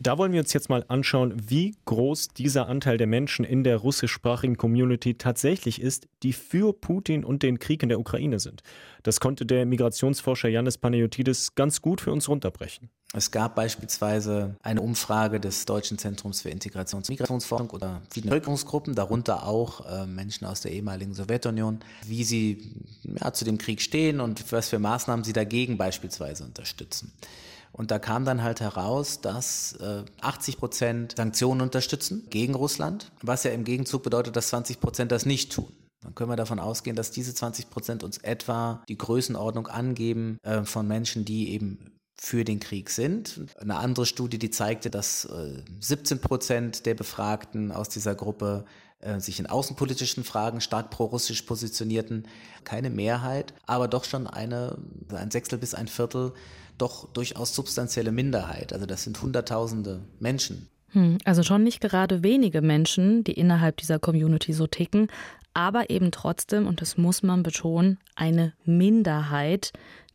Da 0.00 0.16
wollen 0.16 0.32
wir 0.32 0.40
uns 0.40 0.52
jetzt 0.52 0.68
mal 0.68 0.84
anschauen, 0.86 1.34
wie 1.48 1.76
groß 1.86 2.28
dieser 2.28 2.68
Anteil 2.68 2.98
der 2.98 3.08
Menschen 3.08 3.44
in 3.44 3.64
der 3.64 3.78
russischsprachigen 3.78 4.56
Community 4.56 5.14
tatsächlich 5.14 5.80
ist, 5.80 6.06
die 6.22 6.32
für 6.32 6.72
Putin 6.72 7.24
und 7.24 7.42
den 7.42 7.58
Krieg 7.58 7.82
in 7.82 7.88
der 7.88 7.98
Ukraine 7.98 8.38
sind. 8.38 8.62
Das 9.02 9.18
konnte 9.18 9.44
der 9.44 9.66
Migrationsforscher 9.66 10.48
Yannis 10.48 10.78
Panayotidis 10.78 11.56
ganz 11.56 11.82
gut 11.82 12.00
für 12.00 12.12
uns 12.12 12.28
runterbrechen. 12.28 12.90
Es 13.12 13.32
gab 13.32 13.56
beispielsweise 13.56 14.54
eine 14.62 14.82
Umfrage 14.82 15.40
des 15.40 15.64
Deutschen 15.64 15.98
Zentrums 15.98 16.42
für 16.42 16.50
Integrations- 16.50 16.94
und 16.94 17.08
Migrationsforschung 17.08 17.70
oder 17.70 18.02
verschiedene 18.04 18.30
Bevölkerungsgruppen, 18.30 18.94
darunter 18.94 19.48
auch 19.48 19.84
äh, 19.86 20.06
Menschen 20.06 20.46
aus 20.46 20.60
der 20.60 20.72
ehemaligen 20.72 21.14
Sowjetunion, 21.14 21.80
wie 22.06 22.22
sie 22.22 22.74
ja, 23.02 23.32
zu 23.32 23.44
dem 23.44 23.58
Krieg 23.58 23.80
stehen 23.80 24.20
und 24.20 24.52
was 24.52 24.68
für 24.68 24.78
Maßnahmen 24.78 25.24
sie 25.24 25.32
dagegen 25.32 25.76
beispielsweise 25.76 26.44
unterstützen. 26.44 27.12
Und 27.72 27.90
da 27.90 27.98
kam 27.98 28.24
dann 28.24 28.42
halt 28.42 28.60
heraus, 28.60 29.20
dass 29.20 29.74
äh, 29.74 30.04
80 30.20 30.58
Prozent 30.58 31.14
Sanktionen 31.16 31.60
unterstützen 31.60 32.26
gegen 32.30 32.54
Russland, 32.54 33.12
was 33.22 33.44
ja 33.44 33.50
im 33.50 33.64
Gegenzug 33.64 34.02
bedeutet, 34.02 34.36
dass 34.36 34.48
20 34.48 34.80
Prozent 34.80 35.12
das 35.12 35.26
nicht 35.26 35.52
tun. 35.52 35.72
Dann 36.02 36.14
können 36.14 36.30
wir 36.30 36.36
davon 36.36 36.60
ausgehen, 36.60 36.96
dass 36.96 37.10
diese 37.10 37.34
20 37.34 37.70
Prozent 37.70 38.02
uns 38.04 38.18
etwa 38.18 38.82
die 38.88 38.98
Größenordnung 38.98 39.66
angeben 39.66 40.38
äh, 40.42 40.62
von 40.62 40.86
Menschen, 40.86 41.24
die 41.24 41.52
eben 41.52 41.98
für 42.20 42.44
den 42.44 42.58
Krieg 42.60 42.90
sind. 42.90 43.40
Eine 43.58 43.76
andere 43.76 44.04
Studie, 44.04 44.38
die 44.38 44.50
zeigte, 44.50 44.90
dass 44.90 45.24
äh, 45.26 45.62
17 45.80 46.20
Prozent 46.20 46.86
der 46.86 46.94
Befragten 46.94 47.70
aus 47.70 47.88
dieser 47.88 48.14
Gruppe 48.14 48.64
äh, 49.00 49.20
sich 49.20 49.38
in 49.38 49.46
außenpolitischen 49.46 50.24
Fragen 50.24 50.60
stark 50.60 50.90
pro-russisch 50.90 51.42
positionierten. 51.42 52.26
Keine 52.64 52.90
Mehrheit, 52.90 53.54
aber 53.66 53.86
doch 53.86 54.04
schon 54.04 54.26
eine, 54.26 54.78
ein 55.12 55.30
Sechstel 55.30 55.58
bis 55.58 55.74
ein 55.74 55.86
Viertel 55.86 56.32
doch 56.78 57.08
durchaus 57.12 57.54
substanzielle 57.54 58.12
Minderheit. 58.12 58.72
Also 58.72 58.86
das 58.86 59.04
sind 59.04 59.20
Hunderttausende 59.20 60.00
Menschen. 60.20 60.68
Hm, 60.92 61.18
also 61.24 61.42
schon 61.42 61.64
nicht 61.64 61.80
gerade 61.80 62.22
wenige 62.22 62.62
Menschen, 62.62 63.24
die 63.24 63.32
innerhalb 63.32 63.76
dieser 63.76 63.98
Community 63.98 64.52
so 64.52 64.66
ticken, 64.66 65.08
aber 65.54 65.90
eben 65.90 66.10
trotzdem, 66.10 66.66
und 66.66 66.80
das 66.80 66.96
muss 66.96 67.22
man 67.22 67.42
betonen, 67.42 67.98
eine 68.14 68.54
Minderheit. 68.64 69.72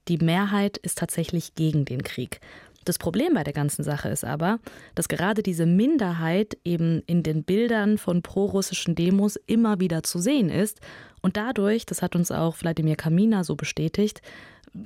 Die 0.07 0.17
Mehrheit 0.17 0.77
ist 0.77 0.97
tatsächlich 0.97 1.55
gegen 1.55 1.85
den 1.85 2.03
Krieg. 2.03 2.39
Das 2.85 2.97
Problem 2.97 3.33
bei 3.33 3.43
der 3.43 3.53
ganzen 3.53 3.83
Sache 3.83 4.09
ist 4.09 4.25
aber, 4.25 4.59
dass 4.93 5.07
gerade 5.07 5.41
diese 5.41 5.65
Minderheit 5.65 6.57
eben 6.65 7.01
in 7.05 7.23
den 7.23 7.43
Bildern 7.43 7.97
von 7.97 8.21
prorussischen 8.21 8.95
Demos 8.95 9.37
immer 9.47 9.79
wieder 9.79 10.03
zu 10.03 10.19
sehen 10.19 10.49
ist 10.49 10.81
und 11.21 11.37
dadurch, 11.37 11.85
das 11.85 12.01
hat 12.01 12.15
uns 12.15 12.31
auch 12.31 12.57
Wladimir 12.59 12.97
Kamina 12.97 13.43
so 13.43 13.55
bestätigt, 13.55 14.21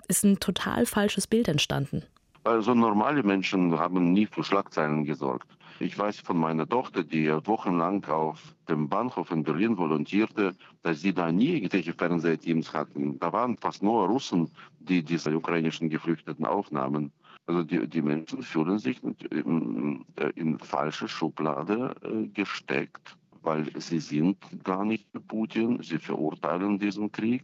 ist 0.07 0.23
ein 0.23 0.39
total 0.39 0.85
falsches 0.85 1.27
Bild 1.27 1.47
entstanden. 1.47 2.03
Also 2.43 2.73
normale 2.73 3.23
Menschen 3.23 3.77
haben 3.77 4.13
nie 4.13 4.25
für 4.25 4.43
Schlagzeilen 4.43 5.03
gesorgt. 5.03 5.47
Ich 5.79 5.99
weiß 5.99 6.21
von 6.21 6.37
meiner 6.37 6.67
Tochter, 6.67 7.03
die 7.03 7.29
wochenlang 7.45 8.03
auf 8.05 8.55
dem 8.67 8.89
Bahnhof 8.89 9.29
in 9.31 9.43
Berlin 9.43 9.77
volontierte, 9.77 10.55
dass 10.81 11.01
sie 11.01 11.13
da 11.13 11.31
nie 11.31 11.55
irgendwelche 11.55 11.93
Fernsehteams 11.93 12.73
hatten. 12.73 13.19
Da 13.19 13.31
waren 13.31 13.57
fast 13.57 13.83
nur 13.83 14.07
Russen, 14.07 14.49
die 14.79 15.03
diese 15.03 15.35
ukrainischen 15.35 15.89
Geflüchteten 15.89 16.45
aufnahmen. 16.45 17.11
Also 17.45 17.63
die, 17.63 17.87
die 17.87 18.01
Menschen 18.01 18.41
fühlen 18.41 18.79
sich 18.79 19.01
in, 19.03 20.03
in 20.35 20.59
falsche 20.59 21.07
Schublade 21.07 21.95
äh, 22.03 22.27
gesteckt, 22.27 23.15
weil 23.41 23.69
sie 23.79 23.99
sind 23.99 24.37
gar 24.63 24.83
nicht 24.83 25.05
für 25.11 25.21
Putin, 25.21 25.81
sie 25.83 25.99
verurteilen 25.99 26.79
diesen 26.79 27.11
Krieg, 27.11 27.43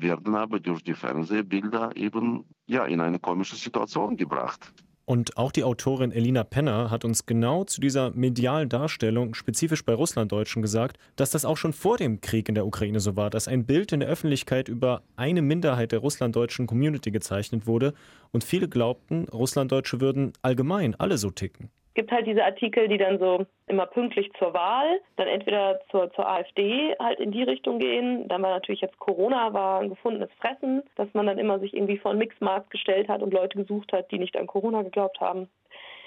werden 0.00 0.34
aber 0.34 0.60
durch 0.60 0.82
die 0.82 0.94
Fernsehbilder 0.94 1.96
eben 1.96 2.44
ja, 2.66 2.84
in 2.84 3.00
eine 3.00 3.18
komische 3.18 3.56
Situation 3.56 4.16
gebracht. 4.16 4.72
Und 5.08 5.38
auch 5.38 5.52
die 5.52 5.64
Autorin 5.64 6.12
Elina 6.12 6.44
Penner 6.44 6.90
hat 6.90 7.06
uns 7.06 7.24
genau 7.24 7.64
zu 7.64 7.80
dieser 7.80 8.10
medialen 8.10 8.68
Darstellung, 8.68 9.32
spezifisch 9.32 9.82
bei 9.82 9.94
Russlanddeutschen, 9.94 10.60
gesagt, 10.60 10.98
dass 11.16 11.30
das 11.30 11.46
auch 11.46 11.56
schon 11.56 11.72
vor 11.72 11.96
dem 11.96 12.20
Krieg 12.20 12.46
in 12.50 12.54
der 12.54 12.66
Ukraine 12.66 13.00
so 13.00 13.16
war, 13.16 13.30
dass 13.30 13.48
ein 13.48 13.64
Bild 13.64 13.92
in 13.92 14.00
der 14.00 14.08
Öffentlichkeit 14.10 14.68
über 14.68 15.02
eine 15.16 15.40
Minderheit 15.40 15.92
der 15.92 16.00
russlanddeutschen 16.00 16.66
Community 16.66 17.10
gezeichnet 17.10 17.66
wurde 17.66 17.94
und 18.32 18.44
viele 18.44 18.68
glaubten, 18.68 19.28
Russlanddeutsche 19.28 20.02
würden 20.02 20.34
allgemein 20.42 20.94
alle 20.94 21.16
so 21.16 21.30
ticken 21.30 21.70
gibt 21.98 22.12
halt 22.12 22.28
diese 22.28 22.44
Artikel, 22.44 22.86
die 22.86 22.96
dann 22.96 23.18
so 23.18 23.44
immer 23.66 23.84
pünktlich 23.86 24.30
zur 24.38 24.54
Wahl, 24.54 25.00
dann 25.16 25.26
entweder 25.26 25.80
zur, 25.90 26.12
zur 26.12 26.28
AfD 26.28 26.94
halt 27.00 27.18
in 27.18 27.32
die 27.32 27.42
Richtung 27.42 27.80
gehen. 27.80 28.28
Dann 28.28 28.40
war 28.40 28.50
natürlich 28.50 28.82
jetzt 28.82 29.00
Corona, 29.00 29.52
war 29.52 29.80
ein 29.80 29.88
gefundenes 29.88 30.30
Fressen, 30.40 30.84
dass 30.94 31.08
man 31.12 31.26
dann 31.26 31.40
immer 31.40 31.58
sich 31.58 31.74
irgendwie 31.74 31.98
vor 31.98 32.12
einen 32.12 32.20
Mixmarkt 32.20 32.70
gestellt 32.70 33.08
hat 33.08 33.20
und 33.20 33.34
Leute 33.34 33.58
gesucht 33.58 33.92
hat, 33.92 34.12
die 34.12 34.20
nicht 34.20 34.36
an 34.36 34.46
Corona 34.46 34.82
geglaubt 34.82 35.18
haben. 35.20 35.48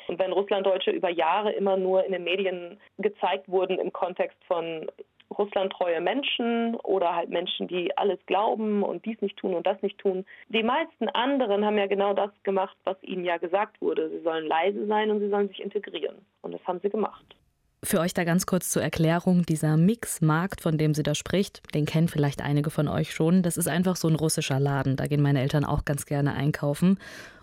Und 0.08 0.18
wenn 0.18 0.32
Russlanddeutsche 0.32 0.92
über 0.92 1.10
Jahre 1.10 1.52
immer 1.52 1.76
nur 1.76 2.06
in 2.06 2.14
den 2.14 2.24
Medien 2.24 2.80
gezeigt 2.98 3.50
wurden 3.50 3.78
im 3.78 3.92
Kontext 3.92 4.38
von 4.48 4.90
russlandtreue 5.38 6.02
Menschen 6.02 6.76
oder 6.76 7.16
halt 7.16 7.30
Menschen, 7.30 7.68
die 7.68 7.96
alles 7.98 8.20
glauben 8.26 8.84
und 8.84 9.06
dies 9.06 9.20
nicht 9.22 9.38
tun 9.38 9.54
und 9.54 9.66
das 9.66 9.82
nicht 9.82 9.98
tun. 9.98 10.26
Die 10.50 10.64
meisten 10.64 11.10
anderen 11.10 11.66
haben 11.66 11.78
ja 11.78 11.88
genau 11.88 12.14
das 12.14 12.32
gemacht, 12.44 12.76
was 12.84 12.98
ihnen 13.02 13.26
ja 13.26 13.38
gesagt 13.38 13.82
wurde. 13.82 14.10
Sie 14.10 14.22
sollen 14.22 14.46
leise 14.46 14.86
sein 14.88 15.10
und 15.12 15.20
sie 15.20 15.30
sollen 15.30 15.48
sich 15.48 15.62
integrieren. 15.62 16.18
Und 16.42 16.54
das 16.54 16.62
haben 16.66 16.80
sie 16.84 16.90
gemacht. 16.90 17.36
Für 17.84 18.00
euch 18.00 18.14
da 18.14 18.24
ganz 18.26 18.46
kurz 18.46 18.70
zur 18.70 18.84
Erklärung, 18.84 19.44
dieser 19.44 19.76
Mixmarkt, 19.76 20.62
von 20.62 20.78
dem 20.78 20.94
sie 20.94 21.02
da 21.02 21.16
spricht, 21.16 21.64
den 21.74 21.88
kennen 21.88 22.10
vielleicht 22.10 22.42
einige 22.44 22.70
von 22.70 22.88
euch 22.88 23.12
schon. 23.12 23.42
Das 23.42 23.58
ist 23.58 23.68
einfach 23.68 23.96
so 23.96 24.08
ein 24.08 24.16
russischer 24.16 24.60
Laden. 24.60 24.98
Da 24.98 25.08
gehen 25.08 25.22
meine 25.22 25.42
Eltern 25.42 25.66
auch 25.66 25.84
ganz 25.84 26.06
gerne 26.06 26.36
einkaufen. 26.36 27.00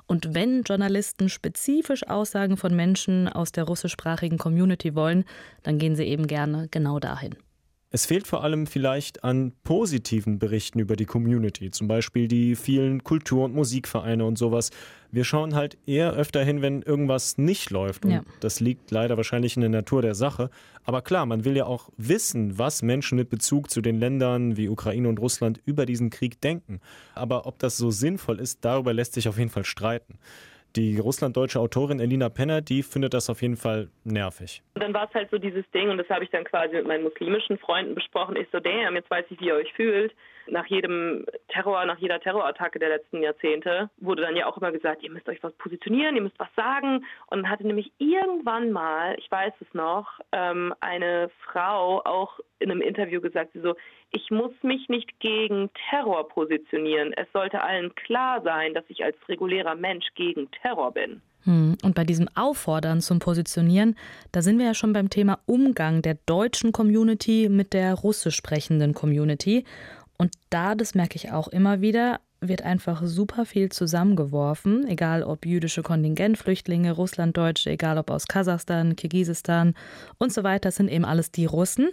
Und 0.07 0.35
wenn 0.35 0.63
Journalisten 0.63 1.29
spezifisch 1.29 2.07
Aussagen 2.09 2.57
von 2.57 2.75
Menschen 2.75 3.29
aus 3.29 3.51
der 3.51 3.65
russischsprachigen 3.65 4.39
Community 4.39 4.95
wollen, 4.95 5.25
dann 5.65 5.79
gehen 5.79 5.97
sie 5.97 6.05
eben 6.05 6.29
gerne 6.29 6.69
genau 6.71 7.01
dahin. 7.01 7.37
Es 7.91 8.05
fehlt 8.05 8.27
vor 8.27 8.45
allem 8.45 8.67
vielleicht 8.67 9.25
an 9.25 9.53
positiven 9.65 10.39
Berichten 10.39 10.79
über 10.79 10.95
die 10.95 11.07
Community, 11.07 11.71
zum 11.71 11.89
Beispiel 11.89 12.29
die 12.29 12.55
vielen 12.55 13.03
Kultur- 13.03 13.47
und 13.47 13.55
Musikvereine 13.55 14.27
und 14.27 14.37
sowas. 14.37 14.71
Wir 15.11 15.25
schauen 15.25 15.55
halt 15.55 15.79
eher 15.87 16.13
öfter 16.13 16.45
hin, 16.45 16.61
wenn 16.61 16.83
irgendwas 16.83 17.39
nicht 17.39 17.71
läuft. 17.71 18.05
Und 18.05 18.11
ja. 18.11 18.23
das 18.41 18.61
liegt 18.61 18.91
leider 18.91 19.17
wahrscheinlich 19.17 19.57
in 19.57 19.63
der 19.63 19.71
Natur 19.71 20.03
der 20.03 20.15
Sache. 20.15 20.51
Aber 20.85 21.01
klar, 21.01 21.25
man 21.25 21.47
will 21.47 21.57
ja 21.57 21.65
auch 21.65 21.89
wissen, 21.97 22.59
was 22.59 22.83
Menschen 22.83 23.17
mit 23.17 23.31
Bezug 23.31 23.71
zu 23.71 23.81
den 23.81 23.99
Ländern 23.99 24.59
wie 24.59 24.69
Ukraine 24.69 25.09
und 25.09 25.19
Russland 25.19 25.59
über 25.65 25.87
diesen 25.87 26.11
Krieg 26.11 26.43
denken. 26.43 26.81
Aber 27.15 27.47
ob 27.47 27.59
das 27.59 27.79
so 27.79 27.91
sinnvoll 27.91 28.39
ist, 28.39 28.67
darüber 28.67 28.93
lässt 28.93 29.15
sich 29.15 29.29
auf 29.29 29.39
jeden 29.39 29.51
Fall 29.51 29.65
streiten. 29.65 30.19
Die 30.79 30.97
russlanddeutsche 30.97 31.59
Autorin 31.59 31.99
Elina 31.99 32.29
Penner, 32.29 32.61
die 32.61 32.85
findet 32.85 33.13
das 33.13 33.29
auf 33.29 33.43
jeden 33.43 33.57
Fall 33.57 33.89
nervig. 34.05 34.63
Und 34.75 34.85
dann 34.85 34.95
war 34.95 35.09
es 35.09 35.15
halt 35.15 35.29
so 35.29 35.37
dieses 35.37 35.69
Ding, 35.73 35.91
und 35.91 35.99
das 35.99 36.09
habe 36.09 36.23
ich 36.23 36.31
dann 36.31 36.45
quasi 36.45 36.77
mit 36.77 36.87
meinen 36.87 37.03
muslimischen 37.03 37.59
Freunden 37.59 37.97
besprochen. 37.97 38.37
Ich 38.37 38.47
so, 38.53 38.61
damn, 38.61 38.95
jetzt 38.95 39.11
weiß 39.11 39.25
ich, 39.29 39.41
wie 39.41 39.47
ihr 39.47 39.57
euch 39.57 39.73
fühlt. 39.73 40.15
Nach 40.47 40.67
jedem 40.67 41.27
Terror, 41.49 41.85
nach 41.85 41.99
jeder 41.99 42.21
Terrorattacke 42.21 42.79
der 42.79 42.91
letzten 42.91 43.21
Jahrzehnte 43.23 43.91
wurde 43.97 44.23
dann 44.23 44.37
ja 44.37 44.47
auch 44.47 44.57
immer 44.57 44.71
gesagt, 44.71 45.03
ihr 45.03 45.11
müsst 45.11 45.29
euch 45.29 45.43
was 45.43 45.53
positionieren, 45.55 46.15
ihr 46.15 46.23
müsst 46.23 46.39
was 46.39 46.55
sagen. 46.55 47.05
Und 47.27 47.43
dann 47.43 47.51
hatte 47.51 47.67
nämlich 47.67 47.91
irgendwann 47.99 48.71
mal, 48.71 49.17
ich 49.19 49.29
weiß 49.29 49.55
es 49.61 49.75
noch, 49.75 50.07
ähm, 50.31 50.73
eine 50.79 51.29
Frau 51.45 52.03
auch 52.05 52.39
in 52.61 52.71
einem 52.71 52.83
Interview 52.83 53.21
gesagt, 53.21 53.53
sie 53.53 53.61
so, 53.61 53.75
ich 54.11 54.31
muss 54.31 54.53
mich 54.63 54.89
nicht 54.89 55.21
gegen 55.21 55.71
Terror 55.91 56.29
positionieren. 56.29 57.13
Es 57.15 57.27
sollte 57.33 57.63
allen 57.63 57.95
klar 57.95 58.43
sein, 58.43 58.75
dass 58.75 58.85
ich 58.89 59.05
als 59.05 59.17
regulärer 59.29 59.75
Mensch 59.75 60.07
gegen 60.15 60.51
Terror 60.63 60.93
bin. 60.93 61.21
Hm, 61.45 61.77
und 61.83 61.95
bei 61.95 62.05
diesem 62.05 62.29
Auffordern 62.35 63.01
zum 63.01 63.19
Positionieren, 63.19 63.97
da 64.33 64.43
sind 64.43 64.59
wir 64.59 64.67
ja 64.67 64.75
schon 64.75 64.93
beim 64.93 65.11
Thema 65.11 65.39
Umgang 65.47 66.03
der 66.03 66.19
deutschen 66.27 66.73
Community 66.73 67.49
mit 67.51 67.73
der 67.73 67.95
russisch 67.95 68.37
sprechenden 68.37 68.95
Community. 68.95 69.65
Und 70.17 70.33
da, 70.51 70.75
das 70.75 70.95
merke 70.95 71.17
ich 71.17 71.31
auch 71.31 71.49
immer 71.49 71.81
wieder, 71.81 72.21
wird 72.41 72.63
einfach 72.63 73.03
super 73.05 73.45
viel 73.45 73.69
zusammengeworfen, 73.69 74.87
egal 74.87 75.23
ob 75.23 75.45
jüdische 75.45 75.83
Kontingentflüchtlinge, 75.83 76.93
Russlanddeutsche, 76.93 77.71
egal 77.71 77.99
ob 77.99 78.11
aus 78.11 78.27
Kasachstan, 78.27 78.97
Kirgisistan 78.97 79.75
und 80.19 80.33
so 80.33 80.45
weiter, 80.45 80.69
das 80.69 80.77
sind 80.77 80.89
eben 80.89 81.05
alles 81.05 81.31
die 81.31 81.47
Russen. 81.47 81.91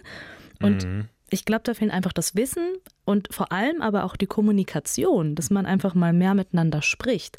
Und 0.62 0.84
mhm. 0.84 1.08
Ich 1.30 1.44
glaube, 1.44 1.62
da 1.64 1.74
fehlt 1.74 1.92
einfach 1.92 2.12
das 2.12 2.36
Wissen 2.36 2.76
und 3.04 3.28
vor 3.32 3.52
allem 3.52 3.82
aber 3.82 4.04
auch 4.04 4.16
die 4.16 4.26
Kommunikation, 4.26 5.34
dass 5.34 5.50
man 5.50 5.66
einfach 5.66 5.94
mal 5.94 6.12
mehr 6.12 6.34
miteinander 6.34 6.82
spricht. 6.82 7.36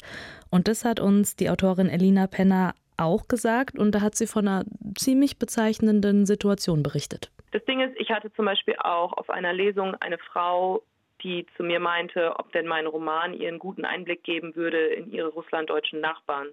Und 0.50 0.68
das 0.68 0.84
hat 0.84 1.00
uns 1.00 1.36
die 1.36 1.48
Autorin 1.50 1.88
Elina 1.88 2.26
Penner 2.26 2.74
auch 2.98 3.28
gesagt 3.28 3.78
und 3.78 3.94
da 3.94 4.00
hat 4.00 4.16
sie 4.16 4.26
von 4.26 4.46
einer 4.46 4.64
ziemlich 4.96 5.38
bezeichnenden 5.38 6.26
Situation 6.26 6.82
berichtet. 6.82 7.30
Das 7.52 7.64
Ding 7.64 7.80
ist, 7.80 7.98
ich 7.98 8.10
hatte 8.10 8.32
zum 8.34 8.44
Beispiel 8.44 8.76
auch 8.78 9.12
auf 9.14 9.30
einer 9.30 9.52
Lesung 9.52 9.94
eine 10.00 10.18
Frau, 10.18 10.82
die 11.22 11.46
zu 11.56 11.62
mir 11.62 11.80
meinte, 11.80 12.34
ob 12.38 12.52
denn 12.52 12.66
mein 12.66 12.86
Roman 12.86 13.32
ihr 13.32 13.48
einen 13.48 13.58
guten 13.58 13.84
Einblick 13.84 14.22
geben 14.22 14.54
würde 14.54 14.78
in 14.78 15.10
ihre 15.10 15.28
russlanddeutschen 15.28 16.00
Nachbarn. 16.00 16.48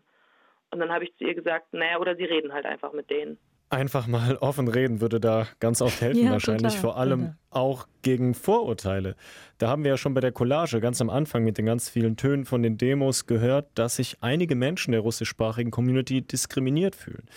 Und 0.72 0.80
dann 0.80 0.92
habe 0.92 1.04
ich 1.04 1.16
zu 1.18 1.26
ihr 1.26 1.36
gesagt, 1.36 1.74
naja, 1.74 2.00
oder 2.00 2.16
sie 2.16 2.24
reden 2.24 2.54
halt 2.54 2.66
einfach 2.66 2.94
mit 2.94 3.10
denen. 3.10 3.38
Einfach 3.70 4.07
mal 4.07 4.36
offen 4.41 4.68
reden 4.68 5.01
würde 5.01 5.20
da 5.20 5.47
ganz 5.59 5.82
oft 5.82 6.01
helfen, 6.01 6.26
ja, 6.26 6.32
wahrscheinlich 6.32 6.76
total. 6.76 6.82
vor 6.82 6.97
allem 6.97 7.22
ja. 7.22 7.36
auch 7.49 7.88
gegen 8.01 8.34
Vorurteile. 8.34 9.16
Da 9.57 9.70
haben 9.70 9.84
wir 9.84 9.91
ja 9.91 9.97
schon 9.97 10.13
bei 10.13 10.22
der 10.22 10.32
Collage 10.32 10.80
ganz 10.80 11.01
am 11.01 11.09
Anfang 11.09 11.43
mit 11.43 11.57
den 11.57 11.66
ganz 11.66 11.89
vielen 11.89 12.16
Tönen 12.16 12.45
von 12.45 12.61
den 12.61 12.78
Demos 12.78 13.26
gehört, 13.26 13.70
dass 13.76 13.95
sich 13.95 14.18
einige 14.22 14.55
Menschen 14.55 14.91
der 14.91 15.01
russischsprachigen 15.01 15.72
Community 15.72 16.22
diskriminiert 16.22 16.95
fühlen. 16.95 17.28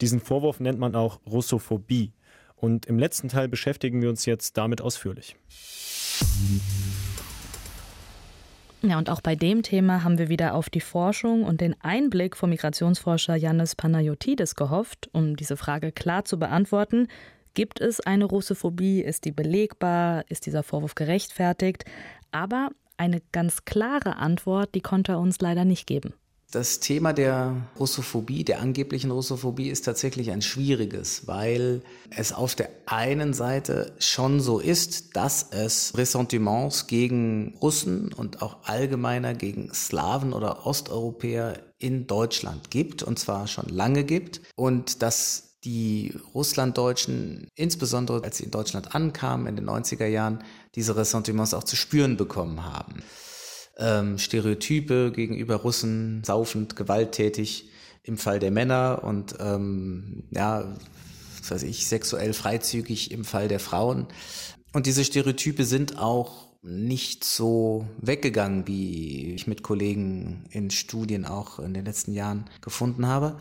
Diesen 0.00 0.20
Vorwurf 0.20 0.60
nennt 0.60 0.78
man 0.78 0.94
auch 0.94 1.20
Russophobie. 1.26 2.12
Und 2.56 2.86
im 2.86 2.98
letzten 2.98 3.28
Teil 3.28 3.48
beschäftigen 3.48 4.02
wir 4.02 4.08
uns 4.08 4.24
jetzt 4.24 4.56
damit 4.56 4.80
ausführlich. 4.80 5.36
Ja, 8.84 8.98
und 8.98 9.10
auch 9.10 9.20
bei 9.20 9.36
dem 9.36 9.62
Thema 9.62 10.02
haben 10.02 10.18
wir 10.18 10.28
wieder 10.28 10.54
auf 10.54 10.68
die 10.68 10.80
Forschung 10.80 11.44
und 11.44 11.60
den 11.60 11.76
Einblick 11.82 12.36
vom 12.36 12.50
Migrationsforscher 12.50 13.36
Yannis 13.36 13.76
Panayotidis 13.76 14.56
gehofft, 14.56 15.08
um 15.12 15.36
diese 15.36 15.56
Frage 15.56 15.92
klar 15.92 16.24
zu 16.24 16.36
beantworten. 16.36 17.06
Gibt 17.54 17.80
es 17.80 18.00
eine 18.00 18.24
Russophobie? 18.24 19.00
Ist 19.00 19.24
die 19.24 19.30
belegbar? 19.30 20.24
Ist 20.28 20.46
dieser 20.46 20.64
Vorwurf 20.64 20.96
gerechtfertigt? 20.96 21.84
Aber 22.32 22.70
eine 22.96 23.22
ganz 23.30 23.64
klare 23.64 24.16
Antwort, 24.16 24.74
die 24.74 24.80
konnte 24.80 25.12
er 25.12 25.20
uns 25.20 25.40
leider 25.40 25.64
nicht 25.64 25.86
geben. 25.86 26.14
Das 26.52 26.80
Thema 26.80 27.14
der 27.14 27.56
Russophobie, 27.80 28.44
der 28.44 28.60
angeblichen 28.60 29.10
Russophobie, 29.10 29.70
ist 29.70 29.86
tatsächlich 29.86 30.30
ein 30.30 30.42
schwieriges, 30.42 31.26
weil 31.26 31.80
es 32.10 32.34
auf 32.34 32.54
der 32.54 32.68
einen 32.84 33.32
Seite 33.32 33.94
schon 33.98 34.38
so 34.38 34.58
ist, 34.58 35.16
dass 35.16 35.46
es 35.50 35.96
Ressentiments 35.96 36.88
gegen 36.88 37.56
Russen 37.62 38.12
und 38.12 38.42
auch 38.42 38.64
allgemeiner 38.64 39.32
gegen 39.32 39.72
Slawen 39.72 40.34
oder 40.34 40.66
Osteuropäer 40.66 41.58
in 41.78 42.06
Deutschland 42.06 42.70
gibt, 42.70 43.02
und 43.02 43.18
zwar 43.18 43.46
schon 43.46 43.70
lange 43.70 44.04
gibt, 44.04 44.42
und 44.54 45.00
dass 45.00 45.56
die 45.64 46.14
Russlanddeutschen, 46.34 47.48
insbesondere 47.54 48.24
als 48.24 48.36
sie 48.36 48.44
in 48.44 48.50
Deutschland 48.50 48.94
ankamen 48.94 49.46
in 49.46 49.56
den 49.56 49.70
90er 49.70 50.04
Jahren, 50.04 50.44
diese 50.74 50.96
Ressentiments 50.96 51.54
auch 51.54 51.64
zu 51.64 51.76
spüren 51.76 52.18
bekommen 52.18 52.62
haben 52.62 53.02
ähm, 53.78 54.18
Stereotype 54.18 55.12
gegenüber 55.12 55.56
Russen, 55.56 56.22
saufend, 56.24 56.76
gewalttätig 56.76 57.70
im 58.02 58.18
Fall 58.18 58.38
der 58.38 58.50
Männer 58.50 59.02
und 59.04 59.36
ähm, 59.40 60.24
ja, 60.30 60.76
was 61.38 61.50
weiß 61.50 61.62
ich, 61.64 61.86
sexuell 61.86 62.32
freizügig 62.32 63.10
im 63.10 63.24
Fall 63.24 63.48
der 63.48 63.60
Frauen. 63.60 64.06
Und 64.72 64.86
diese 64.86 65.04
Stereotype 65.04 65.64
sind 65.64 65.98
auch 65.98 66.48
nicht 66.62 67.24
so 67.24 67.86
weggegangen, 68.00 68.66
wie 68.68 69.34
ich 69.34 69.46
mit 69.46 69.62
Kollegen 69.62 70.44
in 70.50 70.70
Studien 70.70 71.24
auch 71.24 71.58
in 71.58 71.74
den 71.74 71.84
letzten 71.84 72.12
Jahren 72.12 72.44
gefunden 72.60 73.06
habe. 73.06 73.38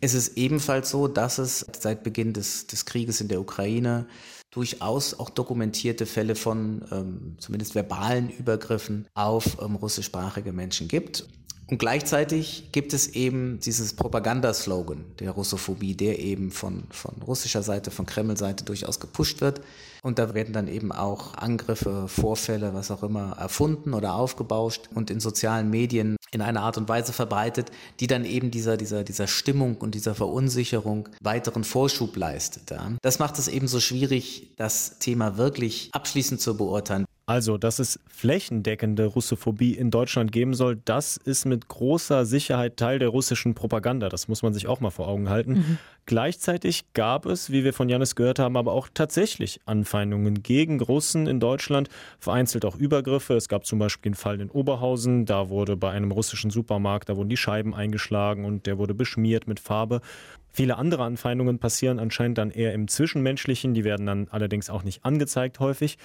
Es 0.00 0.14
ist 0.14 0.36
ebenfalls 0.36 0.90
so, 0.90 1.06
dass 1.06 1.38
es 1.38 1.64
seit 1.78 2.02
Beginn 2.02 2.32
des, 2.32 2.66
des 2.66 2.84
Krieges 2.86 3.20
in 3.20 3.28
der 3.28 3.40
Ukraine 3.40 4.06
durchaus 4.54 5.18
auch 5.18 5.30
dokumentierte 5.30 6.06
Fälle 6.06 6.36
von 6.36 6.84
ähm, 6.90 7.36
zumindest 7.38 7.74
verbalen 7.74 8.30
Übergriffen 8.30 9.06
auf 9.14 9.58
ähm, 9.60 9.74
russischsprachige 9.74 10.52
Menschen 10.52 10.88
gibt. 10.88 11.26
Und 11.66 11.78
gleichzeitig 11.78 12.68
gibt 12.72 12.92
es 12.92 13.08
eben 13.08 13.58
dieses 13.58 13.94
Propagandaslogan 13.94 15.04
der 15.18 15.30
Russophobie, 15.30 15.94
der 15.94 16.18
eben 16.18 16.50
von, 16.50 16.84
von 16.90 17.22
russischer 17.22 17.62
Seite, 17.62 17.90
von 17.90 18.04
Kreml-Seite 18.04 18.64
durchaus 18.64 19.00
gepusht 19.00 19.40
wird. 19.40 19.62
Und 20.02 20.18
da 20.18 20.34
werden 20.34 20.52
dann 20.52 20.68
eben 20.68 20.92
auch 20.92 21.34
Angriffe, 21.34 22.06
Vorfälle, 22.06 22.74
was 22.74 22.90
auch 22.90 23.02
immer, 23.02 23.38
erfunden 23.38 23.94
oder 23.94 24.14
aufgebauscht 24.14 24.90
und 24.94 25.10
in 25.10 25.20
sozialen 25.20 25.70
Medien 25.70 26.16
in 26.34 26.42
einer 26.42 26.62
Art 26.62 26.76
und 26.76 26.88
Weise 26.88 27.12
verbreitet, 27.12 27.70
die 28.00 28.06
dann 28.06 28.24
eben 28.24 28.50
dieser, 28.50 28.76
dieser, 28.76 29.04
dieser 29.04 29.26
Stimmung 29.26 29.76
und 29.76 29.94
dieser 29.94 30.14
Verunsicherung 30.14 31.08
weiteren 31.20 31.64
Vorschub 31.64 32.16
leistet. 32.16 32.70
Ja. 32.70 32.92
Das 33.02 33.18
macht 33.18 33.38
es 33.38 33.48
eben 33.48 33.68
so 33.68 33.80
schwierig, 33.80 34.54
das 34.56 34.98
Thema 34.98 35.36
wirklich 35.36 35.90
abschließend 35.92 36.40
zu 36.40 36.56
beurteilen. 36.56 37.06
Also, 37.26 37.56
dass 37.56 37.78
es 37.78 37.98
flächendeckende 38.06 39.06
Russophobie 39.06 39.72
in 39.72 39.90
Deutschland 39.90 40.30
geben 40.30 40.52
soll, 40.52 40.76
das 40.84 41.16
ist 41.16 41.46
mit 41.46 41.68
großer 41.68 42.26
Sicherheit 42.26 42.76
Teil 42.76 42.98
der 42.98 43.08
russischen 43.08 43.54
Propaganda. 43.54 44.10
Das 44.10 44.28
muss 44.28 44.42
man 44.42 44.52
sich 44.52 44.66
auch 44.66 44.80
mal 44.80 44.90
vor 44.90 45.08
Augen 45.08 45.30
halten. 45.30 45.52
Mhm. 45.52 45.78
Gleichzeitig 46.04 46.84
gab 46.92 47.24
es, 47.24 47.50
wie 47.50 47.64
wir 47.64 47.72
von 47.72 47.88
Janis 47.88 48.14
gehört 48.14 48.38
haben, 48.38 48.58
aber 48.58 48.72
auch 48.72 48.88
tatsächlich 48.92 49.60
Anfeindungen 49.64 50.42
gegen 50.42 50.82
Russen 50.82 51.26
in 51.26 51.40
Deutschland, 51.40 51.88
vereinzelt 52.18 52.66
auch 52.66 52.76
Übergriffe. 52.76 53.34
Es 53.34 53.48
gab 53.48 53.64
zum 53.64 53.78
Beispiel 53.78 54.12
den 54.12 54.16
Fall 54.16 54.38
in 54.42 54.50
Oberhausen, 54.50 55.24
da 55.24 55.48
wurde 55.48 55.78
bei 55.78 55.90
einem 55.92 56.12
russischen 56.12 56.50
Supermarkt, 56.50 57.08
da 57.08 57.16
wurden 57.16 57.30
die 57.30 57.38
Scheiben 57.38 57.74
eingeschlagen 57.74 58.44
und 58.44 58.66
der 58.66 58.76
wurde 58.76 58.92
beschmiert 58.92 59.46
mit 59.46 59.60
Farbe. 59.60 60.02
Viele 60.52 60.76
andere 60.76 61.04
Anfeindungen 61.04 61.58
passieren 61.58 61.98
anscheinend 61.98 62.36
dann 62.36 62.50
eher 62.50 62.74
im 62.74 62.86
Zwischenmenschlichen, 62.86 63.72
die 63.72 63.82
werden 63.82 64.04
dann 64.04 64.28
allerdings 64.30 64.68
auch 64.68 64.84
nicht 64.84 65.06
angezeigt 65.06 65.58
häufig. 65.58 65.96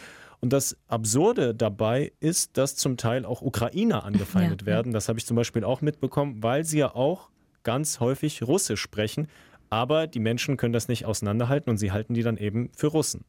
Und 0.42 0.54
das 0.54 0.78
Absurde 0.88 1.54
dabei 1.54 2.12
ist, 2.20 2.58
dass 2.58 2.76
zum 2.76 2.98
Teil 2.98 3.26
auch 3.26 3.42
Ukrainer 3.42 4.06
angefeindet 4.06 4.62
ja, 4.62 4.68
werden. 4.68 4.94
Das 4.94 5.10
habe 5.10 5.20
ich 5.20 5.26
zum 5.26 5.36
Beispiel 5.36 5.64
auch 5.64 5.82
mitbekommen, 5.82 6.42
weil 6.42 6.64
sie 6.64 6.80
ja 6.80 6.96
auch 6.96 7.30
ganz 7.64 8.00
häufig 8.00 8.44
Russisch 8.44 8.82
sprechen. 8.82 9.28
Aber 9.72 10.08
die 10.08 10.20
Menschen 10.20 10.58
können 10.58 10.74
das 10.74 10.88
nicht 10.88 11.06
auseinanderhalten 11.06 11.70
und 11.70 11.78
sie 11.78 11.92
halten 11.92 12.16
die 12.16 12.24
dann 12.24 12.38
eben 12.38 12.72
für 12.76 12.88
Russen. 12.88 13.24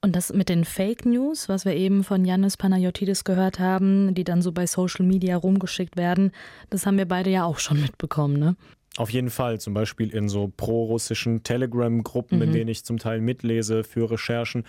Und 0.00 0.16
das 0.16 0.32
mit 0.32 0.48
den 0.48 0.64
Fake 0.64 1.06
News, 1.06 1.48
was 1.48 1.64
wir 1.64 1.74
eben 1.74 2.02
von 2.02 2.24
Yannis 2.24 2.56
Panayotidis 2.56 3.22
gehört 3.22 3.60
haben, 3.60 4.14
die 4.14 4.24
dann 4.24 4.42
so 4.42 4.50
bei 4.50 4.66
Social 4.66 5.06
Media 5.06 5.36
rumgeschickt 5.36 5.96
werden, 5.96 6.32
das 6.70 6.84
haben 6.84 6.98
wir 6.98 7.06
beide 7.06 7.30
ja 7.30 7.44
auch 7.44 7.58
schon 7.58 7.80
mitbekommen, 7.80 8.38
ne? 8.38 8.56
Auf 8.96 9.10
jeden 9.10 9.30
Fall, 9.30 9.60
zum 9.60 9.74
Beispiel 9.74 10.14
in 10.14 10.28
so 10.28 10.52
pro-russischen 10.56 11.42
Telegram-Gruppen, 11.42 12.38
mhm. 12.38 12.44
in 12.44 12.52
denen 12.52 12.68
ich 12.68 12.84
zum 12.84 12.98
Teil 12.98 13.20
mitlese 13.20 13.82
für 13.82 14.10
Recherchen. 14.10 14.64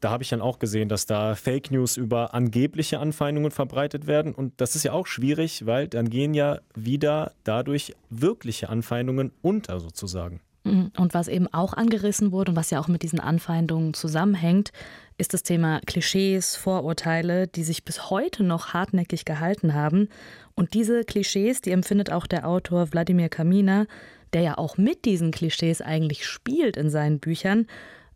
Da 0.00 0.10
habe 0.10 0.22
ich 0.22 0.28
dann 0.28 0.40
auch 0.40 0.58
gesehen, 0.58 0.88
dass 0.88 1.06
da 1.06 1.34
Fake 1.34 1.70
News 1.70 1.96
über 1.96 2.34
angebliche 2.34 3.00
Anfeindungen 3.00 3.50
verbreitet 3.50 4.06
werden. 4.06 4.32
Und 4.32 4.60
das 4.60 4.76
ist 4.76 4.84
ja 4.84 4.92
auch 4.92 5.06
schwierig, 5.06 5.66
weil 5.66 5.88
dann 5.88 6.08
gehen 6.08 6.34
ja 6.34 6.60
wieder 6.74 7.32
dadurch 7.44 7.94
wirkliche 8.08 8.68
Anfeindungen 8.68 9.32
unter 9.42 9.80
sozusagen. 9.80 10.40
Mhm. 10.64 10.92
Und 10.96 11.14
was 11.14 11.28
eben 11.28 11.52
auch 11.52 11.72
angerissen 11.72 12.30
wurde 12.30 12.52
und 12.52 12.56
was 12.56 12.70
ja 12.70 12.80
auch 12.80 12.88
mit 12.88 13.02
diesen 13.02 13.20
Anfeindungen 13.20 13.94
zusammenhängt, 13.94 14.70
ist 15.16 15.34
das 15.34 15.42
Thema 15.42 15.80
Klischees, 15.86 16.54
Vorurteile, 16.54 17.48
die 17.48 17.64
sich 17.64 17.84
bis 17.84 18.10
heute 18.10 18.44
noch 18.44 18.72
hartnäckig 18.72 19.24
gehalten 19.24 19.74
haben. 19.74 20.08
Und 20.54 20.74
diese 20.74 21.04
Klischees, 21.04 21.60
die 21.60 21.72
empfindet 21.72 22.12
auch 22.12 22.26
der 22.26 22.46
Autor 22.46 22.92
Wladimir 22.92 23.28
Kamina, 23.28 23.86
der 24.32 24.42
ja 24.42 24.58
auch 24.58 24.76
mit 24.76 25.04
diesen 25.04 25.30
Klischees 25.32 25.80
eigentlich 25.80 26.26
spielt 26.26 26.76
in 26.76 26.90
seinen 26.90 27.18
Büchern 27.18 27.66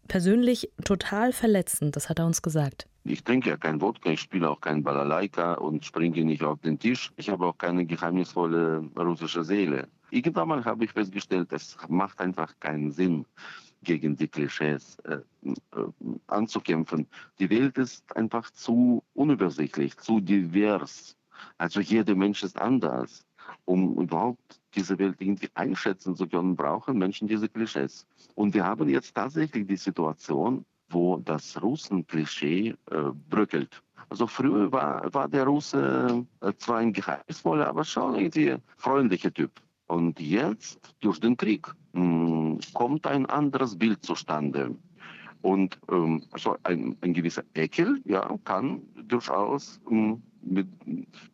persönlich 0.09 0.71
total 0.85 1.33
verletzend, 1.33 1.97
das 1.97 2.09
hat 2.09 2.19
er 2.19 2.27
uns 2.27 2.43
gesagt. 2.43 2.87
Ich 3.05 3.25
trinke 3.25 3.51
ja 3.51 3.57
kein 3.57 3.81
Wodka, 3.81 4.11
ich 4.11 4.21
spiele 4.21 4.49
auch 4.49 4.61
kein 4.61 4.83
Balalaika 4.83 5.55
und 5.55 5.85
springe 5.85 6.25
nicht 6.25 6.45
auf 6.45 6.61
den 6.61 6.79
Tisch. 6.79 7.13
Ich 7.17 7.31
habe 7.31 7.47
auch 7.47 7.59
keine 7.59 7.85
geheimnisvolle 7.85 8.89
russische 8.97 9.43
Seele. 9.43 9.89
Irgendwann 10.11 10.49
mal 10.49 10.65
habe 10.65 10.85
ich 10.85 10.93
festgestellt, 10.93 11.53
es 11.53 11.77
macht 11.89 12.21
einfach 12.21 12.55
keinen 12.61 12.93
Sinn, 12.93 13.25
gegen 13.83 14.17
die 14.17 14.29
Klischees 14.29 14.97
äh, 15.05 15.19
äh, 15.45 15.55
anzukämpfen. 16.29 17.07
Die 17.39 17.51
Welt 17.51 17.79
ist 17.79 18.17
einfach 18.17 18.51
zu 18.51 19.03
unübersichtlich, 19.15 19.97
zu 19.99 20.21
divers. 20.21 21.17
Also 21.59 21.81
jeder 21.81 22.15
Mensch 22.15 22.43
ist 22.43 22.61
anders. 22.61 23.27
Um 23.65 24.01
überhaupt 24.01 24.61
diese 24.75 24.99
Welt 24.99 25.17
irgendwie 25.19 25.49
einschätzen 25.55 26.17
zu 26.17 26.27
können, 26.27 26.57
brauchen 26.57 26.99
Menschen 26.99 27.29
diese 27.29 27.49
Klischees. 27.49 28.07
Und 28.35 28.55
wir 28.55 28.65
haben 28.65 28.89
jetzt 28.89 29.15
tatsächlich 29.15 29.67
die 29.67 29.77
Situation, 29.77 30.65
wo 30.89 31.17
das 31.19 31.61
Russen-Klischee 31.63 32.75
äh, 32.91 32.97
bröckelt. 33.31 33.83
Also 34.09 34.27
früher 34.27 34.71
war, 34.73 35.13
war 35.15 35.29
der 35.29 35.45
Russe 35.45 36.27
äh, 36.41 36.53
zwar 36.59 36.79
ein 36.79 36.93
geheimnisvoller, 36.93 37.69
aber 37.69 37.85
schon 37.85 38.15
irgendwie 38.15 38.57
freundlicher 38.77 39.33
Typ. 39.33 39.51
Und 39.87 40.21
jetzt, 40.21 40.95
durch 41.01 41.19
den 41.21 41.37
Krieg, 41.37 41.67
mh, 41.93 42.03
hm, 42.03 42.61
kommt 42.75 43.07
ein 43.07 43.27
anderes 43.27 43.79
Bild 43.79 44.05
zustande. 44.05 44.75
Und 45.43 45.79
ähm, 45.91 46.23
also 46.31 46.57
ein, 46.63 46.97
ein 47.01 47.15
gewisser 47.15 47.43
Ekel 47.55 48.01
ja, 48.05 48.39
kann 48.45 48.83
durchaus 49.09 49.81
mh, 49.89 49.91
hm, 49.91 50.23
mit 50.43 50.69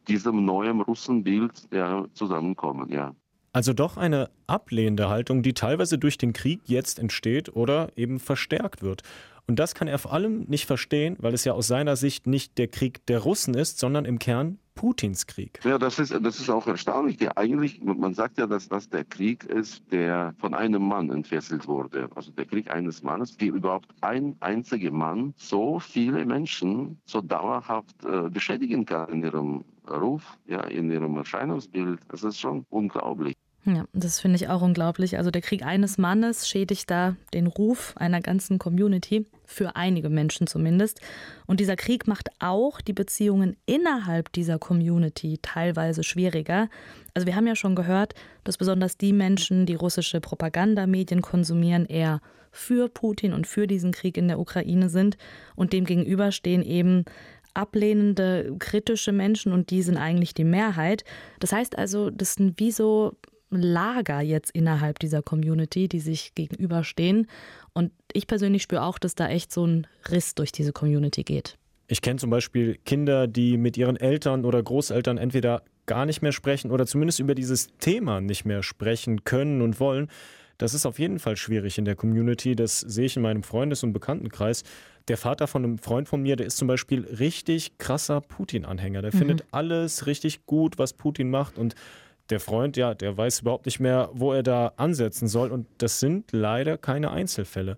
diesem 0.08 0.44
neuen 0.44 0.80
Russenbild 0.80 1.68
ja, 1.72 2.04
zusammenkommen. 2.14 2.90
Ja. 2.90 3.14
Also 3.58 3.72
doch 3.72 3.96
eine 3.96 4.30
ablehnende 4.46 5.08
Haltung, 5.08 5.42
die 5.42 5.52
teilweise 5.52 5.98
durch 5.98 6.16
den 6.16 6.32
Krieg 6.32 6.60
jetzt 6.66 7.00
entsteht 7.00 7.56
oder 7.56 7.88
eben 7.96 8.20
verstärkt 8.20 8.84
wird. 8.84 9.02
Und 9.48 9.58
das 9.58 9.74
kann 9.74 9.88
er 9.88 9.98
vor 9.98 10.12
allem 10.12 10.44
nicht 10.44 10.64
verstehen, 10.64 11.16
weil 11.18 11.34
es 11.34 11.44
ja 11.44 11.54
aus 11.54 11.66
seiner 11.66 11.96
Sicht 11.96 12.28
nicht 12.28 12.56
der 12.56 12.68
Krieg 12.68 13.04
der 13.06 13.18
Russen 13.18 13.54
ist, 13.54 13.80
sondern 13.80 14.04
im 14.04 14.20
Kern 14.20 14.60
Putins 14.76 15.26
Krieg. 15.26 15.58
Ja, 15.64 15.76
das 15.76 15.98
ist, 15.98 16.12
das 16.12 16.38
ist 16.38 16.48
auch 16.48 16.68
erstaunlich. 16.68 17.18
Eigentlich, 17.36 17.82
man 17.82 18.14
sagt 18.14 18.38
ja, 18.38 18.46
dass 18.46 18.68
das 18.68 18.90
der 18.90 19.02
Krieg 19.02 19.42
ist, 19.42 19.82
der 19.90 20.36
von 20.38 20.54
einem 20.54 20.86
Mann 20.86 21.10
entfesselt 21.10 21.66
wurde. 21.66 22.08
Also 22.14 22.30
der 22.30 22.44
Krieg 22.44 22.70
eines 22.70 23.02
Mannes, 23.02 23.34
wie 23.40 23.48
überhaupt 23.48 23.88
ein 24.02 24.36
einziger 24.38 24.92
Mann 24.92 25.34
so 25.36 25.80
viele 25.80 26.24
Menschen 26.24 27.00
so 27.06 27.20
dauerhaft 27.20 28.04
äh, 28.04 28.30
beschädigen 28.30 28.86
kann 28.86 29.08
in 29.08 29.24
ihrem 29.24 29.64
Ruf, 29.90 30.22
ja, 30.46 30.60
in 30.60 30.90
ihrem 30.90 31.16
Erscheinungsbild. 31.16 31.98
Das 32.08 32.22
ist 32.22 32.38
schon 32.38 32.64
unglaublich. 32.70 33.34
Ja, 33.68 33.84
das 33.92 34.18
finde 34.18 34.36
ich 34.36 34.48
auch 34.48 34.62
unglaublich. 34.62 35.18
Also 35.18 35.30
der 35.30 35.42
Krieg 35.42 35.62
eines 35.62 35.98
Mannes 35.98 36.48
schädigt 36.48 36.90
da 36.90 37.16
den 37.34 37.46
Ruf 37.46 37.92
einer 37.98 38.22
ganzen 38.22 38.58
Community, 38.58 39.26
für 39.44 39.76
einige 39.76 40.08
Menschen 40.08 40.46
zumindest. 40.46 41.00
Und 41.46 41.60
dieser 41.60 41.76
Krieg 41.76 42.06
macht 42.06 42.30
auch 42.38 42.80
die 42.80 42.94
Beziehungen 42.94 43.56
innerhalb 43.66 44.32
dieser 44.32 44.58
Community 44.58 45.38
teilweise 45.42 46.02
schwieriger. 46.02 46.68
Also 47.12 47.26
wir 47.26 47.36
haben 47.36 47.46
ja 47.46 47.56
schon 47.56 47.74
gehört, 47.74 48.14
dass 48.44 48.56
besonders 48.56 48.96
die 48.96 49.12
Menschen, 49.12 49.66
die 49.66 49.74
russische 49.74 50.20
Propagandamedien 50.20 51.20
konsumieren, 51.20 51.84
eher 51.84 52.20
für 52.50 52.88
Putin 52.88 53.34
und 53.34 53.46
für 53.46 53.66
diesen 53.66 53.92
Krieg 53.92 54.16
in 54.16 54.28
der 54.28 54.38
Ukraine 54.38 54.88
sind. 54.88 55.18
Und 55.56 55.74
dem 55.74 55.84
gegenüber 55.84 56.32
stehen 56.32 56.62
eben 56.62 57.04
ablehnende, 57.52 58.54
kritische 58.58 59.12
Menschen 59.12 59.52
und 59.52 59.70
die 59.70 59.82
sind 59.82 59.98
eigentlich 59.98 60.32
die 60.32 60.44
Mehrheit. 60.44 61.04
Das 61.40 61.52
heißt 61.52 61.76
also, 61.76 62.08
das 62.08 62.34
sind 62.34 62.60
wie 62.60 62.70
so 62.70 63.14
Lager 63.50 64.20
jetzt 64.20 64.50
innerhalb 64.50 64.98
dieser 64.98 65.22
Community, 65.22 65.88
die 65.88 66.00
sich 66.00 66.34
gegenüberstehen. 66.34 67.26
Und 67.72 67.92
ich 68.12 68.26
persönlich 68.26 68.62
spüre 68.62 68.82
auch, 68.82 68.98
dass 68.98 69.14
da 69.14 69.28
echt 69.28 69.52
so 69.52 69.66
ein 69.66 69.86
Riss 70.10 70.34
durch 70.34 70.52
diese 70.52 70.72
Community 70.72 71.22
geht. 71.22 71.56
Ich 71.86 72.02
kenne 72.02 72.18
zum 72.18 72.30
Beispiel 72.30 72.78
Kinder, 72.84 73.26
die 73.26 73.56
mit 73.56 73.76
ihren 73.76 73.96
Eltern 73.96 74.44
oder 74.44 74.62
Großeltern 74.62 75.16
entweder 75.16 75.62
gar 75.86 76.04
nicht 76.04 76.20
mehr 76.20 76.32
sprechen 76.32 76.70
oder 76.70 76.86
zumindest 76.86 77.18
über 77.18 77.34
dieses 77.34 77.68
Thema 77.78 78.20
nicht 78.20 78.44
mehr 78.44 78.62
sprechen 78.62 79.24
können 79.24 79.62
und 79.62 79.80
wollen. 79.80 80.08
Das 80.58 80.74
ist 80.74 80.86
auf 80.86 80.98
jeden 80.98 81.18
Fall 81.18 81.36
schwierig 81.36 81.78
in 81.78 81.84
der 81.84 81.94
Community. 81.94 82.54
Das 82.54 82.80
sehe 82.80 83.06
ich 83.06 83.16
in 83.16 83.22
meinem 83.22 83.42
Freundes- 83.42 83.84
und 83.84 83.92
Bekanntenkreis. 83.92 84.64
Der 85.06 85.16
Vater 85.16 85.46
von 85.46 85.64
einem 85.64 85.78
Freund 85.78 86.08
von 86.08 86.20
mir, 86.20 86.36
der 86.36 86.46
ist 86.46 86.58
zum 86.58 86.68
Beispiel 86.68 87.04
richtig 87.04 87.78
krasser 87.78 88.20
Putin-Anhänger. 88.20 89.00
Der 89.00 89.14
mhm. 89.14 89.18
findet 89.18 89.44
alles 89.52 90.06
richtig 90.06 90.44
gut, 90.44 90.78
was 90.78 90.92
Putin 90.92 91.30
macht 91.30 91.56
und 91.56 91.74
der 92.30 92.40
Freund, 92.40 92.76
ja, 92.76 92.94
der 92.94 93.16
weiß 93.16 93.40
überhaupt 93.40 93.66
nicht 93.66 93.80
mehr, 93.80 94.10
wo 94.12 94.32
er 94.32 94.42
da 94.42 94.72
ansetzen 94.76 95.28
soll. 95.28 95.50
Und 95.50 95.66
das 95.78 96.00
sind 96.00 96.32
leider 96.32 96.78
keine 96.78 97.10
Einzelfälle. 97.10 97.76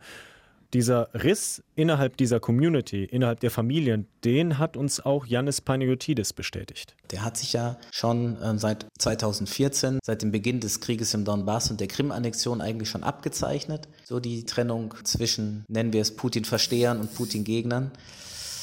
Dieser 0.72 1.08
Riss 1.14 1.64
innerhalb 1.74 2.16
dieser 2.16 2.38
Community, 2.38 3.04
innerhalb 3.04 3.40
der 3.40 3.50
Familien, 3.50 4.06
den 4.24 4.58
hat 4.58 4.76
uns 4.76 5.04
auch 5.04 5.26
Yannis 5.26 5.60
Panagiotidis 5.60 6.32
bestätigt. 6.32 6.94
Der 7.10 7.24
hat 7.24 7.36
sich 7.36 7.52
ja 7.52 7.76
schon 7.90 8.40
äh, 8.40 8.56
seit 8.56 8.86
2014, 9.00 9.98
seit 10.04 10.22
dem 10.22 10.30
Beginn 10.30 10.60
des 10.60 10.80
Krieges 10.80 11.12
im 11.14 11.24
Donbass 11.24 11.72
und 11.72 11.80
der 11.80 11.88
Krim-Annexion 11.88 12.60
eigentlich 12.60 12.88
schon 12.88 13.02
abgezeichnet. 13.02 13.88
So 14.04 14.20
die 14.20 14.44
Trennung 14.44 14.94
zwischen, 15.02 15.64
nennen 15.66 15.92
wir 15.92 16.02
es 16.02 16.14
Putin-Verstehern 16.14 17.00
und 17.00 17.14
Putin-Gegnern. 17.16 17.90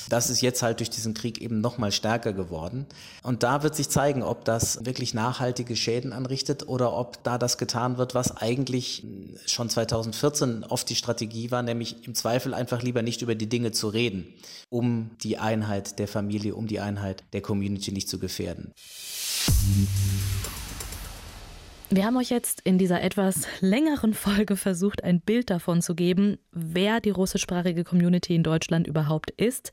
Das 0.09 0.29
ist 0.29 0.41
jetzt 0.41 0.61
halt 0.61 0.79
durch 0.79 0.89
diesen 0.89 1.13
Krieg 1.13 1.41
eben 1.41 1.61
noch 1.61 1.77
mal 1.77 1.91
stärker 1.91 2.33
geworden. 2.33 2.85
Und 3.23 3.43
da 3.43 3.63
wird 3.63 3.75
sich 3.75 3.89
zeigen, 3.89 4.23
ob 4.23 4.45
das 4.45 4.85
wirklich 4.85 5.13
nachhaltige 5.13 5.75
Schäden 5.75 6.13
anrichtet 6.13 6.67
oder 6.67 6.93
ob 6.93 7.23
da 7.23 7.37
das 7.37 7.57
getan 7.57 7.97
wird, 7.97 8.15
was 8.15 8.35
eigentlich 8.37 9.05
schon 9.45 9.69
2014 9.69 10.63
oft 10.63 10.89
die 10.89 10.95
Strategie 10.95 11.51
war, 11.51 11.63
nämlich 11.63 12.07
im 12.07 12.15
Zweifel 12.15 12.53
einfach 12.53 12.81
lieber 12.81 13.01
nicht 13.01 13.21
über 13.21 13.35
die 13.35 13.49
Dinge 13.49 13.71
zu 13.71 13.89
reden, 13.89 14.33
um 14.69 15.11
die 15.23 15.37
Einheit 15.37 15.99
der 15.99 16.07
Familie, 16.07 16.55
um 16.55 16.67
die 16.67 16.79
Einheit 16.79 17.23
der 17.33 17.41
Community 17.41 17.91
nicht 17.91 18.09
zu 18.09 18.19
gefährden. 18.19 18.73
Wir 21.89 22.05
haben 22.05 22.17
euch 22.17 22.29
jetzt 22.29 22.59
in 22.65 22.77
dieser 22.77 23.01
etwas 23.01 23.47
längeren 23.61 24.13
Folge 24.13 24.57
versucht, 24.57 25.05
ein 25.05 25.21
Bild 25.21 25.49
davon 25.49 25.81
zu 25.81 25.95
geben, 25.95 26.37
wer 26.51 26.99
die 26.99 27.11
russischsprachige 27.11 27.85
Community 27.85 28.35
in 28.35 28.43
Deutschland 28.43 28.87
überhaupt 28.87 29.31
ist, 29.31 29.71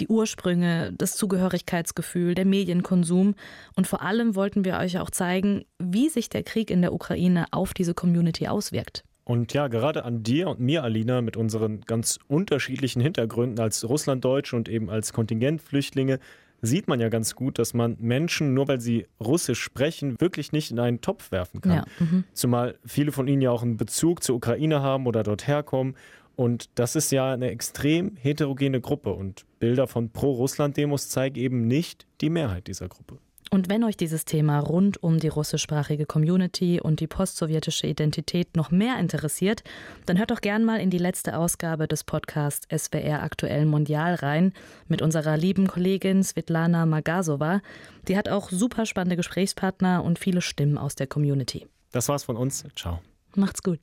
die 0.00 0.08
Ursprünge, 0.08 0.92
das 0.98 1.14
Zugehörigkeitsgefühl, 1.14 2.34
der 2.34 2.46
Medienkonsum 2.46 3.36
und 3.76 3.86
vor 3.86 4.02
allem 4.02 4.34
wollten 4.34 4.64
wir 4.64 4.76
euch 4.78 4.98
auch 4.98 5.10
zeigen, 5.10 5.64
wie 5.78 6.08
sich 6.08 6.28
der 6.28 6.42
Krieg 6.42 6.68
in 6.68 6.82
der 6.82 6.92
Ukraine 6.92 7.46
auf 7.52 7.74
diese 7.74 7.94
Community 7.94 8.48
auswirkt. 8.48 9.04
Und 9.24 9.54
ja, 9.54 9.68
gerade 9.68 10.04
an 10.04 10.24
dir 10.24 10.48
und 10.48 10.58
mir, 10.58 10.82
Alina, 10.82 11.22
mit 11.22 11.36
unseren 11.36 11.82
ganz 11.82 12.18
unterschiedlichen 12.26 13.00
Hintergründen 13.00 13.60
als 13.60 13.88
Russlanddeutsche 13.88 14.56
und 14.56 14.68
eben 14.68 14.90
als 14.90 15.12
Kontingentflüchtlinge, 15.12 16.18
sieht 16.62 16.86
man 16.86 17.00
ja 17.00 17.08
ganz 17.08 17.34
gut, 17.34 17.58
dass 17.58 17.74
man 17.74 17.96
Menschen, 17.98 18.54
nur 18.54 18.68
weil 18.68 18.80
sie 18.80 19.06
Russisch 19.20 19.60
sprechen, 19.60 20.20
wirklich 20.20 20.52
nicht 20.52 20.70
in 20.70 20.78
einen 20.78 21.00
Topf 21.00 21.32
werfen 21.32 21.60
kann. 21.60 21.72
Ja, 21.72 21.84
mhm. 21.98 22.24
Zumal 22.32 22.78
viele 22.86 23.12
von 23.12 23.26
ihnen 23.26 23.42
ja 23.42 23.50
auch 23.50 23.62
einen 23.62 23.76
Bezug 23.76 24.22
zur 24.22 24.36
Ukraine 24.36 24.80
haben 24.80 25.06
oder 25.06 25.24
dort 25.24 25.46
herkommen. 25.48 25.96
Und 26.36 26.70
das 26.76 26.96
ist 26.96 27.12
ja 27.12 27.32
eine 27.32 27.50
extrem 27.50 28.16
heterogene 28.16 28.80
Gruppe. 28.80 29.12
Und 29.12 29.44
Bilder 29.58 29.86
von 29.86 30.10
Pro-Russland-Demos 30.10 31.08
zeigen 31.08 31.36
eben 31.36 31.66
nicht 31.66 32.06
die 32.20 32.30
Mehrheit 32.30 32.68
dieser 32.68 32.88
Gruppe. 32.88 33.18
Und 33.52 33.68
wenn 33.68 33.84
euch 33.84 33.98
dieses 33.98 34.24
Thema 34.24 34.60
rund 34.60 35.02
um 35.02 35.18
die 35.18 35.28
russischsprachige 35.28 36.06
Community 36.06 36.80
und 36.80 37.00
die 37.00 37.06
postsowjetische 37.06 37.86
Identität 37.86 38.56
noch 38.56 38.70
mehr 38.70 38.98
interessiert, 38.98 39.62
dann 40.06 40.16
hört 40.16 40.30
doch 40.30 40.40
gern 40.40 40.64
mal 40.64 40.80
in 40.80 40.88
die 40.88 40.96
letzte 40.96 41.36
Ausgabe 41.36 41.86
des 41.86 42.02
Podcasts 42.02 42.66
SWR 42.74 43.22
Aktuell 43.22 43.66
Mondial 43.66 44.14
rein 44.14 44.54
mit 44.88 45.02
unserer 45.02 45.36
lieben 45.36 45.66
Kollegin 45.66 46.24
Svetlana 46.24 46.86
Magasova. 46.86 47.60
Die 48.08 48.16
hat 48.16 48.30
auch 48.30 48.48
super 48.48 48.86
spannende 48.86 49.16
Gesprächspartner 49.16 50.02
und 50.02 50.18
viele 50.18 50.40
Stimmen 50.40 50.78
aus 50.78 50.94
der 50.94 51.06
Community. 51.06 51.66
Das 51.90 52.08
war's 52.08 52.24
von 52.24 52.38
uns. 52.38 52.64
Ciao. 52.74 53.00
Macht's 53.36 53.62
gut. 53.62 53.80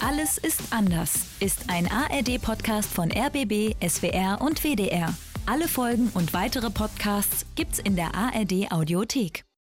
Alles 0.00 0.36
ist 0.36 0.72
anders 0.72 1.28
ist 1.38 1.70
ein 1.70 1.88
ARD-Podcast 1.88 2.92
von 2.92 3.12
RBB, 3.12 3.76
SWR 3.88 4.40
und 4.40 4.64
WDR. 4.64 5.14
Alle 5.48 5.68
Folgen 5.68 6.10
und 6.14 6.34
weitere 6.34 6.70
Podcasts 6.70 7.46
gibt's 7.54 7.78
in 7.78 7.94
der 7.94 8.16
ARD 8.16 8.72
Audiothek. 8.72 9.46